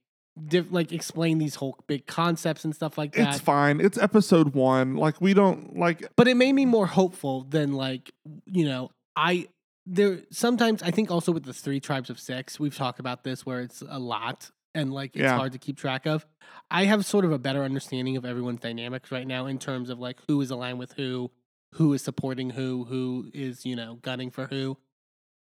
diff, 0.49 0.67
like 0.71 0.93
explain 0.93 1.39
these 1.39 1.57
whole 1.57 1.77
big 1.87 2.07
concepts 2.07 2.65
and 2.65 2.75
stuff 2.75 2.97
like 2.97 3.13
that. 3.15 3.29
it's 3.35 3.41
fine. 3.41 3.81
It's 3.81 3.99
episode 3.99 4.55
one. 4.55 4.97
Like 4.97 5.21
we 5.21 5.35
don't 5.35 5.77
like 5.77 6.09
but 6.17 6.29
it 6.29 6.37
made 6.37 6.53
me 6.55 6.65
more 6.67 6.87
hopeful 6.87 7.43
than 7.45 7.73
like 7.73 8.13
you 8.47 8.65
know 8.65 8.91
i 9.17 9.47
there 9.85 10.21
sometimes 10.31 10.83
i 10.83 10.91
think 10.91 11.11
also 11.11 11.33
with 11.33 11.45
the 11.45 11.53
three 11.53 11.81
tribes 11.81 12.09
of 12.09 12.19
six 12.19 12.59
we've 12.59 12.75
talked 12.77 12.99
about 13.01 13.25
this 13.25 13.45
where 13.45 13.61
it's 13.61 13.83
a 13.89 13.99
lot 13.99 14.51
and 14.75 14.93
like 14.95 15.15
it's 15.17 15.23
Yeah. 15.25 15.37
hard 15.37 15.53
to 15.53 15.59
keep 15.59 15.77
track 15.77 16.07
of 16.07 16.25
i 16.71 16.85
have 16.85 17.05
sort 17.05 17.25
of 17.27 17.33
a 17.33 17.39
better 17.39 17.63
understanding 17.63 18.17
of 18.17 18.25
everyone's 18.25 18.61
dynamics 18.61 19.11
right 19.13 19.27
now 19.27 19.45
in 19.47 19.59
terms 19.59 19.91
of 19.91 19.99
like 19.99 20.19
who 20.29 20.41
is 20.41 20.51
aligned 20.51 20.79
with 20.79 20.93
who 20.95 21.31
who 21.75 21.93
is 21.93 22.01
supporting 22.01 22.51
who 22.51 22.85
who 22.85 23.31
is 23.35 23.67
you 23.67 23.77
know 23.77 23.99
gunning 24.03 24.31
for 24.31 24.47
who 24.47 24.79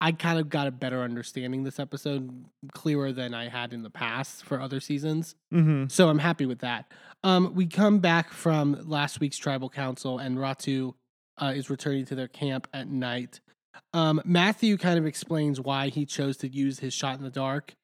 i 0.01 0.13
kind 0.13 0.39
of 0.39 0.49
got 0.49 0.67
a 0.67 0.71
better 0.71 1.03
understanding 1.03 1.65
this 1.65 1.79
episode 1.79 2.45
clearer 2.73 3.13
than 3.13 3.35
i 3.35 3.49
had 3.49 3.73
in 3.73 3.83
the 3.83 3.91
past 3.91 4.45
for 4.45 4.61
other 4.61 4.81
seasons 4.81 5.35
mhm. 5.53 5.91
so 5.91 6.11
I'm 6.11 6.19
happy 6.19 6.45
with 6.45 6.59
that. 6.61 6.93
Um, 7.23 7.55
we 7.55 7.67
come 7.67 8.01
back 8.01 8.33
from 8.33 8.77
last 8.87 9.21
week's 9.21 9.39
tribal 9.39 9.71
council, 9.71 10.19
and 10.19 10.37
Ratu 10.37 10.95
uh, 11.41 11.53
is 11.55 11.71
returning 11.71 12.05
to 12.07 12.15
their 12.15 12.29
camp 12.29 12.67
at 12.75 12.89
night. 12.89 13.41
Um, 13.95 14.21
Matthew 14.25 14.77
kind 14.77 14.99
of 14.99 15.07
explains 15.07 15.61
why 15.61 15.89
he 15.89 16.05
chose 16.05 16.37
to 16.39 16.49
use 16.49 16.81
his 16.81 16.93
shot 16.93 17.17
in 17.19 17.25
the 17.25 17.31
dark 17.31 17.75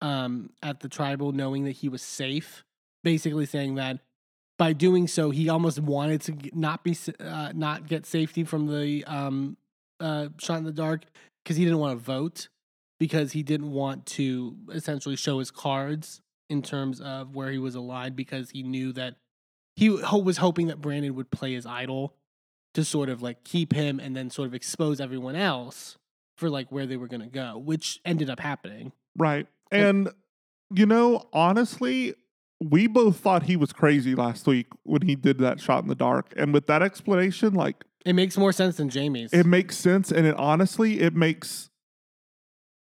um, 0.00 0.50
at 0.62 0.80
the 0.80 0.88
tribal, 0.88 1.32
knowing 1.32 1.64
that 1.64 1.72
he 1.72 1.88
was 1.88 2.02
safe. 2.02 2.64
Basically, 3.04 3.46
saying 3.46 3.76
that 3.76 4.00
by 4.58 4.72
doing 4.72 5.06
so, 5.06 5.30
he 5.30 5.48
almost 5.48 5.78
wanted 5.78 6.20
to 6.22 6.36
not 6.52 6.82
be 6.82 6.96
uh, 7.20 7.52
not 7.54 7.86
get 7.86 8.06
safety 8.06 8.42
from 8.42 8.66
the 8.66 9.04
um, 9.04 9.56
uh, 10.00 10.28
shot 10.38 10.58
in 10.58 10.64
the 10.64 10.72
dark 10.72 11.02
because 11.48 11.56
he 11.56 11.64
didn't 11.64 11.78
want 11.78 11.98
to 11.98 12.04
vote 12.04 12.48
because 13.00 13.32
he 13.32 13.42
didn't 13.42 13.70
want 13.70 14.04
to 14.04 14.54
essentially 14.70 15.16
show 15.16 15.38
his 15.38 15.50
cards 15.50 16.20
in 16.50 16.60
terms 16.60 17.00
of 17.00 17.34
where 17.34 17.50
he 17.50 17.56
was 17.56 17.74
aligned 17.74 18.14
because 18.14 18.50
he 18.50 18.62
knew 18.62 18.92
that 18.92 19.14
he 19.74 19.88
was 19.88 20.36
hoping 20.36 20.66
that 20.66 20.82
Brandon 20.82 21.14
would 21.14 21.30
play 21.30 21.54
his 21.54 21.64
idol 21.64 22.14
to 22.74 22.84
sort 22.84 23.08
of 23.08 23.22
like 23.22 23.44
keep 23.44 23.72
him 23.72 23.98
and 23.98 24.14
then 24.14 24.28
sort 24.28 24.46
of 24.46 24.52
expose 24.52 25.00
everyone 25.00 25.36
else 25.36 25.96
for 26.36 26.50
like 26.50 26.70
where 26.70 26.84
they 26.84 26.98
were 26.98 27.08
going 27.08 27.22
to 27.22 27.28
go, 27.28 27.56
which 27.56 27.98
ended 28.04 28.28
up 28.28 28.40
happening. 28.40 28.92
right. 29.16 29.46
And 29.72 30.10
you 30.74 30.84
know, 30.84 31.28
honestly, 31.32 32.14
we 32.60 32.88
both 32.88 33.16
thought 33.20 33.44
he 33.44 33.56
was 33.56 33.72
crazy 33.72 34.14
last 34.14 34.46
week 34.46 34.66
when 34.82 35.00
he 35.00 35.14
did 35.14 35.38
that 35.38 35.60
shot 35.60 35.82
in 35.82 35.88
the 35.88 35.94
dark. 35.94 36.34
And 36.36 36.52
with 36.52 36.66
that 36.66 36.82
explanation, 36.82 37.54
like 37.54 37.84
It 38.08 38.14
makes 38.14 38.38
more 38.38 38.52
sense 38.52 38.78
than 38.78 38.88
Jaime's. 38.88 39.32
it 39.34 39.44
makes 39.44 39.76
sense 39.76 40.10
and 40.10 40.26
it 40.26 40.34
honestly 40.36 41.00
it 41.00 41.14
makes 41.14 41.68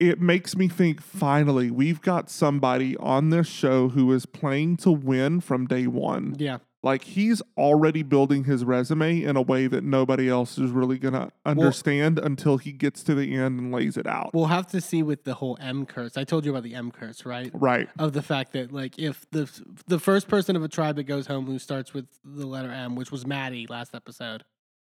it 0.00 0.20
makes 0.20 0.56
me 0.56 0.66
think 0.66 1.00
finally 1.00 1.70
we've 1.70 2.00
got 2.00 2.28
somebody 2.28 2.96
on 2.96 3.30
this 3.30 3.46
show 3.46 3.90
who 3.90 4.12
is 4.12 4.26
playing 4.26 4.76
to 4.78 4.90
win 4.90 5.40
from 5.40 5.66
day 5.68 5.86
one 5.86 6.34
yeah. 6.38 6.58
like 6.82 7.04
he's 7.04 7.40
already 7.56 8.02
building 8.02 8.42
his 8.42 8.64
resume 8.64 9.22
in 9.22 9.36
a 9.36 9.40
way 9.42 9.68
that 9.68 9.84
nobody 9.84 10.28
else 10.28 10.58
is 10.58 10.72
really 10.72 10.98
gonna 10.98 11.30
understand 11.46 12.18
until 12.18 12.56
he 12.56 12.72
gets 12.72 13.04
to 13.04 13.14
the 13.14 13.36
end 13.36 13.60
and 13.60 13.72
lays 13.72 13.96
it 13.96 14.08
out 14.08 14.34
We'll 14.34 14.46
have 14.46 14.66
to 14.68 14.80
see 14.80 15.04
with 15.04 15.22
the 15.22 15.34
whole 15.34 15.56
M 15.60 15.86
curse. 15.86 16.16
I 16.16 16.24
told 16.24 16.44
you 16.44 16.50
about 16.50 16.64
the 16.64 16.74
M 16.74 16.90
curse, 16.90 17.24
right? 17.24 17.52
right 17.54 17.88
Of 17.96 18.14
the 18.14 18.22
fact 18.22 18.52
that 18.54 18.72
like 18.72 18.98
if 18.98 19.24
the 19.30 19.48
the 19.86 20.00
first 20.00 20.26
person 20.26 20.56
of 20.56 20.64
a 20.64 20.68
tribe 20.68 20.96
that 20.96 21.04
goes 21.04 21.28
home 21.28 21.46
who 21.46 21.60
starts 21.60 21.94
with 21.94 22.06
the 22.24 22.46
letter 22.46 22.72
M, 22.72 22.96
which 22.96 23.12
was 23.12 23.24
Maddy 23.24 23.68
last 23.68 23.94
episode, 23.94 24.42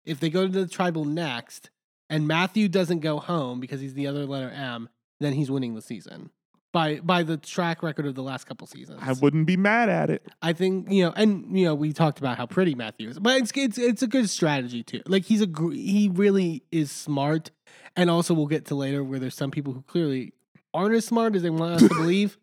if 0.08 0.20
they 0.20 0.30
go 0.30 0.48
to 0.48 0.52
the 0.52 0.68
tribal 0.68 1.06
next 1.06 1.70
and 2.10 2.28
Matthew 2.28 2.68
doesn't 2.70 3.00
go 3.00 3.20
home 3.20 3.60
because 3.60 3.82
he's 3.82 3.94
the 3.94 4.08
other 4.08 4.26
letter 4.26 4.50
M, 4.50 4.90
then 5.20 5.34
he's 5.34 5.52
winning 5.52 5.76
the 5.76 5.82
season. 5.82 6.32
By 6.74 7.00
by 7.00 7.24
the 7.24 7.38
track 7.38 7.82
record 7.82 8.06
of 8.06 8.16
the 8.16 8.22
last 8.22 8.44
couple 8.44 8.68
seasons. 8.68 9.00
i 9.02 9.14
wouldn't 9.14 9.48
be 9.48 9.58
mad 9.58 9.90
at 9.90 10.10
it 10.10 10.28
I 10.42 10.54
think 10.54 10.92
you 10.92 11.06
know, 11.06 11.14
and 11.16 11.58
you 11.58 11.66
know, 11.66 11.74
we 11.74 11.94
talked 11.94 12.20
about 12.20 12.38
how 12.38 12.46
pretty 12.46 12.76
Matthew 12.76 13.10
is, 13.10 13.20
but 13.20 13.38
it's 13.38 13.52
it's 13.56 13.78
it's 13.78 14.02
a 14.02 14.08
good 14.08 14.30
strategy 14.30 14.84
too. 14.84 15.02
Like 15.08 15.26
he's 15.26 15.42
a 15.42 15.48
he 15.72 16.10
really 16.14 16.64
is 16.72 16.92
smart, 16.92 17.52
and 17.96 18.10
also 18.10 18.34
we'll 18.34 18.48
get 18.48 18.66
to 18.66 18.76
later 18.76 19.04
where 19.04 19.18
there's 19.18 19.36
some 19.36 19.50
people 19.50 19.74
who 19.74 19.82
clearly 19.84 20.34
aren't 20.74 20.94
as 20.94 21.06
smart 21.06 21.36
as 21.36 21.42
they 21.42 21.50
want 21.50 21.76
us 21.76 21.82
to 21.82 21.90
believe. 21.96 22.38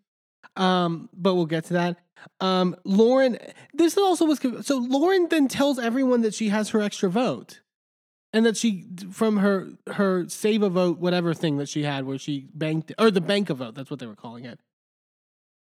Um, 0.56 1.10
but 1.12 1.34
we'll 1.34 1.46
get 1.46 1.64
to 1.64 1.74
that. 1.74 1.98
Um, 2.40 2.76
Lauren, 2.84 3.38
this 3.72 3.96
also 3.96 4.24
was 4.24 4.40
so 4.66 4.78
Lauren 4.78 5.28
then 5.28 5.48
tells 5.48 5.78
everyone 5.78 6.22
that 6.22 6.34
she 6.34 6.48
has 6.48 6.70
her 6.70 6.80
extra 6.80 7.08
vote, 7.08 7.60
and 8.32 8.44
that 8.46 8.56
she 8.56 8.86
from 9.10 9.38
her 9.38 9.68
her 9.92 10.28
save 10.28 10.62
a 10.62 10.70
vote 10.70 10.98
whatever 10.98 11.34
thing 11.34 11.58
that 11.58 11.68
she 11.68 11.82
had 11.82 12.04
where 12.04 12.18
she 12.18 12.48
banked 12.54 12.92
or 12.98 13.10
the 13.10 13.20
bank 13.20 13.50
a 13.50 13.54
vote 13.54 13.74
that's 13.74 13.90
what 13.90 14.00
they 14.00 14.06
were 14.06 14.14
calling 14.14 14.44
it. 14.44 14.58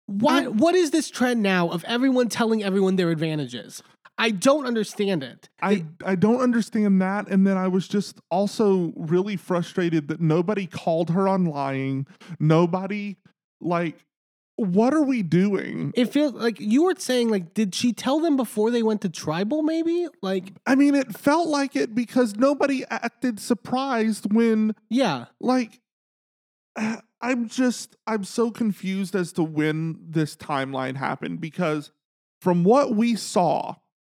Why? 0.06 0.46
What 0.46 0.74
is 0.74 0.92
this 0.92 1.10
trend 1.10 1.42
now 1.42 1.68
of 1.68 1.84
everyone 1.84 2.28
telling 2.28 2.62
everyone 2.62 2.96
their 2.96 3.10
advantages? 3.10 3.82
I 4.18 4.30
don't 4.30 4.64
understand 4.64 5.22
it. 5.22 5.50
I, 5.60 5.84
I 6.02 6.14
don't 6.14 6.40
understand 6.40 7.02
that. 7.02 7.28
And 7.28 7.46
then 7.46 7.58
I 7.58 7.68
was 7.68 7.86
just 7.86 8.18
also 8.30 8.94
really 8.96 9.36
frustrated 9.36 10.08
that 10.08 10.20
nobody 10.20 10.66
called 10.66 11.10
her 11.10 11.28
on 11.28 11.44
lying. 11.44 12.06
Nobody, 12.40 13.16
like, 13.60 14.05
what 14.56 14.94
are 14.94 15.02
we 15.02 15.22
doing? 15.22 15.92
It 15.94 16.06
feels 16.12 16.32
like 16.32 16.58
you 16.60 16.84
were 16.84 16.94
saying, 16.96 17.28
like, 17.28 17.52
did 17.52 17.74
she 17.74 17.92
tell 17.92 18.20
them 18.20 18.36
before 18.36 18.70
they 18.70 18.82
went 18.82 19.02
to 19.02 19.08
tribal? 19.10 19.62
Maybe, 19.62 20.08
like, 20.22 20.54
I 20.66 20.74
mean, 20.74 20.94
it 20.94 21.14
felt 21.14 21.48
like 21.48 21.76
it 21.76 21.94
because 21.94 22.36
nobody 22.36 22.84
acted 22.90 23.38
surprised 23.38 24.32
when, 24.32 24.74
yeah, 24.88 25.26
like, 25.40 25.80
I'm 27.20 27.48
just, 27.48 27.96
I'm 28.06 28.24
so 28.24 28.50
confused 28.50 29.14
as 29.14 29.32
to 29.32 29.42
when 29.42 29.98
this 30.00 30.36
timeline 30.36 30.96
happened 30.96 31.40
because 31.40 31.92
from 32.40 32.64
what 32.64 32.94
we 32.94 33.14
saw, 33.14 33.76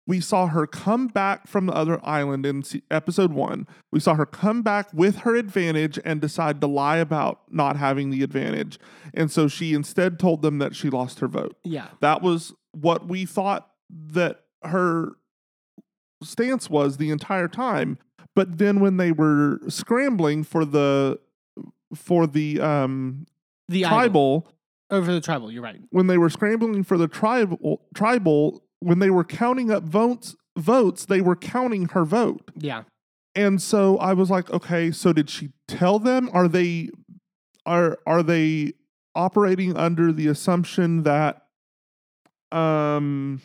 we 0.06 0.20
saw 0.20 0.46
her 0.46 0.66
come 0.66 1.08
back 1.08 1.48
from 1.48 1.66
the 1.66 1.72
other 1.74 1.98
island 2.06 2.46
in 2.46 2.62
episode 2.90 3.32
one. 3.32 3.66
We 3.90 3.98
saw 4.00 4.14
her 4.14 4.26
come 4.26 4.62
back 4.62 4.92
with 4.92 5.18
her 5.18 5.34
advantage 5.34 5.98
and 6.04 6.20
decide 6.20 6.60
to 6.60 6.66
lie 6.68 6.98
about 6.98 7.40
not 7.50 7.76
having 7.76 8.10
the 8.10 8.22
advantage. 8.22 8.78
And 9.12 9.30
so 9.30 9.48
she 9.48 9.74
instead 9.74 10.18
told 10.18 10.42
them 10.42 10.58
that 10.58 10.76
she 10.76 10.90
lost 10.90 11.18
her 11.20 11.26
vote. 11.28 11.56
yeah, 11.64 11.88
That 12.00 12.22
was 12.22 12.54
what 12.72 13.08
we 13.08 13.26
thought 13.26 13.68
that 13.90 14.42
her 14.62 15.12
stance 16.22 16.70
was 16.70 16.96
the 16.98 17.10
entire 17.10 17.48
time. 17.48 17.98
But 18.34 18.58
then 18.58 18.80
when 18.80 18.98
they 18.98 19.12
were 19.12 19.60
scrambling 19.68 20.44
for 20.44 20.64
the 20.64 21.18
for 21.94 22.26
the 22.26 22.60
um 22.60 23.26
the 23.68 23.82
tribal, 23.82 24.46
over 24.90 25.12
the 25.12 25.20
tribal. 25.20 25.50
You're 25.50 25.62
right. 25.62 25.80
when 25.90 26.06
they 26.06 26.18
were 26.18 26.30
scrambling 26.30 26.84
for 26.84 26.98
the 26.98 27.08
tribal 27.08 27.82
tribal, 27.94 28.62
when 28.80 28.98
they 28.98 29.10
were 29.10 29.24
counting 29.24 29.70
up 29.70 29.82
votes 29.84 30.36
votes, 30.58 31.04
they 31.06 31.20
were 31.20 31.36
counting 31.36 31.86
her 31.88 32.04
vote. 32.04 32.50
Yeah, 32.56 32.84
And 33.34 33.60
so 33.60 33.98
I 33.98 34.14
was 34.14 34.30
like, 34.30 34.50
okay, 34.50 34.90
so 34.90 35.12
did 35.12 35.28
she 35.28 35.50
tell 35.68 35.98
them? 35.98 36.30
Are 36.32 36.48
they 36.48 36.90
are 37.66 37.98
are 38.06 38.22
they 38.22 38.72
operating 39.14 39.76
under 39.76 40.12
the 40.12 40.28
assumption 40.28 41.02
that 41.02 41.42
um 42.52 43.40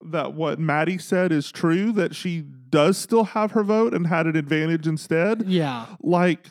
that 0.00 0.34
what 0.34 0.60
Maddy 0.60 0.96
said 0.98 1.32
is 1.32 1.50
true, 1.50 1.90
that 1.92 2.14
she 2.14 2.42
does 2.70 2.96
still 2.96 3.24
have 3.24 3.50
her 3.52 3.64
vote 3.64 3.92
and 3.94 4.06
had 4.06 4.26
an 4.26 4.36
advantage 4.36 4.86
instead? 4.86 5.42
yeah, 5.46 5.86
Like 6.00 6.46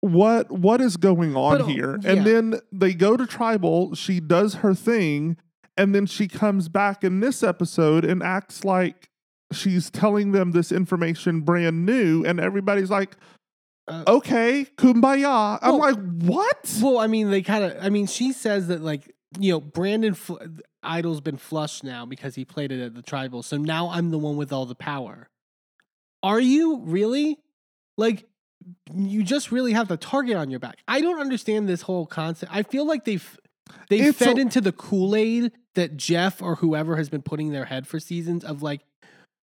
what 0.00 0.50
what 0.50 0.80
is 0.80 0.96
going 0.96 1.36
on 1.36 1.58
But, 1.58 1.64
uh, 1.64 1.66
here? 1.66 1.98
yeah. 2.02 2.10
And 2.12 2.26
then 2.26 2.60
they 2.72 2.94
go 2.94 3.16
to 3.16 3.26
tribal, 3.26 3.94
she 3.94 4.20
does 4.20 4.54
her 4.56 4.74
thing, 4.74 5.36
and 5.76 5.94
then 5.94 6.06
she 6.06 6.28
comes 6.28 6.68
back 6.68 7.04
in 7.04 7.20
this 7.20 7.42
episode 7.42 8.04
and 8.04 8.22
acts 8.22 8.64
like 8.64 9.08
she's 9.52 9.90
telling 9.90 10.32
them 10.32 10.52
this 10.52 10.72
information 10.72 11.40
brand 11.42 11.86
new, 11.86 12.24
and 12.24 12.40
everybody's 12.40 12.90
like, 12.90 13.16
Uh, 13.88 14.02
okay, 14.08 14.66
kumbaya. 14.76 15.58
I'm 15.62 15.78
well- 15.78 15.92
like, 15.92 15.98
what? 16.22 16.78
Well, 16.82 16.98
I 16.98 17.06
mean, 17.06 17.30
they 17.30 17.42
kind 17.42 17.64
of. 17.64 17.76
I 17.80 17.88
mean, 17.88 18.06
she 18.06 18.32
says 18.32 18.68
that 18.68 18.82
like 18.82 19.12
you 19.38 19.52
know, 19.52 19.60
Brandon 19.60 20.14
Fl- 20.14 20.36
Idol's 20.82 21.20
been 21.20 21.36
flushed 21.36 21.84
now 21.84 22.06
because 22.06 22.34
he 22.36 22.44
played 22.44 22.72
it 22.72 22.80
at 22.80 22.94
the 22.94 23.02
tribal. 23.02 23.42
So 23.42 23.56
now 23.56 23.88
I'm 23.90 24.10
the 24.10 24.18
one 24.18 24.36
with 24.36 24.52
all 24.52 24.66
the 24.66 24.74
power. 24.74 25.28
Are 26.22 26.40
you 26.40 26.78
really? 26.78 27.38
Like, 27.98 28.26
you 28.94 29.22
just 29.22 29.50
really 29.52 29.72
have 29.72 29.88
the 29.88 29.96
target 29.96 30.36
on 30.36 30.50
your 30.50 30.60
back. 30.60 30.78
I 30.88 31.00
don't 31.00 31.20
understand 31.20 31.68
this 31.68 31.82
whole 31.82 32.06
concept. 32.06 32.50
I 32.54 32.62
feel 32.62 32.86
like 32.86 33.04
they've 33.04 33.38
they 33.88 34.00
It's 34.00 34.18
fed 34.18 34.38
a- 34.38 34.40
into 34.40 34.60
the 34.60 34.72
Kool 34.72 35.14
Aid 35.16 35.52
that 35.74 35.96
Jeff 35.96 36.40
or 36.42 36.56
whoever 36.56 36.96
has 36.96 37.08
been 37.08 37.22
putting 37.22 37.48
in 37.48 37.52
their 37.52 37.66
head 37.66 37.86
for 37.86 38.00
seasons 38.00 38.44
of 38.44 38.62
like 38.62 38.80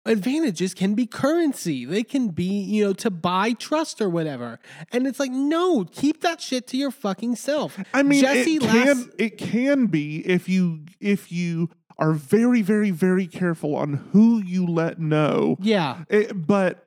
advantages 0.05 0.75
can 0.75 0.95
be 0.95 1.07
currency. 1.07 1.85
They 1.85 2.03
can 2.03 2.29
be, 2.29 2.45
you 2.45 2.85
know, 2.85 2.93
to 2.95 3.11
buy 3.11 3.53
trust 3.53 4.01
or 4.01 4.09
whatever. 4.09 4.59
And 4.91 5.07
it's 5.07 5.21
like, 5.21 5.31
no, 5.31 5.85
keep 5.85 6.23
that 6.23 6.41
shit 6.41 6.67
to 6.69 6.77
your 6.77 6.91
fucking 6.91 7.37
self. 7.37 7.79
I 7.95 8.03
mean, 8.03 8.23
Jesse 8.23 8.57
it 8.57 8.63
last- 8.63 8.75
can 8.85 9.11
it 9.19 9.39
can 9.39 9.87
be 9.87 10.27
if 10.27 10.49
you 10.49 10.81
if 11.01 11.31
you 11.31 11.71
are 11.99 12.13
very 12.13 12.63
very 12.63 12.91
very 12.91 13.27
careful 13.27 13.77
on 13.77 13.95
who 14.13 14.43
you 14.43 14.67
let 14.67 14.99
know. 14.99 15.57
Yeah. 15.61 16.05
It, 16.09 16.47
but 16.47 16.87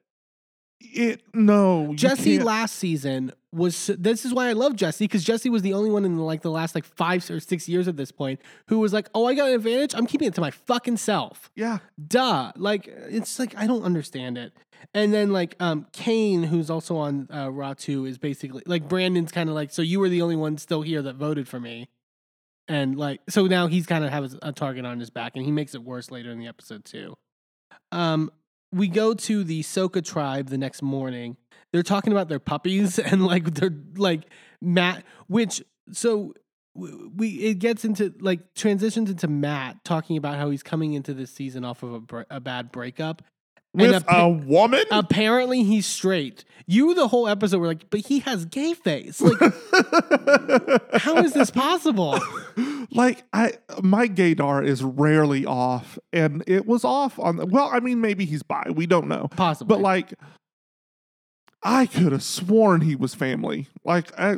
it 0.82 1.22
no 1.34 1.94
Jesse 1.96 2.36
can't- 2.36 2.46
last 2.46 2.76
season 2.76 3.32
was 3.52 3.90
this 3.98 4.26
is 4.26 4.34
why 4.34 4.50
I 4.50 4.54
love 4.54 4.76
Jesse 4.76 5.06
because 5.06 5.24
Jesse 5.24 5.50
was 5.50 5.62
the 5.62 5.74
only 5.74 5.90
one 5.90 6.04
in 6.04 6.18
like 6.18 6.42
the 6.42 6.52
last 6.52 6.76
like 6.76 6.84
five 6.84 7.30
or 7.32 7.40
six 7.40 7.70
years 7.70 7.88
at 7.88 7.96
this 7.96 8.12
point 8.12 8.42
who 8.68 8.80
was 8.80 8.92
like, 8.92 9.08
"Oh, 9.16 9.26
I 9.26 9.34
got 9.34 9.48
an 9.48 9.56
advantage. 9.56 9.96
I'm 9.96 10.06
keeping 10.06 10.28
it 10.28 10.34
to 10.36 10.42
my 10.42 10.52
fucking 10.52 10.98
self." 10.98 11.50
yeah 11.56 11.78
Duh. 12.06 12.52
Like 12.58 12.88
it's 12.88 13.40
like 13.40 13.56
I 13.58 13.66
don't 13.66 13.84
understand 13.84 14.38
it. 14.38 14.52
And 14.94 15.14
then 15.14 15.32
like 15.32 15.56
um 15.62 15.88
Kane, 15.94 16.44
who's 16.44 16.70
also 16.70 16.98
on 16.98 17.28
uh, 17.32 17.48
Ratu, 17.48 18.08
is 18.08 18.18
basically 18.18 18.62
like 18.66 18.90
Brandon's 18.90 19.32
kind 19.32 19.48
of 19.50 19.56
like, 19.56 19.72
"So 19.72 19.82
you 19.82 20.00
were 20.02 20.10
the 20.10 20.22
only 20.22 20.36
one 20.36 20.58
still 20.58 20.82
here 20.82 21.02
that 21.02 21.16
voted 21.16 21.48
for 21.48 21.60
me." 21.60 21.88
And 22.68 22.98
like 22.98 23.22
so 23.30 23.48
now 23.48 23.68
he's 23.68 23.86
kind 23.86 24.04
of 24.04 24.12
has 24.12 24.38
a 24.42 24.52
target 24.52 24.84
on 24.86 25.00
his 25.00 25.10
back, 25.10 25.32
and 25.36 25.46
he 25.46 25.52
makes 25.52 25.74
it 25.76 25.84
worse 25.84 26.12
later 26.12 26.30
in 26.32 26.40
the 26.40 26.48
episode 26.48 26.84
too. 26.84 27.16
Um, 27.92 28.32
we 28.76 28.90
go 28.90 29.14
to 29.14 29.44
the 29.46 29.62
Soka 29.64 30.04
tribe 30.04 30.50
the 30.50 30.58
next 30.58 30.82
morning. 30.82 31.38
They're 31.72 31.82
talking 31.82 32.12
about 32.12 32.28
their 32.28 32.40
puppies 32.40 33.00
and 33.00 33.26
like 33.26 33.56
they're 33.56 33.76
like 33.96 34.24
Matt, 34.62 35.04
which 35.28 35.64
so 35.92 36.34
we 36.76 37.30
it 37.30 37.60
gets 37.60 37.86
into 37.86 38.14
like 38.20 38.54
transitions 38.54 39.10
into 39.10 39.30
Matt 39.30 39.84
talking 39.86 40.18
about 40.18 40.36
how 40.36 40.50
he's 40.50 40.64
coming 40.64 40.94
into 40.94 41.14
this 41.14 41.32
season 41.32 41.64
off 41.64 41.84
of 41.84 42.12
a, 42.12 42.26
a 42.30 42.40
bad 42.42 42.72
breakup. 42.72 43.22
With 43.76 44.04
a 44.08 44.30
woman. 44.30 44.84
apparently 44.92 45.64
he's 45.64 45.86
straight. 45.86 46.46
You 46.68 46.96
the 46.96 47.08
whole 47.08 47.28
episode 47.28 47.60
were 47.60 47.68
like, 47.68 47.90
but 47.90 48.00
he 48.00 48.20
has 48.20 48.46
gay 48.46 48.74
face. 48.74 49.22
Like, 49.22 49.38
how 50.94 51.18
is 51.18 51.34
this 51.34 51.52
possible? 51.52 52.20
like 52.92 53.24
I 53.34 53.54
my 53.84 54.08
gaydar 54.08 54.66
is 54.66 54.84
rarely 54.84 55.46
off, 55.46 56.00
and 56.12 56.44
it 56.48 56.66
was 56.66 56.84
off 56.84 57.20
on. 57.20 57.38
The, 57.38 57.46
well, 57.46 57.70
I 57.72 57.80
mean, 57.82 58.02
maybe 58.02 58.26
he's 58.26 58.42
bi. 58.42 58.64
We 58.74 58.88
don't 58.88 59.08
know, 59.08 59.28
Possibly, 59.36 59.76
but 59.76 59.82
like, 59.82 60.16
I 61.62 61.86
could 61.86 62.12
have 62.12 62.24
sworn 62.24 62.82
he 62.82 62.96
was 62.96 63.14
family. 63.14 63.68
Like 63.84 64.18
I, 64.20 64.38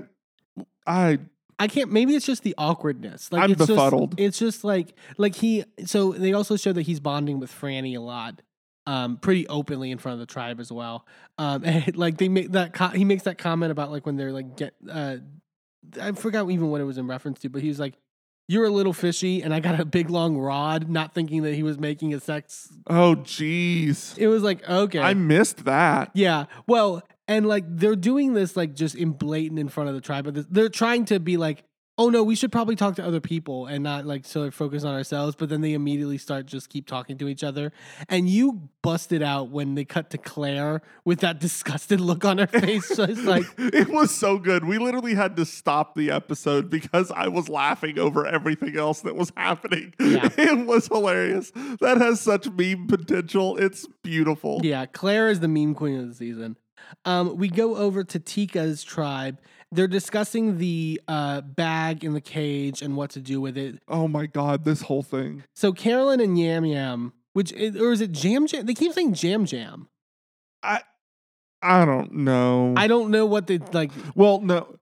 I 0.85 1.19
I 1.59 1.67
can't. 1.67 1.91
Maybe 1.91 2.15
it's 2.15 2.25
just 2.25 2.43
the 2.43 2.55
awkwardness. 2.57 3.31
Like 3.31 3.43
I'm 3.43 3.51
it's 3.51 3.65
befuddled. 3.65 4.17
Just, 4.17 4.19
it's 4.27 4.39
just 4.39 4.63
like 4.63 4.93
like 5.17 5.35
he. 5.35 5.63
So 5.85 6.11
they 6.11 6.33
also 6.33 6.55
show 6.55 6.73
that 6.73 6.83
he's 6.83 6.99
bonding 6.99 7.39
with 7.39 7.51
Frannie 7.51 7.97
a 7.97 8.01
lot, 8.01 8.41
um, 8.87 9.17
pretty 9.17 9.47
openly 9.47 9.91
in 9.91 9.99
front 9.99 10.13
of 10.13 10.19
the 10.19 10.25
tribe 10.25 10.59
as 10.59 10.71
well. 10.71 11.05
Um, 11.37 11.63
and 11.65 11.95
like 11.95 12.17
they 12.17 12.29
make 12.29 12.53
that 12.53 12.73
co- 12.73 12.87
he 12.87 13.05
makes 13.05 13.23
that 13.23 13.37
comment 13.37 13.71
about 13.71 13.91
like 13.91 14.05
when 14.07 14.15
they're 14.15 14.31
like 14.31 14.57
get. 14.57 14.73
Uh, 14.89 15.17
I 16.01 16.13
forgot 16.13 16.49
even 16.49 16.69
what 16.71 16.81
it 16.81 16.85
was 16.85 16.97
in 16.97 17.05
reference 17.07 17.39
to, 17.41 17.49
but 17.49 17.61
he 17.61 17.67
was 17.67 17.79
like, 17.79 17.93
"You're 18.47 18.65
a 18.65 18.69
little 18.69 18.93
fishy," 18.93 19.41
and 19.41 19.53
I 19.53 19.59
got 19.59 19.79
a 19.79 19.85
big 19.85 20.09
long 20.09 20.37
rod, 20.37 20.89
not 20.89 21.13
thinking 21.13 21.43
that 21.43 21.53
he 21.53 21.63
was 21.63 21.77
making 21.77 22.13
a 22.13 22.19
sex. 22.19 22.73
oh 22.87 23.15
jeez, 23.17 24.17
It 24.17 24.27
was 24.27 24.41
like 24.41 24.67
okay, 24.67 24.99
I 24.99 25.13
missed 25.13 25.65
that. 25.65 26.11
Yeah. 26.13 26.45
Well, 26.65 27.03
and 27.27 27.45
like 27.45 27.65
they're 27.67 27.95
doing 27.95 28.33
this 28.33 28.55
like 28.55 28.73
just 28.73 28.95
in 28.95 29.11
blatant 29.11 29.59
in 29.59 29.67
front 29.67 29.89
of 29.89 29.95
the 29.95 30.01
tribe, 30.01 30.25
but 30.25 30.51
they're 30.51 30.69
trying 30.69 31.05
to 31.05 31.19
be 31.19 31.37
like, 31.37 31.63
oh 31.97 32.09
no, 32.09 32.23
we 32.23 32.35
should 32.35 32.51
probably 32.51 32.75
talk 32.75 32.95
to 32.95 33.05
other 33.05 33.19
people 33.19 33.65
and 33.65 33.83
not 33.83 34.05
like 34.05 34.25
so 34.25 34.49
focus 34.51 34.83
on 34.83 34.93
ourselves. 34.93 35.35
But 35.35 35.49
then 35.49 35.61
they 35.61 35.73
immediately 35.73 36.17
start 36.17 36.45
just 36.45 36.69
keep 36.69 36.87
talking 36.87 37.17
to 37.17 37.27
each 37.27 37.43
other. 37.43 37.71
And 38.07 38.29
you 38.29 38.69
busted 38.81 39.21
out 39.23 39.49
when 39.49 39.75
they 39.75 39.83
cut 39.83 40.09
to 40.11 40.17
Claire 40.17 40.81
with 41.05 41.19
that 41.21 41.39
disgusted 41.47 41.99
look 41.99 42.23
on 42.23 42.37
her 42.37 42.47
face. 42.47 42.95
just 42.95 43.23
like, 43.23 43.45
it 43.57 43.89
was 43.89 44.15
so 44.15 44.37
good. 44.37 44.65
We 44.65 44.77
literally 44.77 45.15
had 45.15 45.35
to 45.37 45.45
stop 45.45 45.95
the 45.95 46.11
episode 46.11 46.69
because 46.69 47.11
I 47.11 47.27
was 47.27 47.49
laughing 47.49 47.97
over 47.99 48.25
everything 48.25 48.77
else 48.77 49.01
that 49.01 49.15
was 49.15 49.31
happening. 49.35 49.93
Yeah. 49.99 50.29
It 50.37 50.65
was 50.65 50.87
hilarious. 50.87 51.51
That 51.81 51.97
has 51.99 52.21
such 52.21 52.49
meme 52.49 52.87
potential. 52.87 53.57
It's 53.57 53.85
beautiful. 54.03 54.61
yeah, 54.63 54.85
Claire 54.85 55.29
is 55.29 55.39
the 55.39 55.47
meme 55.47 55.73
queen 55.73 55.99
of 55.99 56.07
the 56.07 56.13
season. 56.15 56.55
Um, 57.05 57.37
we 57.37 57.49
go 57.49 57.75
over 57.75 58.03
to 58.03 58.19
Tika's 58.19 58.83
tribe. 58.83 59.39
They're 59.71 59.87
discussing 59.87 60.57
the 60.59 61.01
uh, 61.07 61.41
bag 61.41 62.03
in 62.03 62.13
the 62.13 62.21
cage 62.21 62.81
and 62.81 62.95
what 62.95 63.09
to 63.11 63.19
do 63.19 63.41
with 63.41 63.57
it. 63.57 63.79
Oh 63.87 64.07
my 64.07 64.25
god, 64.25 64.63
this 64.63 64.81
whole 64.83 65.03
thing. 65.03 65.43
So 65.55 65.73
Carolyn 65.73 66.19
and 66.21 66.39
Yam 66.39 66.63
Yam, 66.65 67.13
which 67.33 67.51
is, 67.51 67.75
or 67.75 67.91
is 67.91 67.99
it 68.01 68.11
Jam 68.13 68.47
Jam? 68.47 68.65
They 68.65 68.73
keep 68.73 68.93
saying 68.93 69.13
Jam 69.13 69.45
Jam. 69.45 69.89
I 70.63 70.81
I 71.61 71.85
don't 71.85 72.13
know. 72.13 72.75
I 72.77 72.87
don't 72.87 73.11
know 73.11 73.25
what 73.25 73.47
they 73.47 73.57
like. 73.73 73.91
well, 74.15 74.39
no. 74.41 74.75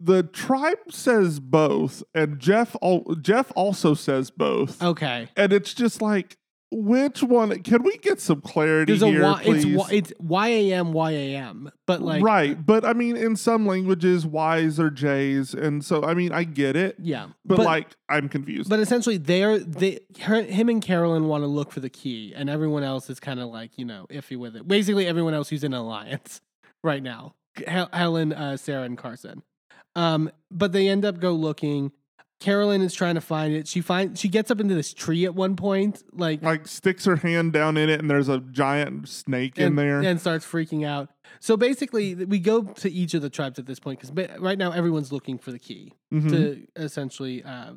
The 0.00 0.24
tribe 0.24 0.90
says 0.90 1.38
both, 1.38 2.02
and 2.14 2.38
Jeff 2.40 2.74
al- 2.82 3.14
Jeff 3.20 3.52
also 3.54 3.94
says 3.94 4.30
both. 4.30 4.82
Okay, 4.82 5.28
And 5.36 5.52
it's 5.52 5.72
just 5.72 6.02
like 6.02 6.36
which 6.70 7.22
one 7.22 7.62
can 7.62 7.82
we 7.82 7.96
get 7.98 8.20
some 8.20 8.40
clarity 8.40 8.92
there's 8.92 9.02
a 9.02 9.08
here, 9.08 9.22
y, 9.22 9.42
it's 9.44 9.64
please? 9.64 9.90
it's 9.90 10.12
Y 10.18 10.48
A 10.48 10.72
M 10.74 10.92
Y 10.92 11.10
A 11.12 11.36
M, 11.36 11.70
but 11.86 12.02
like 12.02 12.22
right, 12.22 12.64
but 12.64 12.84
I 12.84 12.92
mean, 12.92 13.16
in 13.16 13.36
some 13.36 13.66
languages, 13.66 14.26
Y's 14.26 14.78
are 14.78 14.90
J's, 14.90 15.54
and 15.54 15.84
so 15.84 16.04
I 16.04 16.14
mean, 16.14 16.32
I 16.32 16.44
get 16.44 16.76
it, 16.76 16.96
yeah, 16.98 17.28
but, 17.44 17.58
like, 17.58 17.96
I'm 18.08 18.28
confused. 18.28 18.68
but 18.68 18.80
essentially 18.80 19.16
they're 19.16 19.58
they 19.58 20.00
her, 20.20 20.42
him 20.42 20.68
and 20.68 20.82
Carolyn 20.82 21.26
want 21.26 21.42
to 21.42 21.48
look 21.48 21.72
for 21.72 21.80
the 21.80 21.90
key, 21.90 22.34
and 22.36 22.50
everyone 22.50 22.82
else 22.82 23.08
is 23.08 23.18
kind 23.18 23.40
of 23.40 23.48
like 23.48 23.78
you 23.78 23.84
know 23.84 24.06
iffy 24.10 24.36
with 24.36 24.54
it. 24.54 24.68
Basically, 24.68 25.06
everyone 25.06 25.34
else 25.34 25.48
who's 25.48 25.64
in 25.64 25.72
alliance 25.72 26.42
right 26.84 27.02
now, 27.02 27.34
Hel- 27.66 27.90
Helen, 27.92 28.32
uh, 28.32 28.56
Sarah, 28.58 28.82
and 28.82 28.98
Carson. 28.98 29.42
Um, 29.96 30.30
but 30.50 30.72
they 30.72 30.88
end 30.88 31.04
up 31.04 31.18
go 31.18 31.32
looking. 31.32 31.92
Carolyn 32.40 32.82
is 32.82 32.94
trying 32.94 33.16
to 33.16 33.20
find 33.20 33.52
it. 33.52 33.66
She 33.66 33.80
find 33.80 34.16
she 34.16 34.28
gets 34.28 34.50
up 34.50 34.60
into 34.60 34.74
this 34.74 34.94
tree 34.94 35.24
at 35.24 35.34
one 35.34 35.56
point, 35.56 36.02
like 36.12 36.42
like 36.42 36.68
sticks 36.68 37.04
her 37.04 37.16
hand 37.16 37.52
down 37.52 37.76
in 37.76 37.88
it, 37.90 37.98
and 38.00 38.08
there's 38.08 38.28
a 38.28 38.38
giant 38.38 39.08
snake 39.08 39.58
in 39.58 39.74
there. 39.74 40.00
and 40.00 40.20
starts 40.20 40.46
freaking 40.46 40.86
out. 40.86 41.08
So 41.40 41.56
basically, 41.56 42.14
we 42.14 42.38
go 42.38 42.62
to 42.62 42.90
each 42.90 43.14
of 43.14 43.22
the 43.22 43.30
tribes 43.30 43.58
at 43.58 43.66
this 43.66 43.80
point 43.80 44.00
because 44.00 44.38
right 44.40 44.56
now 44.58 44.70
everyone's 44.70 45.10
looking 45.10 45.36
for 45.38 45.50
the 45.50 45.58
key 45.58 45.92
Mhm. 46.14 46.30
to 46.30 46.66
essentially, 46.76 47.42
uh, 47.42 47.72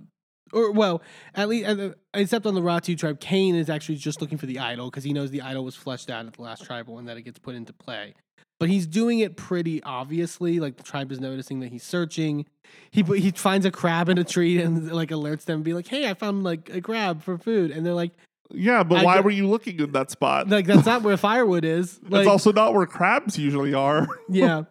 or 0.53 0.71
well, 0.71 1.01
at 1.33 1.49
least 1.49 1.67
uh, 1.67 1.93
except 2.13 2.45
on 2.45 2.53
the 2.53 2.61
Ratu 2.61 2.95
tribe, 2.95 3.19
Kane 3.19 3.55
is 3.55 3.67
actually 3.69 3.95
just 3.95 4.21
looking 4.21 4.37
for 4.37 4.45
the 4.45 4.59
idol 4.59 4.91
because 4.91 5.03
he 5.03 5.11
knows 5.13 5.31
the 5.31 5.41
idol 5.41 5.63
was 5.65 5.75
fleshed 5.75 6.11
out 6.11 6.27
at 6.27 6.33
the 6.33 6.41
last 6.43 6.63
tribal 6.65 6.99
and 6.99 7.07
that 7.07 7.17
it 7.17 7.23
gets 7.23 7.39
put 7.39 7.55
into 7.55 7.73
play. 7.73 8.13
But 8.61 8.69
he's 8.69 8.85
doing 8.85 9.17
it 9.19 9.35
pretty 9.35 9.81
obviously. 9.81 10.59
Like 10.59 10.77
the 10.77 10.83
tribe 10.83 11.11
is 11.11 11.19
noticing 11.19 11.61
that 11.61 11.69
he's 11.71 11.81
searching. 11.83 12.45
He 12.91 13.01
he 13.01 13.31
finds 13.31 13.65
a 13.65 13.71
crab 13.71 14.07
in 14.07 14.19
a 14.19 14.23
tree 14.23 14.61
and 14.61 14.91
like 14.91 15.09
alerts 15.09 15.45
them, 15.45 15.55
and 15.55 15.63
be 15.63 15.73
like, 15.73 15.87
"Hey, 15.87 16.07
I 16.07 16.13
found 16.13 16.43
like 16.43 16.69
a 16.69 16.79
crab 16.79 17.23
for 17.23 17.39
food," 17.39 17.71
and 17.71 17.83
they're 17.83 17.95
like, 17.95 18.11
yeah, 18.53 18.83
but 18.83 18.99
I 18.99 19.03
why 19.03 19.15
get- 19.15 19.23
were 19.25 19.31
you 19.31 19.47
looking 19.47 19.79
in 19.79 19.93
that 19.93 20.11
spot? 20.11 20.47
"Like 20.47 20.67
that's 20.67 20.85
not 20.85 21.01
where 21.01 21.17
firewood 21.17 21.65
is." 21.65 21.99
That's 22.09 22.27
also 22.27 22.51
not 22.51 22.75
where 22.75 22.85
crabs 22.85 23.35
usually 23.35 23.73
are. 23.73 24.07
yeah. 24.29 24.63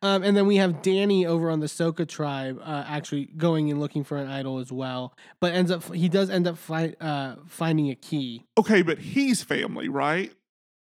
Um, 0.00 0.22
and 0.22 0.34
then 0.34 0.46
we 0.46 0.56
have 0.56 0.80
Danny 0.80 1.26
over 1.26 1.50
on 1.50 1.60
the 1.60 1.66
Soka 1.66 2.08
tribe 2.08 2.58
uh, 2.64 2.84
actually 2.88 3.26
going 3.36 3.70
and 3.70 3.78
looking 3.78 4.04
for 4.04 4.16
an 4.16 4.28
idol 4.28 4.58
as 4.58 4.72
well, 4.72 5.14
but 5.40 5.52
ends 5.52 5.70
up 5.70 5.92
he 5.92 6.08
does 6.08 6.30
end 6.30 6.46
up 6.46 6.56
fi- 6.56 6.94
uh, 6.98 7.34
finding 7.46 7.90
a 7.90 7.94
key. 7.94 8.44
okay, 8.56 8.80
but 8.80 8.98
he's 9.00 9.42
family, 9.42 9.90
right? 9.90 10.32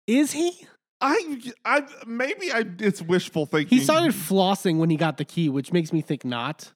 Is 0.05 0.33
he? 0.33 0.65
I, 1.01 1.41
I 1.65 1.83
maybe 2.05 2.51
I 2.51 2.63
it's 2.79 3.01
wishful 3.01 3.45
thinking. 3.45 3.77
He 3.77 3.83
started 3.83 4.11
flossing 4.11 4.77
when 4.77 4.89
he 4.89 4.97
got 4.97 5.17
the 5.17 5.25
key, 5.25 5.49
which 5.49 5.73
makes 5.73 5.91
me 5.91 6.01
think 6.01 6.23
not. 6.23 6.73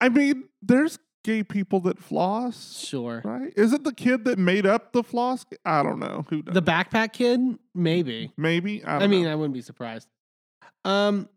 I 0.00 0.08
mean, 0.08 0.44
there's 0.62 0.98
gay 1.24 1.42
people 1.42 1.80
that 1.80 1.98
floss, 1.98 2.84
Sure. 2.86 3.20
right? 3.24 3.52
Is 3.56 3.72
it 3.72 3.82
the 3.84 3.92
kid 3.92 4.24
that 4.26 4.38
made 4.38 4.64
up 4.64 4.92
the 4.92 5.02
floss? 5.02 5.44
I 5.64 5.82
don't 5.82 5.98
know. 5.98 6.24
Who 6.30 6.36
knows? 6.36 6.54
The 6.54 6.62
backpack 6.62 7.12
kid, 7.12 7.40
maybe. 7.74 8.32
maybe? 8.36 8.84
I, 8.84 8.98
I, 8.98 9.06
mean, 9.08 9.24
know. 9.24 9.32
I 9.32 9.34
wouldn't 9.34 9.54
be 9.54 9.62
surprised. 9.62 10.08
Um, 10.84 11.28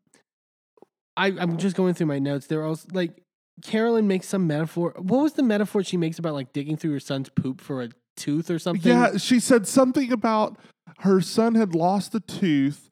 I 1.18 1.28
I'm 1.28 1.58
just 1.58 1.76
going 1.76 1.94
through 1.94 2.08
my 2.08 2.20
notes. 2.20 2.48
There 2.48 2.62
are 2.62 2.66
also 2.66 2.88
like 2.94 3.24
Carolyn 3.62 4.08
makes 4.08 4.28
some 4.28 4.48
metaphor. 4.48 4.94
What 4.98 5.24
was 5.24 5.34
the 5.34 5.44
metaphor 5.44 5.84
she 5.84 5.98
makes 5.98 6.20
about 6.20 6.34
like 6.34 6.54
digging 6.54 6.78
through 6.78 6.94
her 6.94 7.00
son's 7.00 7.30
poop 7.30 7.60
for 7.60 7.82
a 7.82 7.90
tooth 8.16 8.50
or 8.50 8.60
something? 8.60 8.90
Yeah, 8.90 9.18
she 9.18 9.40
said 9.40 9.68
something 9.68 10.12
about 10.12 10.58
her 11.00 11.22
son 11.22 11.56
had 11.56 11.76
lost 11.76 12.14
a 12.16 12.20
tooth 12.20 12.90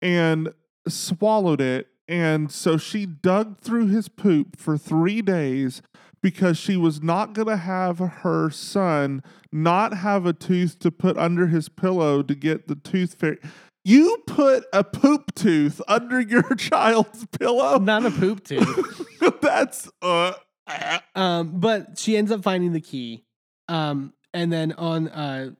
and 0.00 0.52
swallowed 0.86 1.60
it. 1.60 1.88
And 2.06 2.50
so 2.50 2.78
she 2.78 3.04
dug 3.04 3.58
through 3.58 3.88
his 3.88 4.08
poop 4.08 4.58
for 4.58 4.78
three 4.78 5.20
days, 5.20 5.82
because 6.22 6.58
she 6.58 6.76
was 6.76 7.02
not 7.02 7.32
going 7.32 7.48
to 7.48 7.56
have 7.56 7.98
her 7.98 8.50
son 8.50 9.22
not 9.52 9.94
have 9.94 10.26
a 10.26 10.32
tooth 10.32 10.78
to 10.80 10.90
put 10.90 11.16
under 11.16 11.46
his 11.46 11.68
pillow 11.68 12.22
to 12.22 12.34
get 12.34 12.68
the 12.68 12.74
tooth 12.74 13.14
fairy. 13.14 13.38
You 13.84 14.22
put 14.26 14.64
a 14.72 14.84
poop 14.84 15.34
tooth 15.34 15.80
under 15.88 16.20
your 16.20 16.42
child's 16.56 17.26
pillow. 17.38 17.78
Not 17.78 18.04
a 18.04 18.10
poop 18.10 18.44
tooth. 18.44 19.06
That's 19.40 19.88
uh, 20.02 20.32
ah. 20.66 21.02
Um, 21.14 21.60
but 21.60 21.98
she 21.98 22.16
ends 22.16 22.30
up 22.30 22.42
finding 22.42 22.72
the 22.72 22.80
key. 22.80 23.24
Um, 23.68 24.12
and 24.34 24.52
then 24.52 24.72
on 24.72 25.08
uh, 25.08 25.50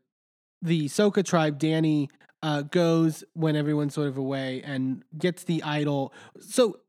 the 0.62 0.86
Soka 0.86 1.24
tribe, 1.24 1.58
Danny 1.58 2.08
uh, 2.42 2.62
goes 2.62 3.24
when 3.34 3.56
everyone's 3.56 3.94
sort 3.94 4.08
of 4.08 4.16
away 4.18 4.62
and 4.64 5.02
gets 5.16 5.44
the 5.44 5.62
idol. 5.62 6.12
So 6.40 6.80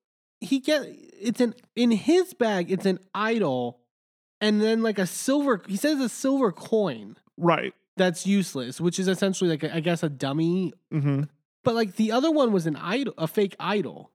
he 0.41 0.59
get 0.59 0.84
it's 0.88 1.41
an 1.41 1.53
in 1.76 1.91
his 1.91 2.34
bag. 2.34 2.72
It's 2.72 2.86
an 2.86 2.99
idol, 3.13 3.80
and 4.41 4.61
then 4.61 4.82
like 4.82 4.99
a 4.99 5.07
silver. 5.07 5.61
He 5.67 5.76
says 5.78 5.99
a 5.99 6.09
silver 6.09 6.51
coin 6.51 7.17
right. 7.38 7.74
that's 7.97 8.26
useless, 8.28 8.80
which 8.80 8.99
is 8.99 9.07
essentially 9.07 9.49
like 9.49 9.63
a, 9.63 9.76
I 9.76 9.80
guess 9.82 10.03
a 10.03 10.09
dummy. 10.09 10.74
hmm 10.91 11.24
But 11.63 11.76
like 11.76 11.95
the 11.95 12.11
other 12.11 12.32
one 12.32 12.51
was 12.51 12.65
an 12.67 12.76
idol, 12.76 13.13
a 13.17 13.28
fake 13.28 13.55
idol. 13.59 14.11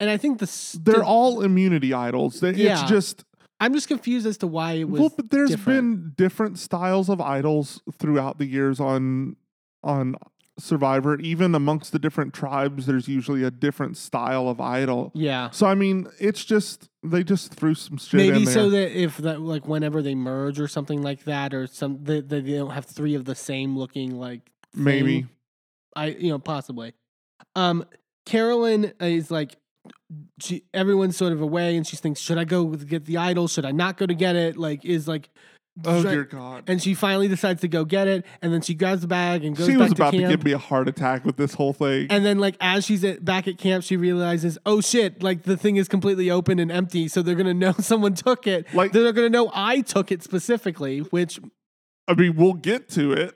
And 0.00 0.10
I 0.10 0.16
think 0.16 0.38
the 0.38 0.44
s- 0.46 0.78
They're 0.82 1.04
all 1.04 1.40
immunity 1.42 1.94
idols. 1.94 2.40
They, 2.40 2.52
Yeah. 2.52 2.80
It's 2.82 2.90
just 2.90 3.24
I'm 3.64 3.72
just 3.72 3.88
confused 3.88 4.26
as 4.26 4.36
to 4.38 4.46
why 4.46 4.72
it 4.72 4.88
was. 4.90 5.00
well, 5.00 5.12
but 5.16 5.30
there's 5.30 5.50
different. 5.50 5.78
been 5.78 6.12
different 6.16 6.58
styles 6.58 7.08
of 7.08 7.18
idols 7.18 7.80
throughout 7.98 8.36
the 8.36 8.44
years 8.44 8.78
on 8.78 9.36
on 9.82 10.16
Survivor. 10.58 11.18
Even 11.18 11.54
amongst 11.54 11.90
the 11.90 11.98
different 11.98 12.34
tribes, 12.34 12.84
there's 12.84 13.08
usually 13.08 13.42
a 13.42 13.50
different 13.50 13.96
style 13.96 14.48
of 14.50 14.60
idol. 14.60 15.12
yeah. 15.14 15.48
So 15.48 15.66
I 15.66 15.74
mean, 15.74 16.08
it's 16.20 16.44
just 16.44 16.90
they 17.02 17.24
just 17.24 17.54
threw 17.54 17.74
some 17.74 17.96
shit 17.96 18.18
Maybe 18.18 18.36
in 18.36 18.44
there. 18.44 18.52
so 18.54 18.68
that 18.68 19.00
if 19.00 19.16
that 19.18 19.40
like 19.40 19.66
whenever 19.66 20.02
they 20.02 20.14
merge 20.14 20.60
or 20.60 20.68
something 20.68 21.00
like 21.00 21.24
that, 21.24 21.54
or 21.54 21.66
some 21.66 22.04
they, 22.04 22.20
they 22.20 22.42
don't 22.42 22.70
have 22.70 22.84
three 22.84 23.14
of 23.14 23.24
the 23.24 23.34
same 23.34 23.78
looking 23.78 24.18
like 24.18 24.42
Maybe. 24.74 25.26
I 25.96 26.08
you 26.08 26.28
know 26.28 26.38
possibly. 26.38 26.92
Um, 27.56 27.86
Carolyn 28.26 28.92
is 29.00 29.30
like 29.30 29.56
she 30.40 30.64
everyone's 30.72 31.16
sort 31.16 31.32
of 31.32 31.40
away, 31.40 31.76
and 31.76 31.86
she 31.86 31.96
thinks, 31.96 32.20
should 32.20 32.38
I 32.38 32.44
go 32.44 32.66
get 32.66 33.04
the 33.04 33.16
idol? 33.16 33.48
Should 33.48 33.64
I 33.64 33.72
not 33.72 33.96
go 33.96 34.06
to 34.06 34.14
get 34.14 34.36
it? 34.36 34.56
Like 34.56 34.84
is 34.84 35.06
like. 35.08 35.30
oh 35.84 36.02
dear 36.02 36.24
God. 36.24 36.64
And 36.68 36.80
she 36.82 36.94
finally 36.94 37.26
decides 37.28 37.60
to 37.62 37.68
go 37.68 37.84
get 37.84 38.06
it, 38.06 38.24
and 38.40 38.52
then 38.52 38.60
she 38.60 38.74
grabs 38.74 39.02
the 39.02 39.08
bag 39.08 39.44
and 39.44 39.56
goes 39.56 39.66
she 39.66 39.76
was 39.76 39.92
about 39.92 40.12
to, 40.12 40.18
camp. 40.18 40.30
give 40.30 40.44
me 40.44 40.52
a 40.52 40.58
heart 40.58 40.88
attack 40.88 41.24
with 41.24 41.36
this 41.36 41.54
whole 41.54 41.72
thing. 41.72 42.06
And 42.10 42.24
then, 42.24 42.38
like, 42.38 42.56
as 42.60 42.84
she's 42.86 43.02
at, 43.04 43.24
back 43.24 43.48
at 43.48 43.58
camp, 43.58 43.82
she 43.84 43.96
realizes, 43.96 44.56
oh 44.64 44.80
shit, 44.80 45.22
like 45.22 45.42
the 45.42 45.56
thing 45.56 45.76
is 45.76 45.88
completely 45.88 46.30
open 46.30 46.58
and 46.58 46.70
empty. 46.70 47.08
So 47.08 47.22
they're 47.22 47.34
gonna 47.34 47.54
know 47.54 47.72
someone 47.80 48.14
took 48.14 48.46
it. 48.46 48.72
Like- 48.72 48.92
they're 48.92 49.12
gonna 49.12 49.28
know 49.30 49.50
I 49.52 49.80
took 49.80 50.12
it 50.12 50.22
specifically. 50.22 51.00
Which, 51.00 51.40
I 52.06 52.14
mean, 52.14 52.36
we'll 52.36 52.52
get 52.54 52.88
to 52.90 53.12
it. 53.12 53.34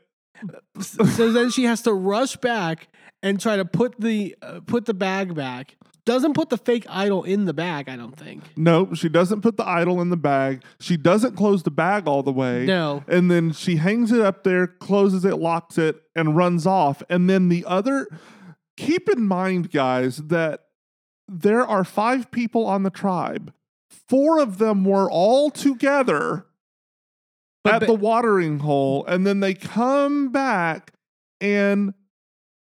so 0.80 1.32
then 1.32 1.50
she 1.50 1.64
has 1.64 1.82
to 1.82 1.92
rush 1.92 2.36
back 2.36 2.86
and 3.24 3.40
try 3.40 3.56
to 3.56 3.64
put 3.64 4.00
the 4.00 4.36
uh, 4.40 4.60
put 4.64 4.86
the 4.86 4.94
bag 4.94 5.34
back. 5.34 5.76
Doesn't 6.08 6.32
put 6.32 6.48
the 6.48 6.56
fake 6.56 6.86
idol 6.88 7.22
in 7.24 7.44
the 7.44 7.52
bag. 7.52 7.86
I 7.86 7.94
don't 7.94 8.16
think. 8.16 8.42
No, 8.56 8.94
she 8.94 9.10
doesn't 9.10 9.42
put 9.42 9.58
the 9.58 9.68
idol 9.68 10.00
in 10.00 10.08
the 10.08 10.16
bag. 10.16 10.64
She 10.80 10.96
doesn't 10.96 11.36
close 11.36 11.64
the 11.64 11.70
bag 11.70 12.08
all 12.08 12.22
the 12.22 12.32
way. 12.32 12.64
No. 12.64 13.04
And 13.06 13.30
then 13.30 13.52
she 13.52 13.76
hangs 13.76 14.10
it 14.10 14.22
up 14.22 14.42
there, 14.42 14.66
closes 14.66 15.26
it, 15.26 15.36
locks 15.36 15.76
it, 15.76 16.00
and 16.16 16.34
runs 16.34 16.66
off. 16.66 17.02
And 17.10 17.28
then 17.28 17.50
the 17.50 17.62
other, 17.66 18.08
keep 18.78 19.06
in 19.10 19.28
mind, 19.28 19.70
guys, 19.70 20.16
that 20.28 20.62
there 21.28 21.66
are 21.66 21.84
five 21.84 22.30
people 22.30 22.64
on 22.64 22.84
the 22.84 22.90
tribe. 22.90 23.52
Four 23.90 24.40
of 24.40 24.56
them 24.56 24.86
were 24.86 25.10
all 25.10 25.50
together 25.50 26.46
But 27.62 27.74
at 27.74 27.80
ba- 27.80 27.86
the 27.86 27.94
watering 27.94 28.60
hole. 28.60 29.04
And 29.04 29.26
then 29.26 29.40
they 29.40 29.52
come 29.52 30.32
back, 30.32 30.94
and 31.38 31.92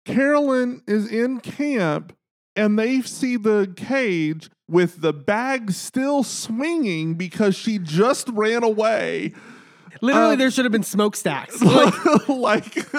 Carolyn 0.06 0.80
is 0.86 1.06
in 1.06 1.40
camp 1.40 2.15
and 2.56 2.78
they 2.78 3.02
see 3.02 3.36
the 3.36 3.72
cage 3.76 4.50
with 4.68 5.00
the 5.00 5.12
bag 5.12 5.70
still 5.70 6.22
swinging 6.22 7.14
because 7.14 7.54
she 7.54 7.78
just 7.78 8.28
ran 8.30 8.62
away. 8.64 9.32
Literally, 10.02 10.32
Um, 10.32 10.38
there 10.38 10.50
should 10.50 10.64
have 10.64 10.72
been 10.72 10.82
smokestacks. 10.82 11.60
Like, 11.62 12.28
like 12.28 12.76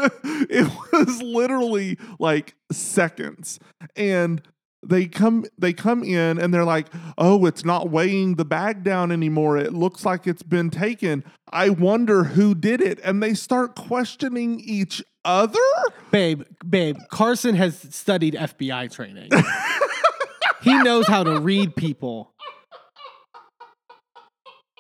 it 0.50 0.72
was 0.92 1.22
literally 1.22 1.98
like 2.20 2.56
seconds. 2.72 3.60
And 3.96 4.42
they 4.86 5.06
come 5.06 5.46
they 5.58 5.74
come 5.74 6.04
in 6.04 6.40
and 6.40 6.54
they're 6.54 6.64
like, 6.64 6.88
"Oh, 7.18 7.46
it's 7.46 7.66
not 7.66 7.90
weighing 7.90 8.36
the 8.36 8.46
bag 8.46 8.84
down 8.84 9.12
anymore. 9.12 9.58
It 9.58 9.74
looks 9.74 10.06
like 10.06 10.28
it's 10.28 10.44
been 10.44 10.70
taken. 10.70 11.24
I 11.52 11.70
wonder 11.70 12.24
who 12.24 12.56
did 12.56 12.80
it." 12.82 13.00
And 13.04 13.22
they 13.22 13.34
start 13.34 13.76
questioning 13.76 14.60
each 14.60 15.04
other? 15.28 15.60
babe, 16.12 16.44
babe, 16.68 16.98
Carson 17.10 17.56
has 17.56 17.78
studied 17.92 18.34
FBI 18.34 18.92
training. 18.92 19.30
he 20.62 20.74
knows 20.84 21.08
how 21.08 21.24
to 21.24 21.40
read 21.40 21.76
people. 21.76 22.34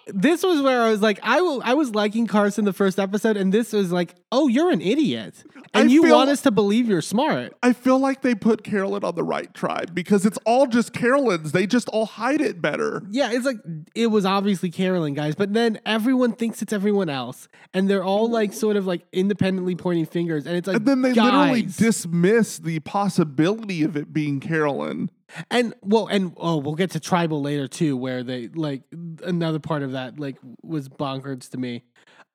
This 0.09 0.43
was 0.43 0.61
where 0.61 0.81
I 0.81 0.89
was 0.89 1.01
like, 1.01 1.19
I 1.23 1.41
will, 1.41 1.61
I 1.63 1.73
was 1.73 1.93
liking 1.93 2.27
Carson 2.27 2.65
the 2.65 2.73
first 2.73 2.99
episode, 2.99 3.37
and 3.37 3.53
this 3.53 3.73
was 3.73 3.91
like, 3.91 4.15
oh, 4.31 4.47
you're 4.47 4.71
an 4.71 4.81
idiot, 4.81 5.43
and 5.73 5.89
I 5.89 5.91
you 5.91 6.03
want 6.11 6.29
us 6.29 6.41
to 6.43 6.51
believe 6.51 6.87
you're 6.87 7.01
smart. 7.01 7.53
I 7.61 7.73
feel 7.73 7.99
like 7.99 8.21
they 8.21 8.35
put 8.35 8.63
Carolyn 8.63 9.03
on 9.03 9.15
the 9.15 9.23
right 9.23 9.53
tribe 9.53 9.93
because 9.93 10.25
it's 10.25 10.37
all 10.45 10.67
just 10.67 10.93
Carolyn's. 10.93 11.51
They 11.51 11.67
just 11.67 11.89
all 11.89 12.05
hide 12.05 12.41
it 12.41 12.61
better. 12.61 13.03
Yeah, 13.09 13.31
it's 13.31 13.45
like 13.45 13.57
it 13.95 14.07
was 14.07 14.25
obviously 14.25 14.69
Carolyn, 14.69 15.13
guys, 15.13 15.35
but 15.35 15.53
then 15.53 15.79
everyone 15.85 16.33
thinks 16.33 16.61
it's 16.61 16.73
everyone 16.73 17.09
else, 17.09 17.47
and 17.73 17.89
they're 17.89 18.03
all 18.03 18.29
like 18.29 18.53
sort 18.53 18.75
of 18.77 18.87
like 18.87 19.05
independently 19.11 19.75
pointing 19.75 20.05
fingers, 20.05 20.45
and 20.45 20.55
it's 20.55 20.67
like, 20.67 20.77
And 20.77 20.85
then 20.85 21.01
they 21.01 21.13
literally 21.13 21.63
dismiss 21.63 22.57
the 22.57 22.79
possibility 22.79 23.83
of 23.83 23.95
it 23.97 24.13
being 24.13 24.39
Carolyn. 24.39 25.09
And 25.51 25.73
well, 25.81 26.07
and 26.07 26.33
oh, 26.37 26.57
we'll 26.57 26.75
get 26.75 26.91
to 26.91 26.99
tribal 26.99 27.41
later 27.41 27.67
too, 27.67 27.97
where 27.97 28.23
they 28.23 28.47
like 28.47 28.83
another 29.23 29.59
part 29.59 29.83
of 29.83 29.91
that 29.91 30.19
like 30.19 30.37
was 30.63 30.89
bonkers 30.89 31.49
to 31.51 31.57
me. 31.57 31.83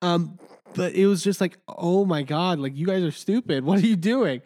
Um, 0.02 0.38
but 0.74 0.94
it 0.94 1.06
was 1.06 1.22
just 1.22 1.40
like, 1.40 1.58
oh 1.68 2.04
my 2.04 2.22
god, 2.22 2.58
like 2.58 2.76
you 2.76 2.86
guys 2.86 3.02
are 3.02 3.10
stupid. 3.10 3.64
What 3.72 3.82
are 3.82 3.86
you 3.86 3.96
doing? 3.96 4.42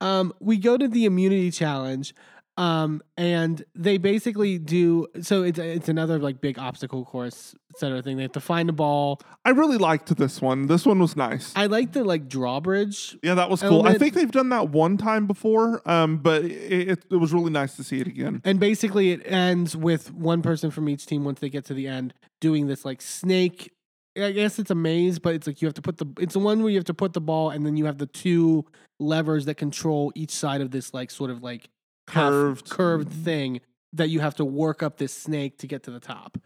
Um, 0.00 0.32
we 0.40 0.56
go 0.56 0.78
to 0.78 0.88
the 0.88 1.04
immunity 1.04 1.50
challenge, 1.50 2.14
um, 2.56 3.02
and 3.16 3.64
they 3.74 3.96
basically 3.96 4.58
do 4.58 5.06
so. 5.22 5.42
It's 5.42 5.58
it's 5.58 5.88
another 5.88 6.18
like 6.18 6.40
big 6.40 6.58
obstacle 6.58 7.04
course, 7.04 7.54
et 7.70 7.78
cetera 7.78 8.02
thing. 8.02 8.16
They 8.16 8.22
have 8.22 8.32
to 8.32 8.40
find 8.40 8.68
a 8.68 8.72
ball. 8.72 9.20
I 9.44 9.50
really 9.50 9.78
liked 9.78 10.14
this 10.16 10.42
one. 10.42 10.66
This 10.66 10.84
one 10.84 10.98
was 10.98 11.16
nice. 11.16 11.52
I 11.56 11.66
like 11.66 11.92
the 11.92 12.04
like 12.04 12.28
drawbridge. 12.28 13.16
yeah, 13.22 13.34
that 13.34 13.48
was 13.48 13.62
cool. 13.62 13.86
I 13.86 13.96
think 13.96 14.14
they've 14.14 14.30
done 14.30 14.50
that 14.50 14.70
one 14.70 14.96
time 14.96 15.26
before, 15.26 15.88
um, 15.88 16.18
but 16.18 16.44
it, 16.44 16.88
it, 16.88 17.04
it 17.10 17.16
was 17.16 17.32
really 17.32 17.50
nice 17.50 17.76
to 17.76 17.84
see 17.84 18.00
it 18.00 18.06
again. 18.06 18.42
And 18.44 18.60
basically, 18.60 19.12
it 19.12 19.22
ends 19.24 19.76
with 19.76 20.12
one 20.12 20.42
person 20.42 20.70
from 20.70 20.88
each 20.88 21.06
team 21.06 21.24
once 21.24 21.40
they 21.40 21.50
get 21.50 21.64
to 21.66 21.74
the 21.74 21.86
end 21.88 22.14
doing 22.40 22.66
this 22.66 22.84
like 22.84 23.00
snake. 23.00 23.72
I 24.20 24.32
guess 24.32 24.58
it's 24.58 24.72
a 24.72 24.74
maze, 24.74 25.18
but 25.18 25.34
it's 25.34 25.46
like 25.46 25.62
you 25.62 25.66
have 25.66 25.74
to 25.74 25.82
put 25.82 25.98
the. 25.98 26.06
It's 26.18 26.34
the 26.34 26.40
one 26.40 26.62
where 26.62 26.70
you 26.70 26.78
have 26.78 26.84
to 26.86 26.94
put 26.94 27.12
the 27.12 27.20
ball, 27.20 27.50
and 27.50 27.64
then 27.64 27.76
you 27.76 27.86
have 27.86 27.98
the 27.98 28.06
two 28.06 28.66
levers 28.98 29.46
that 29.46 29.54
control 29.54 30.12
each 30.14 30.32
side 30.32 30.60
of 30.60 30.72
this 30.72 30.92
like 30.92 31.10
sort 31.10 31.30
of 31.30 31.42
like 31.42 31.70
Curved. 32.06 32.70
curved 32.70 33.12
thing 33.12 33.60
that 33.92 34.08
you 34.08 34.20
have 34.20 34.34
to 34.36 34.44
work 34.44 34.82
up 34.82 34.98
this 34.98 35.12
snake 35.14 35.58
to 35.58 35.66
get 35.66 35.84
to 35.84 35.90
the 35.90 36.00
top. 36.00 36.38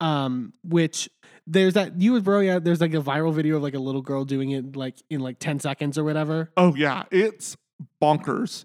Um, 0.00 0.52
which 0.62 1.08
there's 1.46 1.74
that 1.74 2.00
you 2.00 2.12
would 2.12 2.24
bro 2.24 2.40
yeah. 2.40 2.58
There's 2.58 2.80
like 2.80 2.94
a 2.94 3.00
viral 3.00 3.32
video 3.32 3.56
of 3.56 3.62
like 3.62 3.74
a 3.74 3.80
little 3.80 4.02
girl 4.02 4.24
doing 4.24 4.50
it 4.50 4.76
like 4.76 4.96
in 5.10 5.20
like 5.20 5.38
ten 5.38 5.58
seconds 5.58 5.98
or 5.98 6.04
whatever. 6.04 6.50
Oh 6.56 6.74
yeah, 6.74 7.04
it's 7.10 7.56
bonkers. 8.02 8.64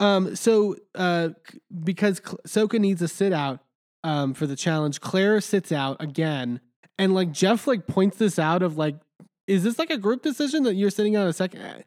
Um, 0.00 0.34
so 0.34 0.76
uh, 0.94 1.30
because 1.82 2.20
Soka 2.20 2.78
needs 2.80 3.02
a 3.02 3.08
sit 3.08 3.32
out 3.32 3.60
um 4.04 4.32
for 4.32 4.46
the 4.46 4.56
challenge, 4.56 5.00
Claire 5.00 5.40
sits 5.40 5.70
out 5.70 5.98
again, 6.00 6.60
and 6.98 7.14
like 7.14 7.30
Jeff 7.30 7.66
like 7.66 7.86
points 7.86 8.16
this 8.16 8.38
out 8.38 8.62
of 8.62 8.78
like, 8.78 8.96
is 9.46 9.64
this 9.64 9.78
like 9.78 9.90
a 9.90 9.98
group 9.98 10.22
decision 10.22 10.62
that 10.62 10.74
you're 10.74 10.90
sitting 10.90 11.16
out 11.16 11.26
a 11.26 11.32
second? 11.32 11.84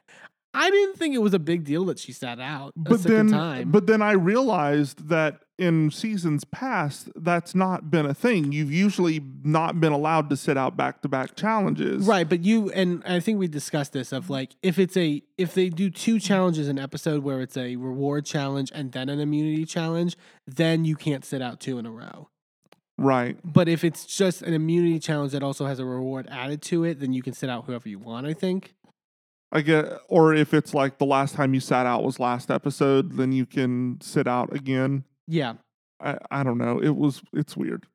I 0.58 0.70
didn't 0.70 0.98
think 0.98 1.14
it 1.16 1.20
was 1.20 1.34
a 1.34 1.40
big 1.40 1.64
deal 1.64 1.86
that 1.86 2.00
she 2.00 2.12
sat 2.12 2.40
out 2.40 2.74
But 2.76 3.04
then, 3.04 3.30
time. 3.30 3.72
but 3.72 3.88
then 3.88 4.02
I 4.02 4.12
realized 4.12 5.10
that 5.10 5.42
in 5.58 5.90
seasons 5.90 6.44
past, 6.44 7.10
that's 7.16 7.56
not 7.56 7.90
been 7.90 8.06
a 8.06 8.14
thing. 8.14 8.52
You've 8.52 8.72
usually 8.72 9.22
not 9.44 9.80
been 9.80 9.92
allowed 9.92 10.30
to 10.30 10.38
sit 10.38 10.58
out 10.58 10.78
back 10.78 11.02
to 11.02 11.08
back 11.08 11.36
challenges. 11.36 12.06
Right, 12.06 12.28
but 12.28 12.44
you 12.44 12.70
and 12.72 13.04
I 13.06 13.20
think 13.20 13.40
we 13.40 13.48
discussed 13.48 13.94
this 13.94 14.12
of 14.12 14.30
like 14.30 14.56
if 14.62 14.78
it's 14.78 14.96
a 14.98 15.24
if 15.38 15.54
they 15.54 15.70
do 15.70 15.90
two 15.90 16.20
challenges 16.20 16.68
in 16.68 16.78
an 16.78 16.84
episode 16.84 17.24
where 17.24 17.42
it's 17.42 17.58
a 17.58 17.76
reward 17.76 18.26
challenge 18.26 18.72
and 18.74 18.92
then 18.92 19.10
an 19.10 19.20
immunity 19.20 19.66
challenge, 19.66 20.16
then 20.46 20.86
you 20.86 20.96
can't 20.96 21.26
sit 21.26 21.42
out 21.42 21.60
two 21.60 21.80
in 21.80 21.86
a 21.86 21.92
row. 21.92 22.30
Right. 23.00 23.38
But 23.44 23.68
if 23.70 23.84
it's 23.84 24.06
just 24.06 24.42
an 24.42 24.54
immunity 24.54 25.00
challenge 25.00 25.32
that 25.34 25.44
also 25.44 25.66
has 25.68 25.80
a 25.80 25.86
reward 25.86 26.28
added 26.32 26.62
to 26.64 26.84
it, 26.84 27.00
then 27.00 27.14
you 27.14 27.22
can 27.22 27.34
sit 27.34 27.50
out 27.50 27.66
whoever 27.66 27.88
you 27.88 28.00
want, 28.00 28.26
I 28.26 28.34
think. 28.34 28.74
I 29.52 29.62
get, 29.62 29.86
or 30.10 30.34
if 30.34 30.54
it's 30.54 30.74
like 30.74 30.98
the 30.98 31.06
last 31.06 31.36
time 31.36 31.54
you 31.54 31.60
sat 31.60 31.86
out 31.86 32.04
was 32.04 32.20
last 32.20 32.52
episode, 32.52 33.14
then 33.14 33.32
you 33.32 33.46
can 33.46 34.00
sit 34.02 34.28
out 34.28 34.54
again. 34.54 35.06
Yeah. 35.28 35.54
I, 36.02 36.18
I 36.30 36.44
don't 36.44 36.58
know. 36.58 36.80
It 36.82 36.96
was 36.96 37.22
it's 37.34 37.56
weird. 37.56 37.86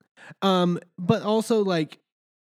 Um, 0.40 0.78
but 0.98 1.22
also 1.22 1.62
like, 1.62 1.98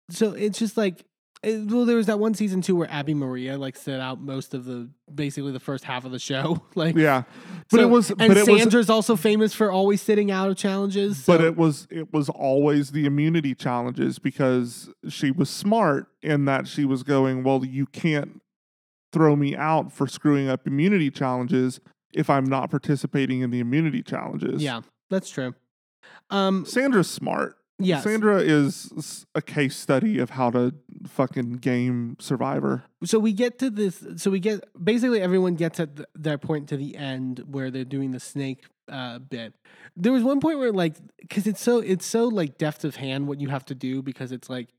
so 0.09 0.31
it's 0.33 0.57
just 0.57 0.77
like, 0.77 1.03
it, 1.43 1.69
well, 1.69 1.85
there 1.85 1.97
was 1.97 2.07
that 2.07 2.19
one 2.19 2.33
season 2.33 2.61
too 2.61 2.75
where 2.75 2.89
Abi-Maria 2.91 3.57
like 3.57 3.75
set 3.75 3.99
out 3.99 4.19
most 4.19 4.53
of 4.53 4.65
the 4.65 4.89
basically 5.13 5.51
the 5.51 5.59
first 5.59 5.83
half 5.83 6.05
of 6.05 6.11
the 6.11 6.17
show. 6.17 6.63
like, 6.75 6.95
Yeah, 6.95 7.23
but 7.69 7.81
it 7.81 7.85
was. 7.87 8.09
and 8.11 8.17
but 8.19 8.37
it 8.37 8.47
was. 8.47 8.59
Sandra's 8.59 8.89
also 8.89 9.15
famous 9.15 9.53
for 9.53 9.71
always 9.71 10.01
sitting 10.01 10.31
out 10.31 10.49
of 10.49 10.57
challenges. 10.57 11.23
But 11.25 11.41
it 11.41 11.57
was 11.57 11.87
it 11.91 12.13
was 12.13 12.29
always 12.29 12.91
the 12.91 13.05
immunity 13.05 13.53
challenges 13.53 14.19
because 14.19 14.89
she 15.09 15.31
was 15.31 15.49
smart 15.49 16.07
in 16.23 16.45
that 16.45 16.67
she 16.67 16.85
was 16.85 17.03
going, 17.03 17.43
well, 17.43 17.63
you 17.65 17.85
can't 17.87 18.41
throw 19.15 19.33
me 19.37 19.55
out 19.55 19.93
for 19.93 20.07
screwing 20.07 20.49
up 20.49 20.67
immunity 20.67 21.09
challenges 21.09 21.79
if 22.13 22.29
I'm 22.29 22.43
not 22.45 22.69
participating 22.69 23.39
in 23.39 23.49
the 23.49 23.61
immunity 23.61 24.03
challenges. 24.03 24.61
yeah, 24.61 24.81
that's 25.09 25.29
true. 25.29 25.55
Um, 26.29 26.65
Sandra's 26.65 27.09
smart. 27.09 27.55
yes. 27.79 28.03
Sandra 28.03 28.39
is 28.39 29.25
a 29.33 29.41
case 29.41 29.77
study 29.77 30.19
of 30.19 30.31
how 30.31 30.49
to 30.51 30.73
fucking 31.07 31.53
game 31.53 32.17
Survivor. 32.19 32.83
so 33.05 33.17
we 33.19 33.31
get 33.31 33.57
to 33.59 33.69
this 33.69 34.05
so 34.17 34.29
we 34.31 34.39
get 34.39 34.63
basically 34.83 35.21
everyone 35.21 35.55
gets 35.55 35.79
at 35.79 35.95
th- 35.95 36.07
their 36.13 36.37
point 36.37 36.67
to 36.69 36.77
the 36.77 36.95
end 36.97 37.41
where 37.47 37.71
they're 37.71 37.85
doing 37.85 38.11
the 38.11 38.19
snake 38.19 38.65
uh, 38.91 39.19
bit 39.19 39.53
there 39.95 40.11
was 40.11 40.23
one 40.23 40.39
point 40.39 40.57
where 40.59 40.71
like 40.71 40.95
because 41.21 41.47
it's 41.47 41.61
so 41.61 41.79
it's 41.79 42.05
so 42.05 42.25
like 42.27 42.57
deft 42.57 42.83
of 42.83 42.95
hand 42.97 43.27
what 43.27 43.39
you 43.39 43.49
have 43.49 43.65
to 43.65 43.75
do 43.75 44.01
because 44.01 44.31
it's 44.31 44.49
like 44.49 44.69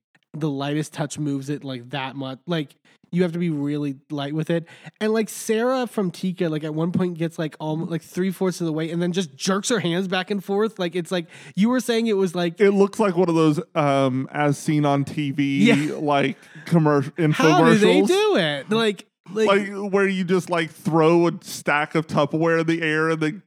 the 0.41 0.51
lightest 0.51 0.93
touch 0.93 1.19
moves 1.19 1.49
it 1.51 1.65
like 1.65 1.91
that 1.91 2.17
much 2.17 2.39
like 2.47 2.75
you 3.13 3.23
have 3.23 3.33
to 3.33 3.39
be 3.39 3.51
really 3.51 3.97
light 4.11 4.35
with 4.35 4.51
it 4.51 4.67
and 5.01 5.13
like 5.13 5.29
sarah 5.29 5.87
from 5.87 6.11
tika 6.11 6.49
like 6.49 6.65
at 6.65 6.75
one 6.75 6.93
point 6.93 7.17
gets 7.17 7.39
like 7.39 7.57
almost 7.61 7.91
like 7.91 8.03
three-fourths 8.03 8.61
of 8.61 8.67
the 8.67 8.73
way 8.73 8.91
and 8.91 9.01
then 9.01 9.13
just 9.13 9.35
jerks 9.37 9.69
her 9.69 9.79
hands 9.79 10.09
back 10.09 10.31
and 10.31 10.45
forth 10.45 10.79
like 10.79 10.95
it's 10.95 11.11
like 11.13 11.27
you 11.55 11.69
were 11.69 11.81
saying 11.81 12.07
it 12.09 12.17
was 12.17 12.35
like 12.35 12.61
It 12.61 12.73
looks 12.73 12.99
like 12.99 13.17
one 13.17 13.29
of 13.29 13.35
those 13.35 13.61
um 13.75 14.29
as 14.33 14.59
seen 14.59 14.85
on 14.85 15.05
TV 15.05 15.61
Yeah. 15.61 15.95
like 15.97 16.37
commercial 16.67 17.13
infomercials. 17.13 17.33
how 17.35 17.65
do 17.73 17.79
they 17.79 18.03
do 18.03 18.37
it 18.37 18.71
like 18.71 19.07
like, 19.33 19.49
like 19.49 19.93
where 19.93 20.07
you 20.09 20.25
just 20.25 20.51
like 20.51 20.71
throw 20.71 21.27
a 21.29 21.33
stack 21.43 21.95
of 21.95 22.07
Tupperware 22.07 22.61
in 22.61 22.67
the 22.67 22.83
air 22.83 23.11
and 23.11 23.21
then 23.21 23.43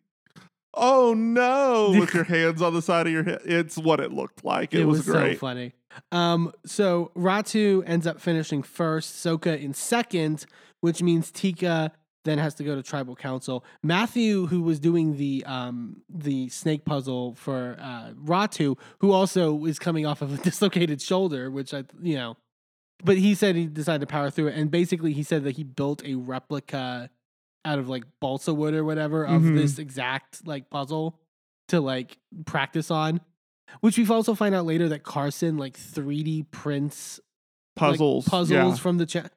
oh 0.73 1.13
no 1.13 1.91
with 1.99 2.13
your 2.13 2.23
hands 2.25 2.61
on 2.61 2.73
the 2.73 2.81
side 2.81 3.07
of 3.07 3.13
your 3.13 3.23
head. 3.23 3.41
It's 3.45 3.77
what 3.77 3.99
it 3.99 4.11
looked 4.11 4.43
like. 4.43 4.73
It, 4.73 4.81
it, 4.81 4.85
was, 4.85 4.99
was, 4.99 5.07
great. 5.07 5.33
so 5.33 5.39
funny. 5.39 5.73
Um, 6.11 6.51
so 6.65 7.11
Ratu 7.15 7.83
ends 7.85 8.05
up 8.07 8.19
finishing 8.19 8.63
first, 8.63 9.15
Soka 9.25 9.59
in 9.59 9.73
second, 9.73 10.45
which 10.81 11.01
means 11.01 11.31
Tika 11.31 11.91
then 12.25 12.37
has 12.37 12.53
to 12.55 12.63
go 12.63 12.75
to 12.75 12.83
tribal 12.83 13.15
council. 13.15 13.63
Matthew, 13.81 14.47
who 14.47 14.61
was 14.61 14.79
doing 14.79 15.17
the 15.17 15.43
um 15.45 16.01
the 16.09 16.49
snake 16.49 16.85
puzzle 16.85 17.33
for 17.35 17.77
uh 17.79 18.11
Ratu, 18.23 18.77
who 18.99 19.11
also 19.11 19.65
is 19.65 19.79
coming 19.79 20.05
off 20.05 20.21
of 20.21 20.33
a 20.33 20.37
dislocated 20.43 21.01
shoulder, 21.01 21.49
which 21.49 21.73
I 21.73 21.85
you 22.01 22.15
know 22.15 22.37
but 23.01 23.17
he 23.17 23.33
said 23.33 23.55
he 23.55 23.65
decided 23.65 24.01
to 24.01 24.07
power 24.07 24.29
through 24.29 24.47
it 24.47 24.55
and 24.57 24.69
basically 24.69 25.13
he 25.13 25.23
said 25.23 25.45
that 25.45 25.55
he 25.55 25.63
built 25.63 26.03
a 26.05 26.15
replica 26.15 27.09
out 27.63 27.79
of 27.79 27.87
like 27.87 28.03
balsa 28.19 28.53
wood 28.53 28.73
or 28.73 28.83
whatever 28.83 29.23
of 29.25 29.41
Mhm. 29.41 29.55
this 29.55 29.79
exact 29.79 30.45
like 30.45 30.69
puzzle 30.69 31.17
to 31.69 31.79
like 31.79 32.17
practice 32.45 32.91
on 32.91 33.21
which 33.81 33.97
we've 33.97 34.11
also 34.11 34.35
find 34.35 34.53
out 34.55 34.65
later 34.65 34.89
that 34.89 35.03
carson 35.03 35.57
like 35.57 35.77
3d 35.77 36.49
prints 36.51 37.19
like, 37.79 37.91
Puzzles. 37.91 38.27
puzzles 38.27 38.49
yeah. 38.51 38.75
from 38.75 38.97
the 38.97 39.05
chat 39.05 39.31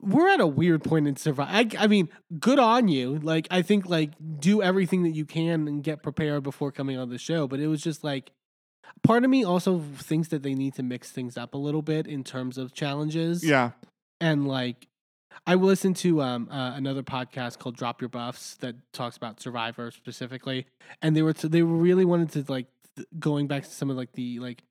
we're 0.00 0.28
at 0.28 0.40
a 0.40 0.46
weird 0.46 0.84
point 0.84 1.08
in 1.08 1.16
survival 1.16 1.54
I, 1.54 1.68
I 1.84 1.86
mean 1.86 2.08
good 2.38 2.58
on 2.58 2.88
you 2.88 3.18
like 3.22 3.46
i 3.50 3.62
think 3.62 3.86
like 3.88 4.10
do 4.38 4.62
everything 4.62 5.02
that 5.04 5.10
you 5.10 5.24
can 5.24 5.66
and 5.68 5.82
get 5.82 6.02
prepared 6.02 6.42
before 6.42 6.70
coming 6.72 6.98
on 6.98 7.08
the 7.08 7.18
show 7.18 7.46
but 7.46 7.60
it 7.60 7.68
was 7.68 7.82
just 7.82 8.04
like 8.04 8.30
part 9.02 9.24
of 9.24 9.30
me 9.30 9.44
also 9.44 9.80
thinks 9.96 10.28
that 10.28 10.42
they 10.42 10.54
need 10.54 10.74
to 10.74 10.82
mix 10.82 11.10
things 11.10 11.36
up 11.36 11.54
a 11.54 11.58
little 11.58 11.82
bit 11.82 12.06
in 12.06 12.24
terms 12.24 12.58
of 12.58 12.74
challenges 12.74 13.44
Yeah. 13.44 13.70
and 14.20 14.46
like 14.46 14.88
I 15.46 15.54
listened 15.54 15.96
to 15.96 16.22
um 16.22 16.48
uh, 16.50 16.72
another 16.74 17.02
podcast 17.02 17.58
called 17.58 17.76
Drop 17.76 18.00
Your 18.00 18.08
Buffs 18.08 18.54
that 18.56 18.74
talks 18.92 19.18
about 19.18 19.38
Survivor 19.38 19.90
specifically, 19.90 20.66
and 21.02 21.14
they 21.14 21.20
were 21.20 21.34
t- 21.34 21.46
they 21.48 21.60
really 21.62 22.06
wanted 22.06 22.30
to 22.32 22.50
like 22.50 22.66
going 23.18 23.46
back 23.46 23.64
to 23.64 23.70
some 23.70 23.90
of 23.90 23.96
like 23.96 24.12
the 24.12 24.38
like 24.38 24.62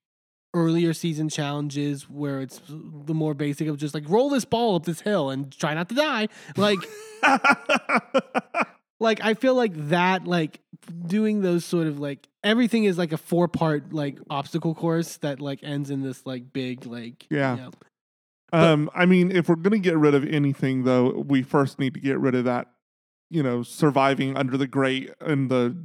earlier 0.53 0.93
season 0.93 1.27
challenges 1.27 2.09
where 2.09 2.39
it's 2.41 2.61
the 2.69 3.13
more 3.13 3.33
basic 3.33 3.67
of 3.67 3.77
just 3.77 3.93
like 3.93 4.03
roll 4.07 4.29
this 4.29 4.45
ball 4.45 4.75
up 4.75 4.85
this 4.85 5.01
hill 5.01 5.29
and 5.29 5.51
try 5.51 5.73
not 5.73 5.89
to 5.89 5.95
die, 5.95 6.27
like 6.55 6.79
like 8.99 9.19
I 9.23 9.33
feel 9.33 9.55
like 9.55 9.73
that 9.89 10.25
like 10.25 10.61
doing 11.07 11.41
those 11.41 11.65
sort 11.65 11.87
of 11.87 11.99
like 11.99 12.27
everything 12.43 12.85
is 12.85 12.97
like 12.97 13.11
a 13.11 13.17
four 13.17 13.47
part 13.47 13.91
like 13.93 14.17
obstacle 14.29 14.73
course 14.75 15.17
that 15.17 15.41
like 15.41 15.59
ends 15.63 15.89
in 15.89 16.01
this 16.01 16.25
like 16.25 16.53
big 16.53 16.85
like 16.85 17.25
Yeah. 17.29 17.55
you 17.55 17.61
know, 17.63 17.71
um, 18.53 18.89
I 18.93 19.05
mean, 19.05 19.31
if 19.31 19.49
we're 19.49 19.55
gonna 19.55 19.79
get 19.79 19.97
rid 19.97 20.15
of 20.15 20.23
anything, 20.25 20.83
though, 20.83 21.09
we 21.27 21.41
first 21.43 21.77
need 21.79 21.93
to 21.95 21.99
get 21.99 22.19
rid 22.19 22.35
of 22.35 22.45
that. 22.45 22.67
You 23.31 23.41
know, 23.43 23.63
surviving 23.63 24.37
under 24.37 24.55
the 24.55 24.67
grate 24.67 25.11
and 25.19 25.49
the 25.49 25.75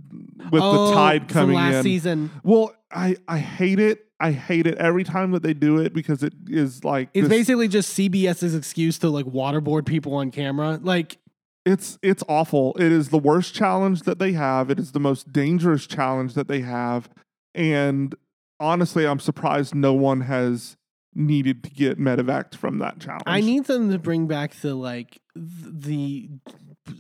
with 0.51 0.63
Oh, 0.63 0.89
the 0.89 0.95
tide 0.95 1.29
coming 1.29 1.57
last 1.57 1.77
in. 1.77 1.83
season. 1.83 2.31
Well, 2.45 2.75
I 2.93 3.17
I 3.27 3.39
hate 3.39 3.79
it. 3.81 4.07
I 4.21 4.33
hate 4.33 4.67
it 4.67 4.77
every 4.77 5.03
time 5.05 5.31
that 5.31 5.43
they 5.43 5.55
do 5.55 5.79
it 5.79 5.95
because 5.95 6.23
it 6.23 6.35
is 6.47 6.85
like 6.85 7.09
It's 7.15 7.29
this- 7.29 7.39
basically 7.39 7.69
just 7.69 7.95
CBS's 7.99 8.55
excuse 8.55 8.99
to 8.99 9.09
like 9.09 9.25
waterboard 9.25 9.87
people 9.87 10.15
on 10.15 10.31
camera. 10.31 10.79
Like, 10.83 11.17
It's 11.65 11.99
it's 12.03 12.23
awful. 12.29 12.75
It 12.79 12.93
is 12.93 13.09
the 13.09 13.19
worst 13.19 13.55
challenge 13.55 14.03
that 14.03 14.19
they 14.19 14.33
have. 14.33 14.71
It 14.71 14.79
is 14.79 14.93
the 14.93 15.01
most 15.01 15.33
dangerous 15.33 15.87
challenge 15.87 16.35
that 16.35 16.47
they 16.49 16.61
have. 16.61 17.09
And 17.55 18.15
honestly, 18.61 19.07
I'm 19.07 19.19
surprised 19.21 19.75
no 19.75 19.95
one 19.95 20.21
has 20.23 20.77
needed 21.15 21.65
to 21.65 21.71
get 21.71 21.99
medevac 21.99 22.55
from 22.55 22.79
that 22.79 23.01
challenge. 23.01 23.23
I 23.27 23.41
need 23.41 23.65
them 23.65 23.91
to 23.91 23.99
bring 23.99 24.27
back 24.27 24.55
the 24.61 24.75
like 24.75 25.21
the 25.35 26.29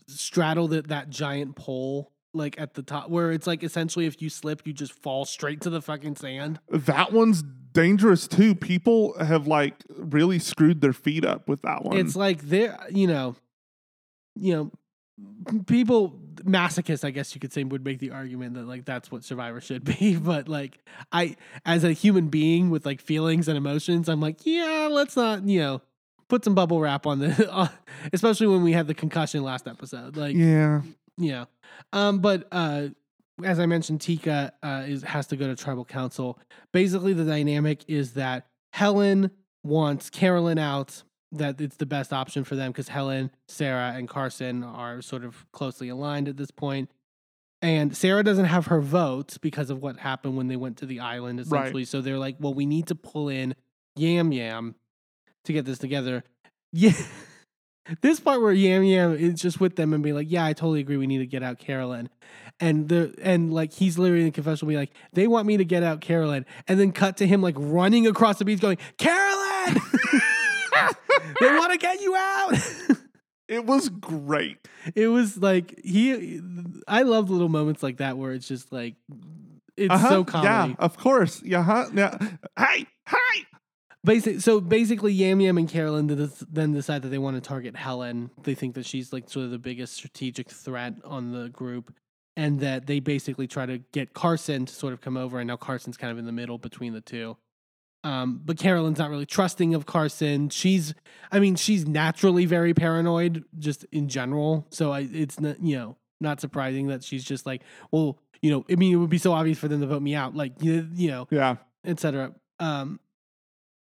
straddle 0.06 0.68
that 0.68 0.88
that 0.88 1.10
giant 1.10 1.56
pole 1.56 2.12
like 2.32 2.60
at 2.60 2.74
the 2.74 2.82
top 2.82 3.10
where 3.10 3.32
it's 3.32 3.46
like 3.46 3.62
essentially 3.62 4.06
if 4.06 4.22
you 4.22 4.28
slip 4.28 4.64
you 4.64 4.72
just 4.72 4.92
fall 4.92 5.24
straight 5.24 5.60
to 5.60 5.70
the 5.70 5.82
fucking 5.82 6.16
sand. 6.16 6.60
that 6.70 7.12
one's 7.12 7.42
dangerous 7.72 8.26
too. 8.26 8.54
People 8.54 9.18
have 9.18 9.46
like 9.46 9.74
really 9.96 10.38
screwed 10.38 10.80
their 10.80 10.92
feet 10.92 11.24
up 11.24 11.48
with 11.48 11.62
that 11.62 11.84
one. 11.84 11.96
It's 11.96 12.16
like 12.16 12.42
they're 12.42 12.78
you 12.90 13.06
know, 13.06 13.36
you 14.34 14.54
know, 14.54 14.70
people 15.66 16.18
masochists 16.36 17.04
i 17.04 17.10
guess 17.10 17.34
you 17.34 17.40
could 17.40 17.52
say 17.52 17.62
would 17.62 17.84
make 17.84 17.98
the 17.98 18.10
argument 18.10 18.54
that 18.54 18.66
like 18.66 18.86
that's 18.86 19.10
what 19.10 19.22
survivor 19.22 19.60
should 19.60 19.84
be 19.84 20.16
but 20.22 20.48
like 20.48 20.78
i 21.12 21.36
as 21.66 21.84
a 21.84 21.92
human 21.92 22.28
being 22.28 22.70
with 22.70 22.86
like 22.86 22.98
feelings 23.02 23.46
and 23.46 23.58
emotions 23.58 24.08
i'm 24.08 24.22
like 24.22 24.38
yeah 24.46 24.88
let's 24.90 25.16
not 25.16 25.44
you 25.44 25.60
know 25.60 25.82
put 26.30 26.44
some 26.44 26.54
bubble 26.54 26.80
wrap 26.80 27.06
on 27.06 27.18
the 27.18 27.70
especially 28.12 28.46
when 28.46 28.62
we 28.62 28.72
had 28.72 28.86
the 28.86 28.94
concussion 28.94 29.42
last 29.42 29.66
episode 29.68 30.16
like 30.16 30.34
yeah. 30.34 30.80
yeah. 31.18 31.44
um 31.92 32.20
but 32.20 32.46
uh 32.52 32.88
as 33.44 33.58
i 33.58 33.66
mentioned 33.66 34.00
tika 34.00 34.52
uh 34.62 34.84
is 34.86 35.02
has 35.02 35.26
to 35.26 35.36
go 35.36 35.46
to 35.46 35.56
tribal 35.56 35.84
council 35.84 36.38
basically 36.72 37.12
the 37.12 37.24
dynamic 37.24 37.84
is 37.88 38.12
that 38.12 38.46
helen 38.72 39.30
wants 39.64 40.08
carolyn 40.08 40.58
out 40.58 41.02
that 41.32 41.60
it's 41.60 41.76
the 41.76 41.86
best 41.86 42.12
option 42.12 42.44
for 42.44 42.56
them 42.56 42.70
because 42.70 42.88
helen 42.88 43.30
sarah 43.48 43.92
and 43.96 44.08
carson 44.08 44.62
are 44.62 45.02
sort 45.02 45.24
of 45.24 45.44
closely 45.52 45.88
aligned 45.88 46.28
at 46.28 46.36
this 46.36 46.50
point. 46.50 46.88
point 46.88 46.90
and 47.62 47.96
sarah 47.96 48.22
doesn't 48.22 48.46
have 48.46 48.66
her 48.66 48.80
vote 48.80 49.36
because 49.40 49.68
of 49.68 49.82
what 49.82 49.98
happened 49.98 50.36
when 50.36 50.46
they 50.46 50.56
went 50.56 50.76
to 50.76 50.86
the 50.86 51.00
island 51.00 51.40
essentially 51.40 51.84
so 51.84 52.00
they're 52.00 52.18
like 52.18 52.36
well 52.38 52.54
we 52.54 52.66
need 52.66 52.86
to 52.86 52.94
pull 52.94 53.28
in 53.28 53.54
yam 53.96 54.32
yam 54.32 54.74
to 55.44 55.52
get 55.52 55.64
this 55.64 55.78
together 55.78 56.22
yeah 56.72 56.92
this 58.02 58.20
part 58.20 58.40
where 58.40 58.52
Yam 58.52 58.84
Yam 58.84 59.14
is 59.14 59.40
just 59.40 59.58
with 59.58 59.74
them 59.74 59.92
and 59.92 60.00
be 60.04 60.12
like, 60.12 60.30
"Yeah, 60.30 60.44
I 60.44 60.52
totally 60.52 60.78
agree. 60.80 60.96
We 60.96 61.08
need 61.08 61.18
to 61.18 61.26
get 61.26 61.42
out 61.42 61.58
Carolyn," 61.58 62.08
and 62.60 62.88
the 62.88 63.12
and 63.20 63.52
like 63.52 63.72
he's 63.72 63.98
literally 63.98 64.20
in 64.20 64.26
the 64.26 64.32
confessional, 64.32 64.68
be 64.68 64.76
like, 64.76 64.92
"They 65.12 65.26
want 65.26 65.46
me 65.48 65.56
to 65.56 65.64
get 65.64 65.82
out 65.82 66.00
Carolyn," 66.00 66.46
and 66.68 66.78
then 66.78 66.92
cut 66.92 67.16
to 67.16 67.26
him 67.26 67.42
like 67.42 67.56
running 67.58 68.06
across 68.06 68.38
the 68.38 68.44
beach, 68.44 68.60
going, 68.60 68.78
"Carolyn, 68.98 69.74
they 71.40 71.46
want 71.56 71.72
to 71.72 71.78
get 71.78 72.00
you 72.00 72.14
out." 72.16 72.54
It 73.48 73.66
was 73.66 73.88
great. 73.88 74.58
it 74.94 75.08
was 75.08 75.36
like 75.36 75.80
he. 75.82 76.40
I 76.86 77.02
love 77.02 77.30
little 77.30 77.48
moments 77.48 77.82
like 77.82 77.96
that 77.96 78.16
where 78.16 78.30
it's 78.32 78.46
just 78.46 78.70
like 78.70 78.94
it's 79.76 79.92
Uh-huh. 79.92 80.08
so 80.08 80.24
comedy. 80.24 80.70
Yeah, 80.78 80.84
of 80.84 80.96
course. 80.96 81.42
Yeah, 81.42 81.64
huh? 81.64 81.86
yeah. 81.92 82.16
Hey, 82.56 82.86
hey. 83.08 83.46
Basic, 84.02 84.40
so 84.40 84.60
basically, 84.62 85.12
Yam 85.12 85.40
Yam 85.40 85.58
and 85.58 85.68
Carolyn 85.68 86.06
then 86.50 86.72
decide 86.72 87.02
that 87.02 87.08
they 87.08 87.18
want 87.18 87.36
to 87.36 87.46
target 87.46 87.76
Helen. 87.76 88.30
They 88.42 88.54
think 88.54 88.74
that 88.76 88.86
she's 88.86 89.12
like 89.12 89.28
sort 89.28 89.44
of 89.44 89.50
the 89.50 89.58
biggest 89.58 89.92
strategic 89.94 90.50
threat 90.50 90.94
on 91.04 91.32
the 91.32 91.50
group, 91.50 91.92
and 92.34 92.60
that 92.60 92.86
they 92.86 93.00
basically 93.00 93.46
try 93.46 93.66
to 93.66 93.78
get 93.92 94.14
Carson 94.14 94.64
to 94.64 94.74
sort 94.74 94.94
of 94.94 95.02
come 95.02 95.18
over. 95.18 95.38
And 95.38 95.48
now 95.48 95.56
Carson's 95.56 95.98
kind 95.98 96.10
of 96.10 96.18
in 96.18 96.24
the 96.24 96.32
middle 96.32 96.56
between 96.56 96.94
the 96.94 97.02
two. 97.02 97.36
Um, 98.02 98.40
but 98.42 98.56
Carolyn's 98.56 98.98
not 98.98 99.10
really 99.10 99.26
trusting 99.26 99.74
of 99.74 99.84
Carson. 99.84 100.48
She's, 100.48 100.94
I 101.30 101.38
mean, 101.38 101.54
she's 101.54 101.86
naturally 101.86 102.46
very 102.46 102.72
paranoid 102.72 103.44
just 103.58 103.84
in 103.92 104.08
general. 104.08 104.66
So 104.70 104.90
I, 104.92 105.00
it's 105.12 105.38
not, 105.38 105.62
you 105.62 105.76
know, 105.76 105.96
not 106.18 106.40
surprising 106.40 106.86
that 106.86 107.04
she's 107.04 107.22
just 107.22 107.44
like, 107.44 107.60
well, 107.90 108.18
you 108.40 108.50
know, 108.50 108.64
I 108.70 108.76
mean, 108.76 108.94
it 108.94 108.96
would 108.96 109.10
be 109.10 109.18
so 109.18 109.32
obvious 109.32 109.58
for 109.58 109.68
them 109.68 109.82
to 109.82 109.86
vote 109.86 110.00
me 110.00 110.14
out, 110.14 110.34
like 110.34 110.54
you, 110.62 110.88
you 110.94 111.08
know, 111.10 111.28
Yeah. 111.30 111.56
etc. 111.84 112.32
Um, 112.58 113.00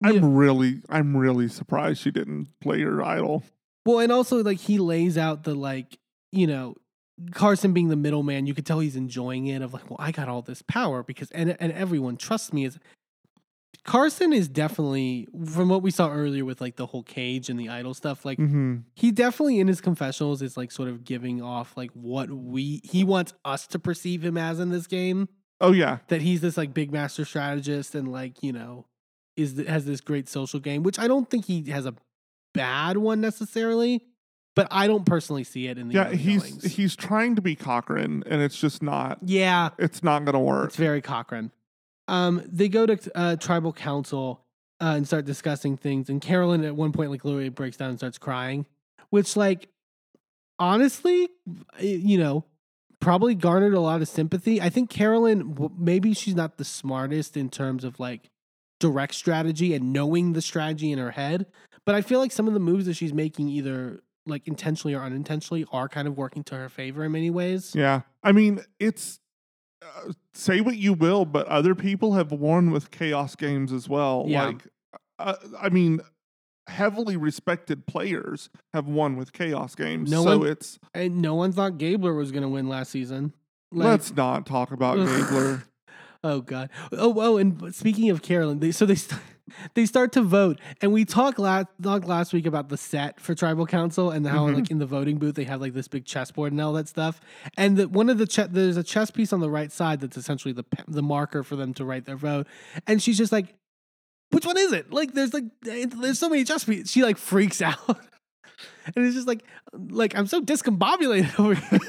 I'm 0.03 0.15
Yeah. 0.15 0.21
really, 0.23 0.81
I'm 0.89 1.15
really 1.17 1.47
surprised 1.47 2.01
she 2.01 2.11
didn't 2.11 2.47
play 2.61 2.81
her 2.81 3.03
idol. 3.03 3.43
Well, 3.85 3.99
and 3.99 4.11
also 4.11 4.43
like 4.43 4.59
he 4.59 4.77
lays 4.79 5.17
out 5.17 5.43
the 5.43 5.55
like, 5.55 5.97
you 6.31 6.45
know, 6.47 6.75
Carson 7.31 7.73
being 7.73 7.87
the 7.89 7.95
middleman, 7.95 8.45
you 8.45 8.53
could 8.53 8.65
tell 8.65 8.79
he's 8.79 8.95
enjoying 8.95 9.47
it 9.47 9.61
of 9.63 9.73
like, 9.73 9.89
well, 9.89 9.97
I 9.99 10.11
got 10.11 10.27
all 10.29 10.41
this 10.43 10.61
power 10.61 11.01
because 11.03 11.31
and 11.31 11.55
and 11.59 11.71
everyone 11.71 12.17
trusts 12.17 12.53
me 12.53 12.65
is 12.65 12.77
Carson 13.85 14.33
is 14.33 14.49
definitely 14.49 15.27
from 15.45 15.69
what 15.69 15.81
we 15.81 15.91
saw 15.91 16.11
earlier 16.11 16.43
with 16.43 16.59
like 16.59 16.75
the 16.75 16.85
whole 16.85 17.03
cage 17.03 17.49
and 17.49 17.57
the 17.57 17.69
idol 17.69 17.93
stuff, 17.93 18.25
like 18.25 18.37
Mm-hmm. 18.37 18.77
he 18.95 19.11
definitely 19.11 19.59
in 19.61 19.67
his 19.67 19.79
confessionals 19.79 20.41
is 20.41 20.57
like 20.57 20.71
sort 20.71 20.89
of 20.89 21.05
giving 21.05 21.41
off 21.41 21.75
like 21.77 21.91
what 21.91 22.29
we 22.29 22.81
he 22.83 23.03
wants 23.05 23.33
us 23.45 23.65
to 23.67 23.79
perceive 23.79 24.23
him 24.25 24.37
as 24.37 24.59
in 24.59 24.69
this 24.69 24.87
game. 24.87 25.29
Oh 25.61 25.71
yeah, 25.71 25.99
That 26.09 26.21
he's 26.21 26.41
this 26.41 26.57
like 26.57 26.73
big 26.73 26.91
master 26.91 27.23
strategist 27.25 27.95
and 27.95 28.11
like, 28.11 28.43
you 28.43 28.51
know, 28.51 28.85
is 29.37 29.53
th- 29.53 29.67
has 29.67 29.85
this 29.85 30.01
great 30.01 30.27
social 30.27 30.59
game, 30.59 30.83
which 30.83 30.99
I 30.99 31.07
don't 31.07 31.29
think 31.29 31.45
he 31.45 31.69
has 31.71 31.85
a 31.85 31.93
bad 32.53 32.97
one 32.97 33.21
necessarily, 33.21 34.03
but 34.55 34.67
I 34.71 34.87
don't 34.87 35.05
personally 35.05 35.43
see 35.43 35.67
it 35.67 35.77
in 35.77 35.89
the 35.89 35.93
yeah. 35.95 36.11
He's 36.11 36.41
goings. 36.43 36.63
he's 36.75 36.95
trying 36.95 37.35
to 37.35 37.41
be 37.41 37.55
Cochran, 37.55 38.23
and 38.25 38.41
it's 38.41 38.59
just 38.59 38.81
not. 38.81 39.19
yeah, 39.21 39.69
It's 39.77 40.03
not 40.03 40.25
gonna 40.25 40.39
work. 40.39 40.69
it's 40.69 40.75
very 40.75 41.01
Cochran. 41.01 41.51
Um, 42.07 42.41
they 42.51 42.67
go 42.69 42.85
to 42.85 43.11
uh, 43.15 43.35
tribal 43.35 43.73
council 43.73 44.43
uh, 44.81 44.93
and 44.95 45.05
start 45.05 45.25
discussing 45.25 45.77
things, 45.77 46.09
and 46.09 46.19
Carolyn 46.21 46.63
at 46.65 46.75
one 46.75 46.91
point 46.91 47.11
like 47.11 47.23
literally 47.23 47.49
breaks 47.49 47.77
down 47.77 47.89
and 47.89 47.99
starts 47.99 48.17
crying, 48.17 48.65
which 49.11 49.35
like 49.37 49.67
honestly, 50.59 51.29
you 51.79 52.17
know, 52.17 52.45
probably 52.99 53.35
garnered 53.35 53.73
a 53.73 53.79
lot 53.79 54.01
of 54.01 54.07
sympathy. 54.07 54.61
I 54.61 54.69
think 54.69 54.89
Carolyn 54.89 55.71
maybe 55.77 56.13
she's 56.13 56.35
not 56.35 56.57
the 56.57 56.65
smartest 56.65 57.37
in 57.37 57.49
terms 57.49 57.83
of 57.83 57.99
like 57.99 58.29
direct 58.79 59.15
strategy 59.15 59.73
and 59.73 59.91
knowing 59.91 60.33
the 60.33 60.41
strategy 60.41 60.91
in 60.91 60.99
her 60.99 61.11
head, 61.11 61.47
but 61.85 61.95
I 61.95 62.01
feel 62.01 62.19
like 62.19 62.31
some 62.31 62.47
of 62.47 62.53
the 62.53 62.59
moves 62.59 62.85
that 62.85 62.95
she's 62.95 63.13
making 63.13 63.49
either 63.49 64.03
like 64.25 64.47
intentionally 64.47 64.93
or 64.93 65.01
unintentionally 65.01 65.65
are 65.71 65.87
kind 65.87 66.07
of 66.07 66.17
working 66.17 66.43
to 66.45 66.55
her 66.55 66.69
favor 66.69 67.05
in 67.05 67.11
many 67.11 67.29
ways. 67.29 67.73
Yeah, 67.73 68.01
I 68.23 68.31
mean, 68.33 68.59
it's 68.79 69.19
uh, 69.81 70.11
say 70.33 70.61
what 70.61 70.77
you 70.77 70.93
will, 70.93 71.25
but 71.25 71.47
other 71.47 71.75
people 71.75 72.13
have 72.13 72.31
won 72.31 72.71
with 72.71 72.91
chaos 72.91 73.35
games 73.35 73.71
as 73.71 73.87
well. 73.87 74.25
Yeah. 74.27 74.47
Like, 74.47 74.67
uh, 75.19 75.35
I 75.59 75.69
mean, 75.69 76.01
heavily 76.67 77.15
respected 77.15 77.85
players 77.85 78.49
have 78.73 78.87
won 78.87 79.15
with 79.15 79.33
chaos 79.33 79.75
games. 79.75 80.11
No 80.11 80.23
so 80.23 80.37
one- 80.39 80.47
it's 80.47 80.79
And 80.93 81.21
no 81.21 81.35
one 81.35 81.51
thought 81.51 81.77
Gabler 81.77 82.13
was 82.13 82.31
going 82.31 82.43
to 82.43 82.49
win 82.49 82.67
last 82.67 82.91
season. 82.91 83.33
Like, 83.71 83.87
let's 83.87 84.15
not 84.15 84.45
talk 84.45 84.71
about 84.71 84.97
Gabler. 84.97 85.63
Oh 86.23 86.41
god. 86.41 86.69
Oh 86.91 87.13
oh. 87.17 87.37
And 87.37 87.73
speaking 87.75 88.09
of 88.09 88.21
Carolyn, 88.21 88.59
they, 88.59 88.71
so 88.71 88.85
they 88.85 88.95
st- 88.95 89.19
they 89.75 89.85
start 89.85 90.11
to 90.13 90.21
vote, 90.21 90.59
and 90.81 90.91
we 90.91 91.05
talked 91.05 91.39
last 91.39 91.67
talked 91.81 92.05
last 92.05 92.33
week 92.33 92.45
about 92.45 92.69
the 92.69 92.77
set 92.77 93.19
for 93.19 93.33
tribal 93.35 93.65
council 93.65 94.11
and 94.11 94.25
how 94.27 94.47
Mhm. 94.47 94.55
like 94.55 94.71
in 94.71 94.79
the 94.79 94.85
voting 94.85 95.17
booth 95.19 95.35
they 95.35 95.45
have 95.45 95.61
like 95.61 95.73
this 95.73 95.87
big 95.87 96.05
chessboard 96.05 96.51
and 96.51 96.59
all 96.61 96.73
that 96.73 96.87
stuff. 96.87 97.19
And 97.57 97.77
the, 97.77 97.87
one 97.87 98.09
of 98.09 98.17
the 98.17 98.27
che- 98.27 98.47
there's 98.49 98.77
a 98.77 98.83
chess 98.83 99.09
piece 99.11 99.31
on 99.31 99.39
the 99.39 99.49
right 99.49 99.71
side 99.71 99.99
that's 100.01 100.17
essentially 100.17 100.53
the 100.53 100.63
pe- 100.63 100.83
the 100.87 101.03
marker 101.03 101.43
for 101.43 101.55
them 101.55 101.73
to 101.75 101.85
write 101.85 102.05
their 102.05 102.17
vote. 102.17 102.47
And 102.87 103.01
she's 103.01 103.17
just 103.17 103.31
like, 103.31 103.55
which 104.31 104.45
one 104.45 104.57
is 104.57 104.73
it? 104.73 104.91
Like 104.91 105.13
there's 105.13 105.33
like 105.33 105.45
there's 105.61 106.19
so 106.19 106.27
many 106.29 106.43
chess 106.43 106.65
pieces. 106.65 106.91
She 106.91 107.03
like 107.03 107.17
freaks 107.17 107.61
out. 107.61 107.77
And 108.95 109.05
it's 109.05 109.15
just 109.15 109.27
like, 109.27 109.43
like 109.73 110.15
I'm 110.17 110.27
so 110.27 110.41
discombobulated 110.41 111.39
over 111.39 111.53
here. 111.53 111.79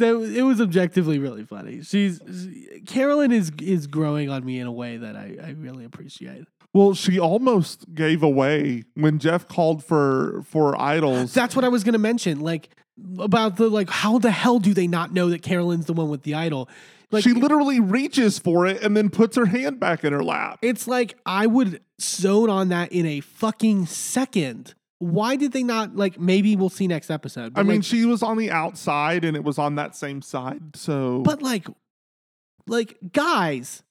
That 0.00 0.14
it 0.36 0.42
was 0.42 0.60
objectively 0.60 1.18
really 1.18 1.44
funny. 1.44 1.82
She's 1.82 2.20
she- 2.26 2.82
Carolyn 2.86 3.32
is 3.32 3.52
is 3.62 3.86
growing 3.86 4.28
on 4.28 4.44
me 4.44 4.58
in 4.58 4.66
a 4.66 4.72
way 4.72 4.96
that 4.98 5.16
I, 5.16 5.36
I 5.42 5.50
really 5.58 5.84
appreciate. 5.84 6.44
well, 6.74 6.92
she 6.94 7.18
almost 7.18 7.94
gave 7.94 8.22
away 8.22 8.82
when 8.94 9.18
Jeff 9.18 9.46
called 9.48 9.84
for 9.84 10.42
for 10.44 10.78
idols. 10.80 11.32
That's 11.32 11.54
what 11.56 11.64
I 11.64 11.68
was 11.68 11.84
gonna 11.84 11.98
mention. 11.98 12.40
Like 12.40 12.70
about 13.18 13.56
the 13.56 13.68
like 13.70 13.88
how 13.88 14.18
the 14.18 14.30
hell 14.30 14.58
do 14.58 14.74
they 14.74 14.86
not 14.86 15.12
know 15.12 15.30
that 15.30 15.42
Carolyn's 15.42 15.86
the 15.86 15.92
one 15.94 16.08
with 16.10 16.22
the 16.24 16.34
idol? 16.34 16.68
Like 17.12 17.24
she 17.24 17.32
literally 17.32 17.80
reaches 17.80 18.38
for 18.38 18.66
it 18.66 18.82
and 18.82 18.96
then 18.96 19.10
puts 19.10 19.36
her 19.36 19.46
hand 19.46 19.80
back 19.80 20.04
in 20.04 20.12
her 20.12 20.22
lap. 20.22 20.58
it's 20.62 20.86
like 20.86 21.16
I 21.26 21.46
would 21.46 21.80
zone 22.00 22.48
on 22.50 22.68
that 22.68 22.92
in 22.92 23.04
a 23.06 23.20
fucking 23.20 23.86
second. 23.86 24.74
Why 25.00 25.34
did 25.36 25.52
they 25.52 25.62
not 25.62 25.96
like 25.96 26.20
maybe 26.20 26.56
we'll 26.56 26.68
see 26.68 26.86
next 26.86 27.10
episode. 27.10 27.54
I 27.56 27.62
mean, 27.62 27.78
like, 27.78 27.84
she 27.84 28.04
was 28.04 28.22
on 28.22 28.36
the 28.36 28.50
outside 28.50 29.24
and 29.24 29.34
it 29.34 29.42
was 29.42 29.58
on 29.58 29.74
that 29.76 29.96
same 29.96 30.20
side. 30.22 30.76
So, 30.76 31.22
but 31.22 31.42
like 31.42 31.66
like 32.66 32.96
guys 33.10 33.82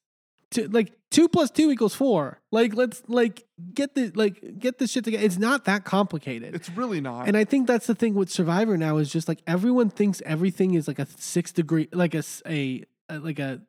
to 0.51 0.67
like 0.69 0.93
two 1.09 1.27
plus 1.27 1.49
two 1.49 1.71
equals 1.71 1.95
four. 1.95 2.39
Like 2.51 2.75
let's 2.75 3.01
like 3.07 3.45
get 3.73 3.95
the 3.95 4.11
like 4.13 4.59
get 4.59 4.77
this 4.77 4.91
shit 4.91 5.03
together. 5.03 5.23
It's 5.25 5.39
not 5.39 5.65
that 5.65 5.83
complicated. 5.83 6.53
it's 6.53 6.69
really 6.69 7.01
not. 7.01 7.27
And 7.27 7.35
I 7.35 7.43
think 7.43 7.67
that's 7.67 7.87
the 7.87 7.95
thing 7.95 8.13
with 8.13 8.29
Survivor 8.29 8.77
now 8.77 8.97
is 8.97 9.11
just 9.11 9.27
like 9.27 9.41
everyone 9.47 9.89
thinks 9.89 10.21
everything 10.25 10.75
is 10.75 10.87
like 10.87 10.99
a 10.99 11.07
six 11.17 11.51
degree, 11.51 11.87
like 11.91 12.13
a 12.13 12.23
a 12.45 12.85
like 13.09 13.39
a, 13.39 13.61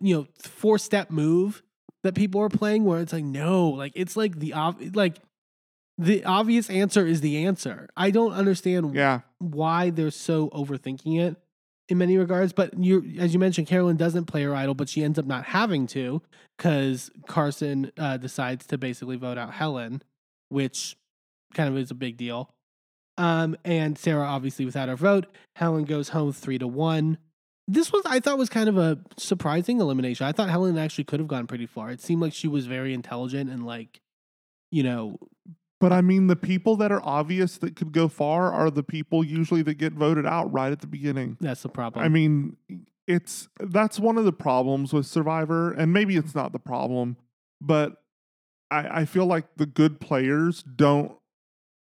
you 0.00 0.16
know, 0.16 0.26
four 0.42 0.78
step 0.78 1.10
move 1.10 1.62
that 2.02 2.14
people 2.14 2.40
are 2.40 2.48
playing 2.48 2.84
where 2.84 3.00
it's 3.00 3.12
like, 3.12 3.24
no, 3.24 3.68
like 3.68 3.92
it's 3.94 4.16
like 4.16 4.38
the, 4.38 4.54
ob- 4.54 4.96
like 4.96 5.16
the 5.98 6.24
obvious 6.24 6.70
answer 6.70 7.04
is 7.04 7.20
the 7.20 7.44
answer. 7.44 7.88
I 7.96 8.10
don't 8.10 8.32
understand 8.32 8.94
yeah. 8.94 9.20
why 9.38 9.90
they're 9.90 10.12
so 10.12 10.48
overthinking 10.50 11.20
it 11.20 11.36
in 11.88 11.98
many 11.98 12.16
regards. 12.16 12.52
But 12.52 12.78
you, 12.78 13.04
as 13.18 13.34
you 13.34 13.40
mentioned, 13.40 13.66
Carolyn 13.66 13.96
doesn't 13.96 14.26
play 14.26 14.44
her 14.44 14.54
idol, 14.54 14.74
but 14.74 14.88
she 14.88 15.02
ends 15.02 15.18
up 15.18 15.26
not 15.26 15.44
having 15.44 15.88
to 15.88 16.22
because 16.56 17.10
Carson 17.26 17.90
uh, 17.98 18.16
decides 18.16 18.66
to 18.66 18.78
basically 18.78 19.16
vote 19.16 19.38
out 19.38 19.52
Helen, 19.52 20.02
which 20.50 20.96
kind 21.54 21.68
of 21.68 21.76
is 21.76 21.90
a 21.90 21.94
big 21.94 22.16
deal. 22.16 22.50
Um, 23.16 23.56
and 23.64 23.98
Sarah, 23.98 24.24
obviously, 24.26 24.64
without 24.64 24.88
her 24.88 24.96
vote, 24.96 25.26
Helen 25.56 25.84
goes 25.84 26.10
home 26.10 26.32
three 26.32 26.58
to 26.58 26.68
one. 26.68 27.18
This 27.66 27.92
was, 27.92 28.02
I 28.06 28.20
thought, 28.20 28.38
was 28.38 28.48
kind 28.48 28.68
of 28.68 28.78
a 28.78 28.98
surprising 29.16 29.80
elimination. 29.80 30.26
I 30.26 30.32
thought 30.32 30.48
Helen 30.48 30.78
actually 30.78 31.04
could 31.04 31.18
have 31.18 31.28
gone 31.28 31.48
pretty 31.48 31.66
far. 31.66 31.90
It 31.90 32.00
seemed 32.00 32.22
like 32.22 32.32
she 32.32 32.46
was 32.48 32.66
very 32.66 32.94
intelligent 32.94 33.50
and 33.50 33.66
like, 33.66 34.00
you 34.70 34.82
know, 34.82 35.18
But 35.80 35.92
I 35.92 36.00
mean, 36.00 36.26
the 36.26 36.36
people 36.36 36.76
that 36.76 36.90
are 36.90 37.02
obvious 37.04 37.58
that 37.58 37.76
could 37.76 37.92
go 37.92 38.08
far 38.08 38.52
are 38.52 38.70
the 38.70 38.82
people 38.82 39.22
usually 39.22 39.62
that 39.62 39.74
get 39.74 39.92
voted 39.92 40.26
out 40.26 40.52
right 40.52 40.72
at 40.72 40.80
the 40.80 40.88
beginning. 40.88 41.36
that's 41.40 41.62
the 41.62 41.68
problem. 41.68 42.04
I 42.04 42.08
mean, 42.08 42.56
it's 43.06 43.48
that's 43.60 43.98
one 43.98 44.18
of 44.18 44.24
the 44.24 44.32
problems 44.32 44.92
with 44.92 45.06
Survivor, 45.06 45.72
and 45.72 45.92
maybe 45.92 46.16
it's 46.16 46.34
not 46.34 46.52
the 46.52 46.58
problem, 46.58 47.16
but 47.60 48.02
I, 48.70 49.00
I 49.00 49.04
feel 49.04 49.26
like 49.26 49.46
the 49.56 49.66
good 49.66 50.00
players 50.00 50.62
don't 50.62 51.12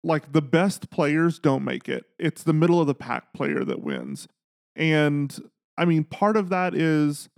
like 0.03 0.33
the 0.33 0.41
best 0.41 0.89
players 0.89 1.37
don't 1.37 1.63
make 1.63 1.87
it. 1.87 2.05
It's 2.17 2.43
the 2.43 2.53
middle 2.53 2.81
of 2.81 2.87
the 2.87 2.95
pack 2.95 3.33
player 3.33 3.63
that 3.63 3.81
wins. 3.81 4.27
And 4.75 5.37
I 5.77 5.85
mean, 5.85 6.05
part 6.05 6.37
of 6.37 6.49
that 6.49 6.73
is 6.73 7.29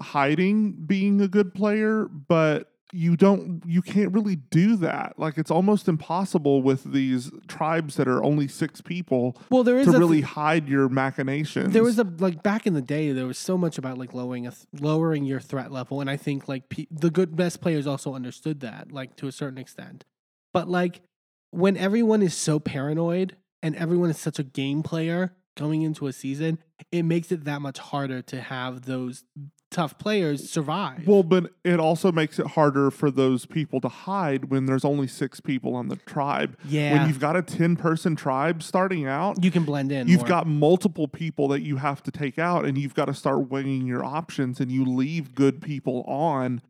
hiding 0.00 0.72
being 0.86 1.20
a 1.20 1.28
good 1.28 1.54
player, 1.54 2.04
but 2.04 2.72
you 2.92 3.16
don't 3.16 3.62
you 3.66 3.82
can't 3.82 4.12
really 4.12 4.36
do 4.36 4.76
that. 4.76 5.18
Like 5.18 5.38
it's 5.38 5.50
almost 5.50 5.88
impossible 5.88 6.62
with 6.62 6.84
these 6.84 7.30
tribes 7.46 7.96
that 7.96 8.08
are 8.08 8.22
only 8.22 8.48
6 8.48 8.80
people 8.82 9.36
well, 9.50 9.64
there 9.64 9.78
is 9.78 9.86
to 9.86 9.98
really 9.98 10.22
hide 10.22 10.68
your 10.68 10.88
machinations. 10.88 11.72
There 11.72 11.82
was 11.82 11.98
a 11.98 12.04
like 12.04 12.42
back 12.42 12.66
in 12.66 12.74
the 12.74 12.82
day, 12.82 13.12
there 13.12 13.26
was 13.26 13.38
so 13.38 13.58
much 13.58 13.78
about 13.78 13.98
like 13.98 14.14
lowering 14.14 14.46
a 14.46 14.50
th- 14.50 14.66
lowering 14.80 15.24
your 15.24 15.40
threat 15.40 15.70
level, 15.70 16.00
and 16.00 16.08
I 16.10 16.16
think 16.16 16.48
like 16.48 16.68
pe- 16.68 16.86
the 16.90 17.10
good 17.10 17.36
best 17.36 17.60
players 17.60 17.86
also 17.86 18.14
understood 18.14 18.60
that, 18.60 18.92
like 18.92 19.16
to 19.16 19.26
a 19.26 19.32
certain 19.32 19.58
extent. 19.58 20.04
But 20.52 20.68
like 20.68 21.02
when 21.50 21.76
everyone 21.76 22.22
is 22.22 22.34
so 22.34 22.58
paranoid 22.58 23.36
and 23.62 23.74
everyone 23.76 24.10
is 24.10 24.18
such 24.18 24.38
a 24.38 24.44
game 24.44 24.82
player 24.82 25.34
going 25.56 25.82
into 25.82 26.06
a 26.06 26.12
season, 26.12 26.58
it 26.92 27.02
makes 27.02 27.32
it 27.32 27.44
that 27.44 27.60
much 27.60 27.78
harder 27.78 28.22
to 28.22 28.40
have 28.40 28.82
those 28.82 29.24
tough 29.70 29.98
players 29.98 30.48
survive. 30.50 31.06
Well, 31.06 31.22
but 31.22 31.52
it 31.64 31.78
also 31.78 32.10
makes 32.10 32.38
it 32.38 32.46
harder 32.48 32.90
for 32.90 33.10
those 33.10 33.44
people 33.46 33.80
to 33.82 33.88
hide 33.88 34.46
when 34.46 34.66
there's 34.66 34.84
only 34.84 35.06
six 35.06 35.40
people 35.40 35.74
on 35.74 35.88
the 35.88 35.96
tribe. 35.96 36.56
yeah, 36.66 36.94
When 36.98 37.08
you've 37.08 37.20
got 37.20 37.36
a 37.36 37.42
10 37.42 37.76
person 37.76 38.16
tribe 38.16 38.62
starting 38.62 39.06
out, 39.06 39.42
you 39.44 39.50
can 39.50 39.64
blend 39.64 39.92
in. 39.92 40.08
you've 40.08 40.20
more. 40.20 40.28
got 40.28 40.46
multiple 40.46 41.06
people 41.08 41.48
that 41.48 41.60
you 41.60 41.76
have 41.76 42.02
to 42.04 42.10
take 42.10 42.38
out, 42.38 42.64
and 42.64 42.78
you've 42.78 42.94
got 42.94 43.04
to 43.06 43.14
start 43.14 43.50
weighing 43.50 43.86
your 43.86 44.04
options, 44.04 44.58
and 44.60 44.72
you 44.72 44.84
leave 44.84 45.34
good 45.34 45.60
people 45.60 46.02
on. 46.08 46.62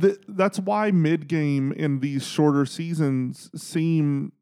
Th- 0.00 0.18
that's 0.28 0.58
why 0.58 0.90
mid 0.90 1.28
game 1.28 1.72
in 1.72 2.00
these 2.00 2.26
shorter 2.26 2.66
seasons 2.66 3.50
seem 3.54 4.32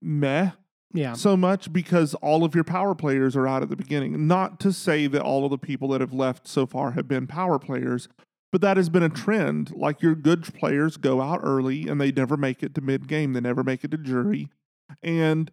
meh 0.00 0.50
yeah. 0.92 1.12
so 1.14 1.36
much 1.36 1.72
because 1.72 2.14
all 2.16 2.44
of 2.44 2.54
your 2.54 2.64
power 2.64 2.94
players 2.94 3.36
are 3.36 3.46
out 3.48 3.62
at 3.62 3.68
the 3.68 3.76
beginning. 3.76 4.26
Not 4.26 4.60
to 4.60 4.72
say 4.72 5.06
that 5.06 5.22
all 5.22 5.44
of 5.44 5.50
the 5.50 5.58
people 5.58 5.88
that 5.88 6.00
have 6.00 6.12
left 6.12 6.46
so 6.48 6.66
far 6.66 6.92
have 6.92 7.08
been 7.08 7.26
power 7.26 7.58
players, 7.58 8.08
but 8.50 8.60
that 8.60 8.76
has 8.76 8.88
been 8.88 9.02
a 9.02 9.08
trend. 9.08 9.72
Like 9.74 10.02
your 10.02 10.14
good 10.14 10.42
players 10.54 10.96
go 10.96 11.20
out 11.20 11.40
early 11.42 11.88
and 11.88 12.00
they 12.00 12.12
never 12.12 12.36
make 12.36 12.62
it 12.62 12.74
to 12.74 12.80
mid 12.80 13.08
game, 13.08 13.32
they 13.32 13.40
never 13.40 13.62
make 13.64 13.84
it 13.84 13.90
to 13.92 13.98
jury. 13.98 14.48
And 15.02 15.50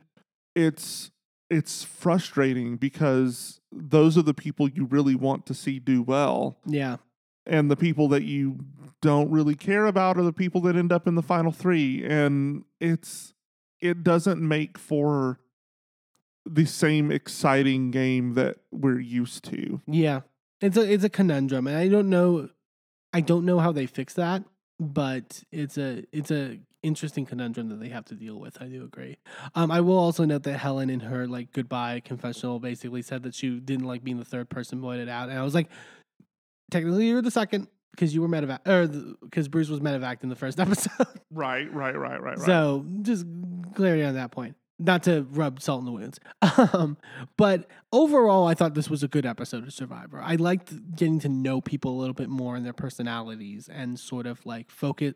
it's 0.55 1.11
it's 1.49 1.83
frustrating 1.83 2.77
because 2.77 3.59
those 3.71 4.17
are 4.17 4.21
the 4.21 4.33
people 4.35 4.69
you 4.69 4.85
really 4.85 5.15
want 5.15 5.45
to 5.47 5.53
see 5.53 5.79
do 5.79 6.01
well 6.03 6.57
Yeah. 6.65 6.97
and 7.45 7.71
the 7.71 7.75
people 7.75 8.07
that 8.09 8.23
you 8.23 8.59
don't 9.01 9.31
really 9.31 9.55
care 9.55 9.85
about 9.87 10.17
are 10.17 10.23
the 10.23 10.33
people 10.33 10.61
that 10.61 10.75
end 10.75 10.91
up 10.91 11.07
in 11.07 11.15
the 11.15 11.23
final 11.23 11.51
3 11.51 12.03
and 12.05 12.65
it's 12.79 13.33
it 13.81 14.03
doesn't 14.03 14.41
make 14.41 14.77
for 14.77 15.39
the 16.45 16.65
same 16.65 17.11
exciting 17.11 17.91
game 17.91 18.33
that 18.33 18.57
we're 18.71 18.99
used 18.99 19.43
to. 19.45 19.81
Yeah. 19.87 20.21
It's 20.61 20.77
a 20.77 20.91
it's 20.91 21.03
a 21.03 21.09
conundrum 21.09 21.67
and 21.67 21.77
I 21.77 21.87
don't 21.87 22.09
know 22.09 22.49
I 23.13 23.21
don't 23.21 23.45
know 23.45 23.59
how 23.59 23.71
they 23.71 23.85
fix 23.85 24.13
that, 24.15 24.43
but 24.79 25.43
it's 25.51 25.77
a 25.77 26.03
it's 26.11 26.31
a 26.31 26.59
interesting 26.81 27.25
conundrum 27.25 27.69
that 27.69 27.79
they 27.79 27.89
have 27.89 28.05
to 28.05 28.15
deal 28.15 28.39
with. 28.39 28.61
I 28.61 28.67
do 28.67 28.83
agree. 28.83 29.17
Um 29.55 29.71
I 29.71 29.81
will 29.81 29.97
also 29.97 30.25
note 30.25 30.43
that 30.43 30.57
Helen 30.57 30.89
in 30.89 31.01
her 31.01 31.27
like 31.27 31.53
goodbye 31.53 32.01
confessional 32.03 32.59
basically 32.59 33.01
said 33.01 33.23
that 33.23 33.35
she 33.35 33.59
didn't 33.59 33.85
like 33.85 34.03
being 34.03 34.17
the 34.17 34.25
third 34.25 34.49
person 34.49 34.81
voted 34.81 35.07
out 35.07 35.29
and 35.29 35.37
I 35.37 35.43
was 35.43 35.55
like 35.55 35.69
technically 36.71 37.07
you're 37.07 37.21
the 37.21 37.31
second 37.31 37.67
because 37.99 38.15
you 38.15 38.21
were 38.21 38.29
medevac 38.29 38.65
or 38.65 38.87
because 39.21 39.49
Bruce 39.49 39.67
was 39.67 39.81
medevaced 39.81 40.23
in 40.23 40.29
the 40.29 40.35
first 40.35 40.57
episode. 40.59 41.07
Right, 41.29 41.71
right, 41.73 41.97
right, 41.97 42.21
right, 42.21 42.37
right. 42.37 42.39
So 42.39 42.85
just 43.01 43.25
clarity 43.75 44.03
on 44.03 44.15
that 44.15 44.31
point. 44.31 44.55
Not 44.81 45.03
to 45.03 45.27
rub 45.31 45.61
salt 45.61 45.81
in 45.81 45.85
the 45.85 45.91
wounds. 45.91 46.19
Um, 46.73 46.97
but 47.37 47.67
overall, 47.91 48.45
I 48.45 48.53
thought 48.53 48.73
this 48.73 48.89
was 48.89 49.01
a 49.01 49.07
good 49.07 49.25
episode 49.25 49.63
of 49.63 49.73
Survivor. 49.73 50.21
I 50.21 50.35
liked 50.35 50.95
getting 50.95 51.19
to 51.21 51.29
know 51.29 51.61
people 51.61 51.97
a 51.97 51.97
little 51.99 52.13
bit 52.13 52.29
more 52.29 52.55
and 52.55 52.65
their 52.65 52.73
personalities 52.73 53.69
and 53.69 53.97
sort 53.99 54.25
of 54.25 54.45
like 54.45 54.69
focus. 54.69 55.13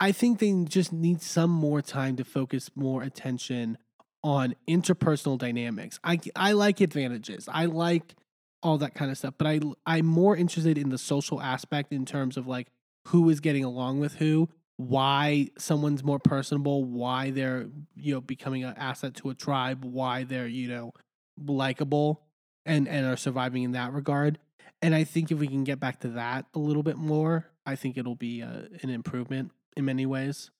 I 0.00 0.12
think 0.12 0.38
they 0.38 0.52
just 0.64 0.92
need 0.92 1.20
some 1.22 1.50
more 1.50 1.82
time 1.82 2.16
to 2.16 2.24
focus 2.24 2.70
more 2.74 3.02
attention 3.02 3.78
on 4.24 4.54
interpersonal 4.68 5.38
dynamics. 5.38 6.00
I, 6.02 6.18
I 6.34 6.52
like 6.52 6.80
advantages. 6.80 7.48
I 7.50 7.66
like 7.66 8.14
all 8.62 8.78
that 8.78 8.94
kind 8.94 9.10
of 9.10 9.18
stuff, 9.18 9.34
but 9.38 9.46
I 9.46 9.60
I'm 9.86 10.06
more 10.06 10.36
interested 10.36 10.78
in 10.78 10.90
the 10.90 10.98
social 10.98 11.40
aspect 11.40 11.92
in 11.92 12.04
terms 12.04 12.36
of 12.36 12.46
like 12.46 12.68
who 13.08 13.28
is 13.30 13.40
getting 13.40 13.64
along 13.64 14.00
with 14.00 14.16
who 14.16 14.48
why 14.76 15.48
someone's 15.58 16.04
more 16.04 16.20
personable, 16.20 16.84
why 16.84 17.30
they're 17.30 17.66
you 17.96 18.14
know 18.14 18.20
becoming 18.20 18.64
an 18.64 18.74
asset 18.76 19.14
to 19.16 19.30
a 19.30 19.34
tribe, 19.34 19.84
why 19.84 20.24
they're 20.24 20.46
you 20.46 20.68
know 20.68 20.92
likable 21.36 22.22
and 22.64 22.88
and 22.88 23.06
are 23.06 23.16
surviving 23.16 23.64
in 23.64 23.72
that 23.72 23.92
regard. 23.92 24.38
And 24.80 24.94
I 24.94 25.04
think 25.04 25.32
if 25.32 25.38
we 25.38 25.48
can 25.48 25.64
get 25.64 25.80
back 25.80 26.00
to 26.00 26.08
that 26.10 26.46
a 26.54 26.58
little 26.58 26.84
bit 26.84 26.96
more, 26.96 27.48
I 27.66 27.74
think 27.74 27.98
it'll 27.98 28.14
be 28.14 28.40
a, 28.40 28.68
an 28.82 28.90
improvement 28.90 29.50
in 29.76 29.84
many 29.84 30.06
ways. 30.06 30.50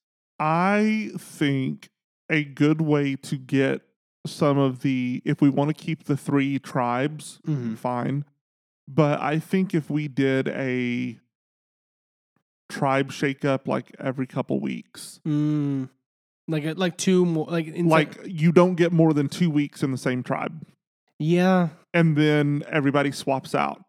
I 0.40 1.10
think 1.16 1.90
a 2.28 2.42
good 2.42 2.80
way 2.80 3.14
to 3.16 3.36
get 3.36 3.82
some 4.30 4.58
of 4.58 4.80
the 4.82 5.22
if 5.24 5.40
we 5.40 5.48
want 5.48 5.68
to 5.68 5.74
keep 5.74 6.04
the 6.04 6.16
three 6.16 6.58
tribes, 6.58 7.40
Mhm. 7.46 7.76
fine. 7.76 8.24
But 8.86 9.20
I 9.20 9.38
think 9.38 9.74
if 9.74 9.90
we 9.90 10.08
did 10.08 10.48
a 10.48 11.18
tribe 12.68 13.10
shakeup 13.10 13.66
like 13.66 13.94
every 13.98 14.26
couple 14.26 14.60
weeks, 14.60 15.20
Mm, 15.26 15.88
like 16.46 16.64
a, 16.64 16.72
like 16.74 16.96
two 16.96 17.24
more 17.24 17.46
like 17.48 17.66
in 17.66 17.88
like 17.88 18.18
you 18.26 18.52
don't 18.52 18.74
get 18.74 18.92
more 18.92 19.12
than 19.12 19.28
two 19.28 19.50
weeks 19.50 19.82
in 19.82 19.90
the 19.90 19.98
same 19.98 20.22
tribe, 20.22 20.66
yeah. 21.18 21.68
and 21.94 22.16
then 22.16 22.62
everybody 22.68 23.10
swaps 23.12 23.54
out, 23.54 23.82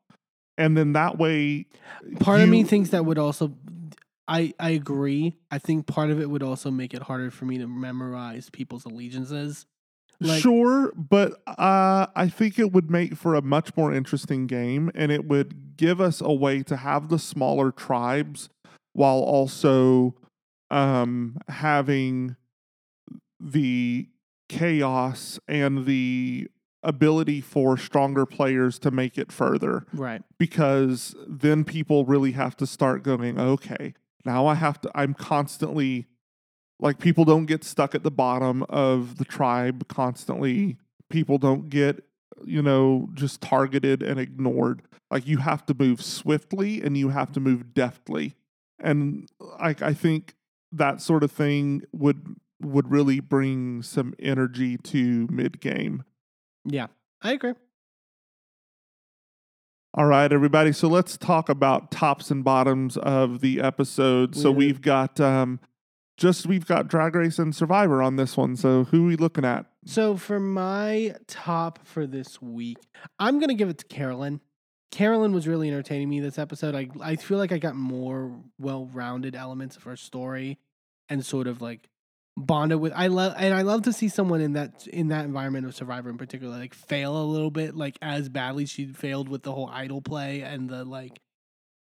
and 0.58 0.78
then 0.78 0.94
that 0.94 1.18
way, 1.18 1.66
Part 2.20 2.42
of 2.42 2.50
me 2.50 2.64
thinks 2.64 2.90
that 2.90 3.06
would 3.06 3.18
also. 3.18 3.54
I, 4.32 4.54
I 4.60 4.70
agree. 4.70 5.38
I 5.50 5.58
think 5.58 5.88
part 5.88 6.12
of 6.12 6.22
it 6.22 6.30
would 6.30 6.44
also 6.44 6.70
make 6.70 6.94
it 6.94 7.02
harder 7.02 7.32
for 7.32 7.46
me 7.46 7.58
to 7.58 7.66
memorize 7.68 8.52
people's 8.52 8.86
allegiances. 8.86 9.66
Like- 10.22 10.42
sure, 10.42 10.92
but 10.96 11.42
uh, 11.48 12.08
I 12.16 12.28
think 12.28 12.60
it 12.60 12.72
would 12.74 12.92
make 12.92 13.16
for 13.16 13.36
a 13.36 13.42
much 13.42 13.76
more 13.78 13.94
interesting 13.94 14.48
game, 14.48 14.92
and 14.94 15.12
it 15.12 15.26
would 15.26 15.78
give 15.78 16.02
us 16.02 16.20
a 16.22 16.34
way 16.34 16.62
to 16.64 16.76
have 16.78 17.08
the 17.10 17.18
smaller 17.20 17.72
tribes 17.72 18.50
while 18.94 19.20
also 19.20 20.16
um, 20.70 21.38
having 21.48 22.36
the 23.40 24.10
chaos 24.50 25.40
and 25.48 25.86
the 25.86 26.48
ability 26.84 27.40
for 27.42 27.78
stronger 27.78 28.26
players 28.26 28.80
to 28.80 28.90
make 28.92 29.18
it 29.18 29.32
further 29.32 29.86
Right. 29.94 30.22
because 30.38 31.14
then 31.28 31.64
people 31.64 32.06
really 32.06 32.32
have 32.34 32.56
to 32.58 32.66
start 32.66 33.04
going 33.04 33.38
okay 33.38 33.94
now 34.26 34.48
i 34.48 34.56
have 34.56 34.80
to 34.82 34.92
i'm 34.96 35.14
constantly 35.14 36.08
like 36.80 37.00
people 37.00 37.26
don't 37.26 37.46
get 37.46 37.64
stuck 37.64 37.94
at 37.96 38.04
the 38.04 38.12
bottom 38.12 38.64
of 38.70 39.18
the 39.18 39.26
tribe 39.26 39.88
constantly 39.88 40.78
people 41.10 41.38
don't 41.38 41.70
get 41.70 42.04
you 42.46 42.62
know 42.62 43.10
just 43.14 43.42
targeted 43.42 44.02
and 44.02 44.20
ignored 44.20 44.82
like 45.12 45.28
you 45.28 45.38
have 45.38 45.66
to 45.66 45.74
move 45.74 46.02
swiftly 46.04 46.82
and 46.82 46.98
you 46.98 47.10
have 47.10 47.32
to 47.32 47.40
move 47.40 47.74
deftly 47.74 48.36
and 48.80 49.30
like 49.60 49.82
i 49.82 49.94
think 49.94 50.36
that 50.72 51.02
sort 51.02 51.24
of 51.24 51.32
thing 51.32 51.82
would 51.92 52.36
would 52.62 52.92
really 52.92 53.20
bring 53.20 53.82
some 53.82 54.14
energy 54.20 54.78
to 54.78 55.28
mid 55.32 55.60
game 55.60 56.04
Yeah. 56.66 56.88
I 57.22 57.34
agree. 57.34 57.54
All 59.94 60.06
right, 60.06 60.32
everybody. 60.32 60.72
So 60.72 60.88
let's 60.88 61.18
talk 61.18 61.50
about 61.50 61.92
tops 61.92 62.30
and 62.32 62.44
bottoms 62.44 62.96
of 62.98 63.42
the 63.42 63.60
episode. 63.60 64.36
So 64.36 64.52
we've 64.52 64.82
got 64.82 65.20
um 65.20 65.60
just 66.20 66.46
we've 66.46 66.68
got 66.68 66.88
Drag 66.88 67.16
Race 67.16 67.40
and 67.40 67.56
Survivor 67.56 68.04
on 68.04 68.18
this 68.18 68.36
one. 68.38 68.56
So 68.56 68.84
who 68.86 69.06
are 69.06 69.08
we 69.08 69.16
looking 69.16 69.46
at? 69.46 69.66
So 69.86 70.18
for 70.18 70.40
my 70.40 71.16
top 71.28 71.80
for 71.86 72.06
this 72.06 72.42
week, 72.42 72.78
I'm 73.18 73.40
gonna 73.40 73.56
give 73.56 73.70
it 73.70 73.80
to 73.80 73.86
Carolyn. 73.86 74.42
Carolyn 74.92 75.34
was 75.34 75.48
really 75.48 75.70
entertaining 75.70 76.10
me 76.10 76.20
this 76.20 76.38
episode. 76.38 76.76
I 76.76 76.90
I 77.02 77.16
feel 77.16 77.38
like 77.38 77.52
I 77.52 77.58
got 77.58 77.76
more 77.76 78.36
well-rounded 78.60 79.36
elements 79.36 79.78
of 79.78 79.84
her 79.84 79.96
story 79.96 80.60
and 81.08 81.26
sort 81.26 81.48
of 81.48 81.62
like 81.62 81.90
bonded 82.36 82.80
with 82.80 82.94
I 82.96 83.08
love 83.08 83.34
and 83.38 83.54
I 83.54 83.62
love 83.64 83.84
to 83.84 83.94
see 83.94 84.10
someone 84.10 84.42
in 84.42 84.54
that 84.54 84.88
in 84.88 85.08
that 85.10 85.26
environment 85.26 85.66
of 85.66 85.76
Survivor 85.76 86.10
in 86.10 86.18
particular 86.18 86.58
like 86.58 86.74
fail 86.74 87.22
a 87.22 87.24
little 87.24 87.52
bit 87.52 87.76
like 87.76 87.98
as 88.02 88.30
badly 88.30 88.66
she 88.66 88.86
failed 88.88 89.30
with 89.30 89.44
the 89.44 89.52
whole 89.52 89.70
idol 89.72 90.02
play 90.02 90.42
and 90.42 90.70
the 90.70 90.84
like 90.84 91.20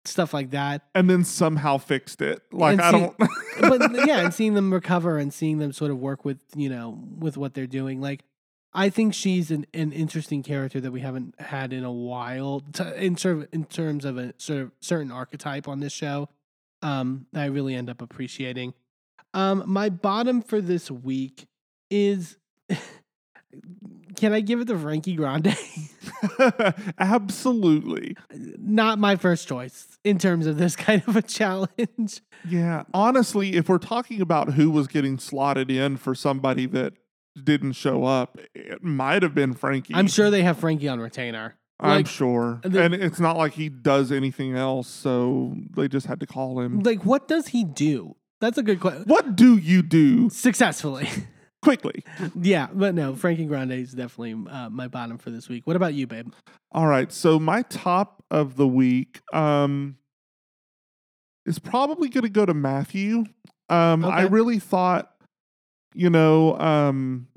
stuff 0.08 0.32
like 0.34 0.50
that. 0.50 0.82
And 0.94 1.08
then 1.08 1.24
somehow 1.24 1.78
fixed 1.78 2.20
it. 2.22 2.42
Like 2.52 2.72
And 2.74 2.80
I 2.82 2.90
see- 2.90 2.98
don't 2.98 3.18
but 3.60 3.90
yeah, 4.06 4.20
and 4.20 4.32
seeing 4.34 4.54
them 4.54 4.72
recover 4.72 5.18
and 5.18 5.32
seeing 5.32 5.58
them 5.58 5.72
sort 5.72 5.90
of 5.90 5.98
work 5.98 6.24
with 6.24 6.38
you 6.54 6.68
know 6.68 6.98
with 7.18 7.36
what 7.36 7.54
they're 7.54 7.66
doing, 7.66 8.00
like 8.00 8.24
I 8.72 8.90
think 8.90 9.14
she's 9.14 9.50
an, 9.50 9.66
an 9.74 9.92
interesting 9.92 10.42
character 10.42 10.80
that 10.80 10.90
we 10.92 11.00
haven't 11.00 11.40
had 11.40 11.72
in 11.72 11.84
a 11.84 11.92
while 11.92 12.60
to, 12.74 13.02
in 13.02 13.16
sort 13.16 13.38
of, 13.38 13.48
in 13.50 13.64
terms 13.64 14.04
of 14.04 14.18
a 14.18 14.34
sort 14.38 14.60
of 14.60 14.72
certain 14.80 15.10
archetype 15.10 15.66
on 15.68 15.80
this 15.80 15.92
show. 15.92 16.28
Um, 16.82 17.26
that 17.32 17.42
I 17.42 17.46
really 17.46 17.74
end 17.74 17.90
up 17.90 18.00
appreciating. 18.02 18.74
Um, 19.34 19.64
my 19.66 19.88
bottom 19.88 20.42
for 20.42 20.60
this 20.60 20.90
week 20.90 21.46
is. 21.90 22.36
Can 24.16 24.32
I 24.32 24.40
give 24.40 24.60
it 24.60 24.66
to 24.68 24.78
Frankie 24.78 25.14
Grande? 25.14 25.56
Absolutely. 26.98 28.16
Not 28.58 28.98
my 28.98 29.16
first 29.16 29.48
choice 29.48 29.98
in 30.04 30.18
terms 30.18 30.46
of 30.46 30.58
this 30.58 30.76
kind 30.76 31.02
of 31.06 31.16
a 31.16 31.22
challenge. 31.22 32.20
Yeah. 32.48 32.84
Honestly, 32.94 33.54
if 33.54 33.68
we're 33.68 33.78
talking 33.78 34.20
about 34.20 34.52
who 34.54 34.70
was 34.70 34.86
getting 34.88 35.18
slotted 35.18 35.70
in 35.70 35.96
for 35.96 36.14
somebody 36.14 36.66
that 36.66 36.94
didn't 37.42 37.72
show 37.72 38.04
up, 38.04 38.38
it 38.54 38.82
might 38.82 39.22
have 39.22 39.34
been 39.34 39.54
Frankie. 39.54 39.94
I'm 39.94 40.08
sure 40.08 40.30
they 40.30 40.42
have 40.42 40.58
Frankie 40.58 40.88
on 40.88 41.00
retainer. 41.00 41.56
I'm 41.80 41.90
like- 41.98 42.06
sure. 42.08 42.60
the- 42.64 42.82
and 42.82 42.94
it's 42.94 43.20
not 43.20 43.36
like 43.36 43.52
he 43.52 43.68
does 43.68 44.10
anything 44.10 44.56
else, 44.56 44.88
so 44.88 45.54
they 45.76 45.86
just 45.88 46.06
had 46.06 46.18
to 46.20 46.26
call 46.26 46.58
him. 46.60 46.80
Like, 46.80 47.04
what 47.04 47.28
does 47.28 47.48
he 47.48 47.62
do? 47.64 48.16
That's 48.40 48.58
a 48.58 48.62
good 48.62 48.80
question. 48.80 49.04
What 49.06 49.36
do 49.36 49.56
you 49.56 49.82
do 49.82 50.30
Successfully. 50.30 51.08
quickly? 51.62 52.04
yeah, 52.40 52.68
but 52.72 52.94
no, 52.94 53.14
Frankie 53.14 53.46
Grande 53.46 53.72
is 53.72 53.92
definitely 53.92 54.34
uh, 54.50 54.70
my 54.70 54.88
bottom 54.88 55.18
for 55.18 55.30
this 55.30 55.48
week. 55.48 55.66
What 55.66 55.76
about 55.76 55.94
you, 55.94 56.06
babe? 56.06 56.32
All 56.72 56.86
right. 56.86 57.10
So 57.12 57.38
my 57.38 57.62
top 57.62 58.22
of 58.30 58.56
the 58.56 58.68
week 58.68 59.20
um 59.32 59.96
is 61.46 61.58
probably 61.58 62.10
going 62.10 62.24
to 62.24 62.30
go 62.30 62.44
to 62.44 62.54
Matthew. 62.54 63.24
Um 63.70 64.04
I 64.04 64.22
really 64.22 64.58
thought 64.58 65.12
you 65.94 66.10
know 66.10 66.58
um 66.58 67.28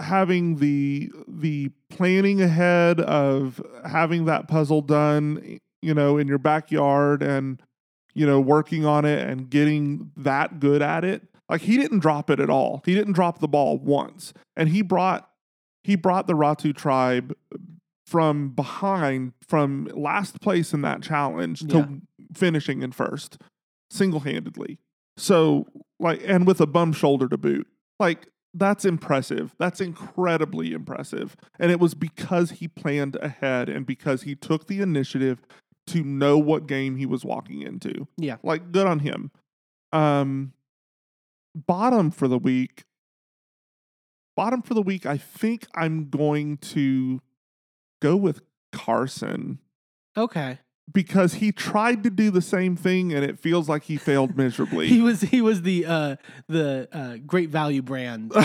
having 0.00 0.56
the 0.56 1.10
the 1.28 1.70
planning 1.90 2.40
ahead 2.40 3.00
of 3.00 3.60
having 3.84 4.24
that 4.26 4.48
puzzle 4.48 4.80
done 4.80 5.58
you 5.82 5.94
know 5.94 6.16
in 6.16 6.26
your 6.26 6.38
backyard 6.38 7.22
and 7.22 7.62
you 8.14 8.26
know 8.26 8.40
working 8.40 8.84
on 8.84 9.04
it 9.04 9.26
and 9.26 9.50
getting 9.50 10.10
that 10.16 10.60
good 10.60 10.82
at 10.82 11.04
it 11.04 11.22
like 11.50 11.62
he 11.62 11.76
didn't 11.76 11.98
drop 11.98 12.30
it 12.30 12.40
at 12.40 12.48
all 12.48 12.82
he 12.86 12.94
didn't 12.94 13.12
drop 13.12 13.38
the 13.40 13.48
ball 13.48 13.78
once 13.78 14.32
and 14.56 14.68
he 14.70 14.80
brought 14.82 15.28
he 15.84 15.96
brought 15.96 16.26
the 16.26 16.34
Ratu 16.34 16.74
tribe 16.74 17.34
from 18.06 18.48
behind 18.50 19.32
from 19.46 19.88
last 19.94 20.40
place 20.40 20.72
in 20.72 20.82
that 20.82 21.02
challenge 21.02 21.62
Yeah. 21.62 21.68
to 21.82 22.00
finishing 22.34 22.82
in 22.82 22.92
first 22.92 23.38
single-handedly 23.90 24.78
so 25.16 25.66
like 25.98 26.22
and 26.24 26.46
with 26.46 26.60
a 26.60 26.66
bum 26.66 26.92
shoulder 26.92 27.28
to 27.28 27.36
boot 27.36 27.66
like 27.98 28.28
that's 28.52 28.84
impressive. 28.84 29.54
That's 29.60 29.80
incredibly 29.80 30.72
impressive. 30.72 31.36
And 31.60 31.70
it 31.70 31.78
was 31.78 31.94
because 31.94 32.50
he 32.50 32.66
planned 32.66 33.14
ahead 33.22 33.68
and 33.68 33.86
because 33.86 34.22
he 34.22 34.34
took 34.34 34.66
the 34.66 34.80
initiative 34.80 35.40
to 35.86 36.02
know 36.02 36.36
what 36.36 36.66
game 36.66 36.96
he 36.96 37.06
was 37.06 37.24
walking 37.24 37.62
into. 37.62 38.08
Yeah. 38.16 38.38
Like 38.42 38.72
good 38.72 38.88
on 38.88 38.98
him. 38.98 39.30
Um 39.92 40.52
bottom 41.54 42.10
for 42.10 42.28
the 42.28 42.38
week. 42.38 42.84
Bottom 44.36 44.62
for 44.62 44.74
the 44.74 44.82
week, 44.82 45.04
I 45.06 45.16
think 45.16 45.66
I'm 45.74 46.08
going 46.08 46.56
to 46.58 47.20
go 48.00 48.16
with 48.16 48.40
Carson 48.72 49.58
Okay. 50.16 50.58
because 50.92 51.34
he 51.34 51.52
tried 51.52 52.02
to 52.04 52.10
do 52.10 52.30
the 52.30 52.40
same 52.40 52.74
thing 52.76 53.12
and 53.12 53.24
it 53.24 53.38
feels 53.38 53.68
like 53.68 53.82
he 53.84 53.96
failed 53.96 54.36
miserably. 54.38 54.86
He 54.88 55.00
was 55.00 55.20
he 55.20 55.42
was 55.42 55.62
the 55.62 55.84
uh 55.84 56.16
the 56.48 56.88
uh 56.92 57.16
great 57.26 57.50
value 57.50 57.82
brand. 57.82 58.32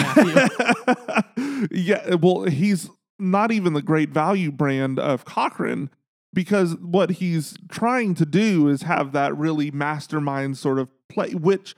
Yeah, 1.71 2.15
well, 2.15 2.43
he's 2.43 2.89
not 3.17 3.51
even 3.51 3.73
the 3.73 3.81
great 3.81 4.09
value 4.09 4.51
brand 4.51 4.99
of 4.99 5.23
Cochran 5.23 5.89
because 6.33 6.75
what 6.75 7.11
he's 7.11 7.57
trying 7.69 8.13
to 8.15 8.25
do 8.25 8.67
is 8.67 8.81
have 8.81 9.13
that 9.13 9.35
really 9.37 9.71
mastermind 9.71 10.57
sort 10.57 10.79
of 10.79 10.89
play, 11.07 11.31
which 11.33 11.73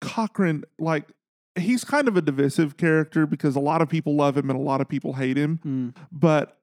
Cochran, 0.00 0.64
like, 0.78 1.08
he's 1.56 1.84
kind 1.84 2.08
of 2.08 2.16
a 2.16 2.22
divisive 2.22 2.76
character 2.76 3.26
because 3.26 3.56
a 3.56 3.60
lot 3.60 3.80
of 3.80 3.88
people 3.88 4.14
love 4.16 4.36
him 4.36 4.50
and 4.50 4.58
a 4.58 4.62
lot 4.62 4.80
of 4.80 4.88
people 4.88 5.14
hate 5.14 5.36
him. 5.36 5.60
Mm. 5.64 5.96
But 6.10 6.58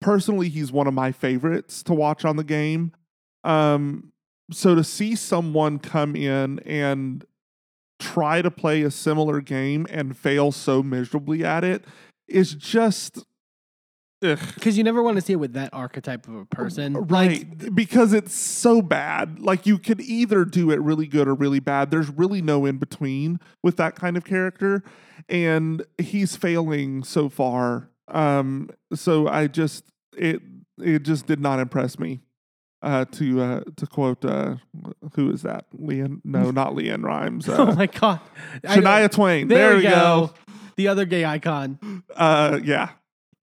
personally, 0.00 0.48
he's 0.48 0.72
one 0.72 0.86
of 0.86 0.94
my 0.94 1.12
favorites 1.12 1.82
to 1.84 1.94
watch 1.94 2.24
on 2.24 2.36
the 2.36 2.44
game. 2.44 2.92
Um, 3.44 4.12
so 4.52 4.74
to 4.74 4.84
see 4.84 5.14
someone 5.14 5.78
come 5.78 6.14
in 6.16 6.58
and 6.60 7.24
try 7.98 8.42
to 8.42 8.50
play 8.50 8.82
a 8.82 8.90
similar 8.90 9.40
game 9.40 9.86
and 9.90 10.16
fail 10.16 10.52
so 10.52 10.82
miserably 10.82 11.44
at 11.44 11.64
it 11.64 11.84
is 12.28 12.54
just. 12.54 13.24
Because 14.20 14.76
you 14.76 14.84
never 14.84 15.02
want 15.02 15.16
to 15.16 15.22
see 15.22 15.32
it 15.32 15.36
with 15.36 15.54
that 15.54 15.72
archetype 15.72 16.28
of 16.28 16.34
a 16.34 16.44
person. 16.44 16.94
right. 16.94 17.46
Like, 17.60 17.74
because 17.74 18.12
it's 18.12 18.34
so 18.34 18.82
bad. 18.82 19.40
Like 19.40 19.66
you 19.66 19.78
could 19.78 20.00
either 20.00 20.44
do 20.44 20.70
it 20.70 20.80
really 20.80 21.06
good 21.06 21.26
or 21.26 21.34
really 21.34 21.60
bad. 21.60 21.90
There's 21.90 22.10
really 22.10 22.42
no 22.42 22.66
in 22.66 22.76
between 22.76 23.40
with 23.62 23.76
that 23.78 23.96
kind 23.96 24.16
of 24.16 24.24
character. 24.24 24.82
And 25.28 25.84
he's 25.98 26.36
failing 26.36 27.02
so 27.02 27.28
far. 27.28 27.90
Um 28.08 28.70
so 28.92 29.28
i 29.28 29.46
just 29.46 29.84
it 30.16 30.42
it 30.82 31.04
just 31.04 31.26
did 31.26 31.38
not 31.38 31.60
impress 31.60 31.96
me 31.96 32.18
uh 32.82 33.04
to 33.12 33.40
uh 33.40 33.60
to 33.76 33.86
quote 33.86 34.24
uh 34.24 34.56
who 35.14 35.30
is 35.30 35.42
that? 35.42 35.66
Leanne 35.78 36.20
no 36.24 36.50
not 36.50 36.72
LeAnn 36.74 37.04
Rimes 37.04 37.48
oh 37.48 37.68
uh, 37.68 37.74
my 37.74 37.86
god. 37.86 38.20
Shania 38.64 39.10
twain. 39.10 39.48
There, 39.48 39.58
there, 39.58 39.76
we 39.76 39.84
we 39.84 39.88
go. 39.90 40.34
The 40.76 40.88
other 40.88 41.04
gay 41.04 41.24
icon. 41.24 42.02
uh 42.16 42.58
yeah 42.64 42.90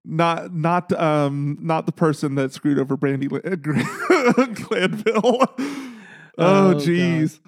not 0.09 0.53
not 0.53 0.91
um 0.93 1.57
not 1.61 1.85
the 1.85 1.91
person 1.91 2.35
that 2.35 2.53
screwed 2.53 2.79
over 2.79 2.95
Brandi 2.95 3.29
Li- 3.29 4.53
glanville 4.63 5.45
oh 6.37 6.69
Oh, 6.69 6.73
jeez 6.75 7.39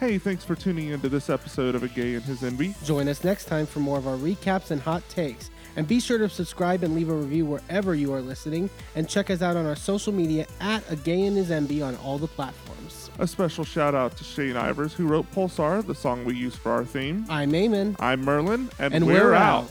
hey 0.00 0.18
thanks 0.18 0.44
for 0.44 0.54
tuning 0.54 0.88
into 0.88 1.08
this 1.08 1.28
episode 1.30 1.74
of 1.74 1.82
a 1.82 1.88
gay 1.88 2.14
and 2.14 2.24
his 2.24 2.40
Enby 2.42 2.74
Join 2.84 3.06
us 3.08 3.22
next 3.22 3.44
time 3.44 3.66
for 3.66 3.80
more 3.80 3.98
of 3.98 4.06
our 4.08 4.16
recaps 4.16 4.70
and 4.70 4.80
hot 4.80 5.06
takes. 5.08 5.50
And 5.76 5.88
be 5.88 6.00
sure 6.00 6.18
to 6.18 6.28
subscribe 6.28 6.82
and 6.82 6.94
leave 6.94 7.08
a 7.08 7.14
review 7.14 7.46
wherever 7.46 7.94
you 7.94 8.12
are 8.12 8.20
listening. 8.20 8.68
And 8.94 9.08
check 9.08 9.30
us 9.30 9.40
out 9.40 9.56
on 9.56 9.64
our 9.64 9.74
social 9.76 10.12
media 10.12 10.46
at 10.60 10.82
A 10.92 10.96
Gay 10.96 11.22
and 11.22 11.34
His 11.34 11.48
Enby 11.48 11.82
on 11.82 11.96
all 11.96 12.18
the 12.18 12.26
platforms. 12.26 13.08
a 13.18 13.26
special 13.26 13.64
shout 13.64 13.94
out 13.94 14.14
to 14.18 14.24
shane 14.24 14.54
ivers 14.54 14.92
who 14.92 15.06
wrote 15.06 15.30
pulsar 15.32 15.86
the 15.86 15.94
song 15.94 16.26
we 16.26 16.34
use 16.34 16.54
for 16.56 16.72
our 16.72 16.84
theme 16.84 17.24
I'm 17.30 17.52
Eamon. 17.52 17.96
i'm 18.00 18.22
merlin 18.22 18.68
and, 18.78 18.92
And 18.92 19.06
we're, 19.06 19.32
out. 19.34 19.70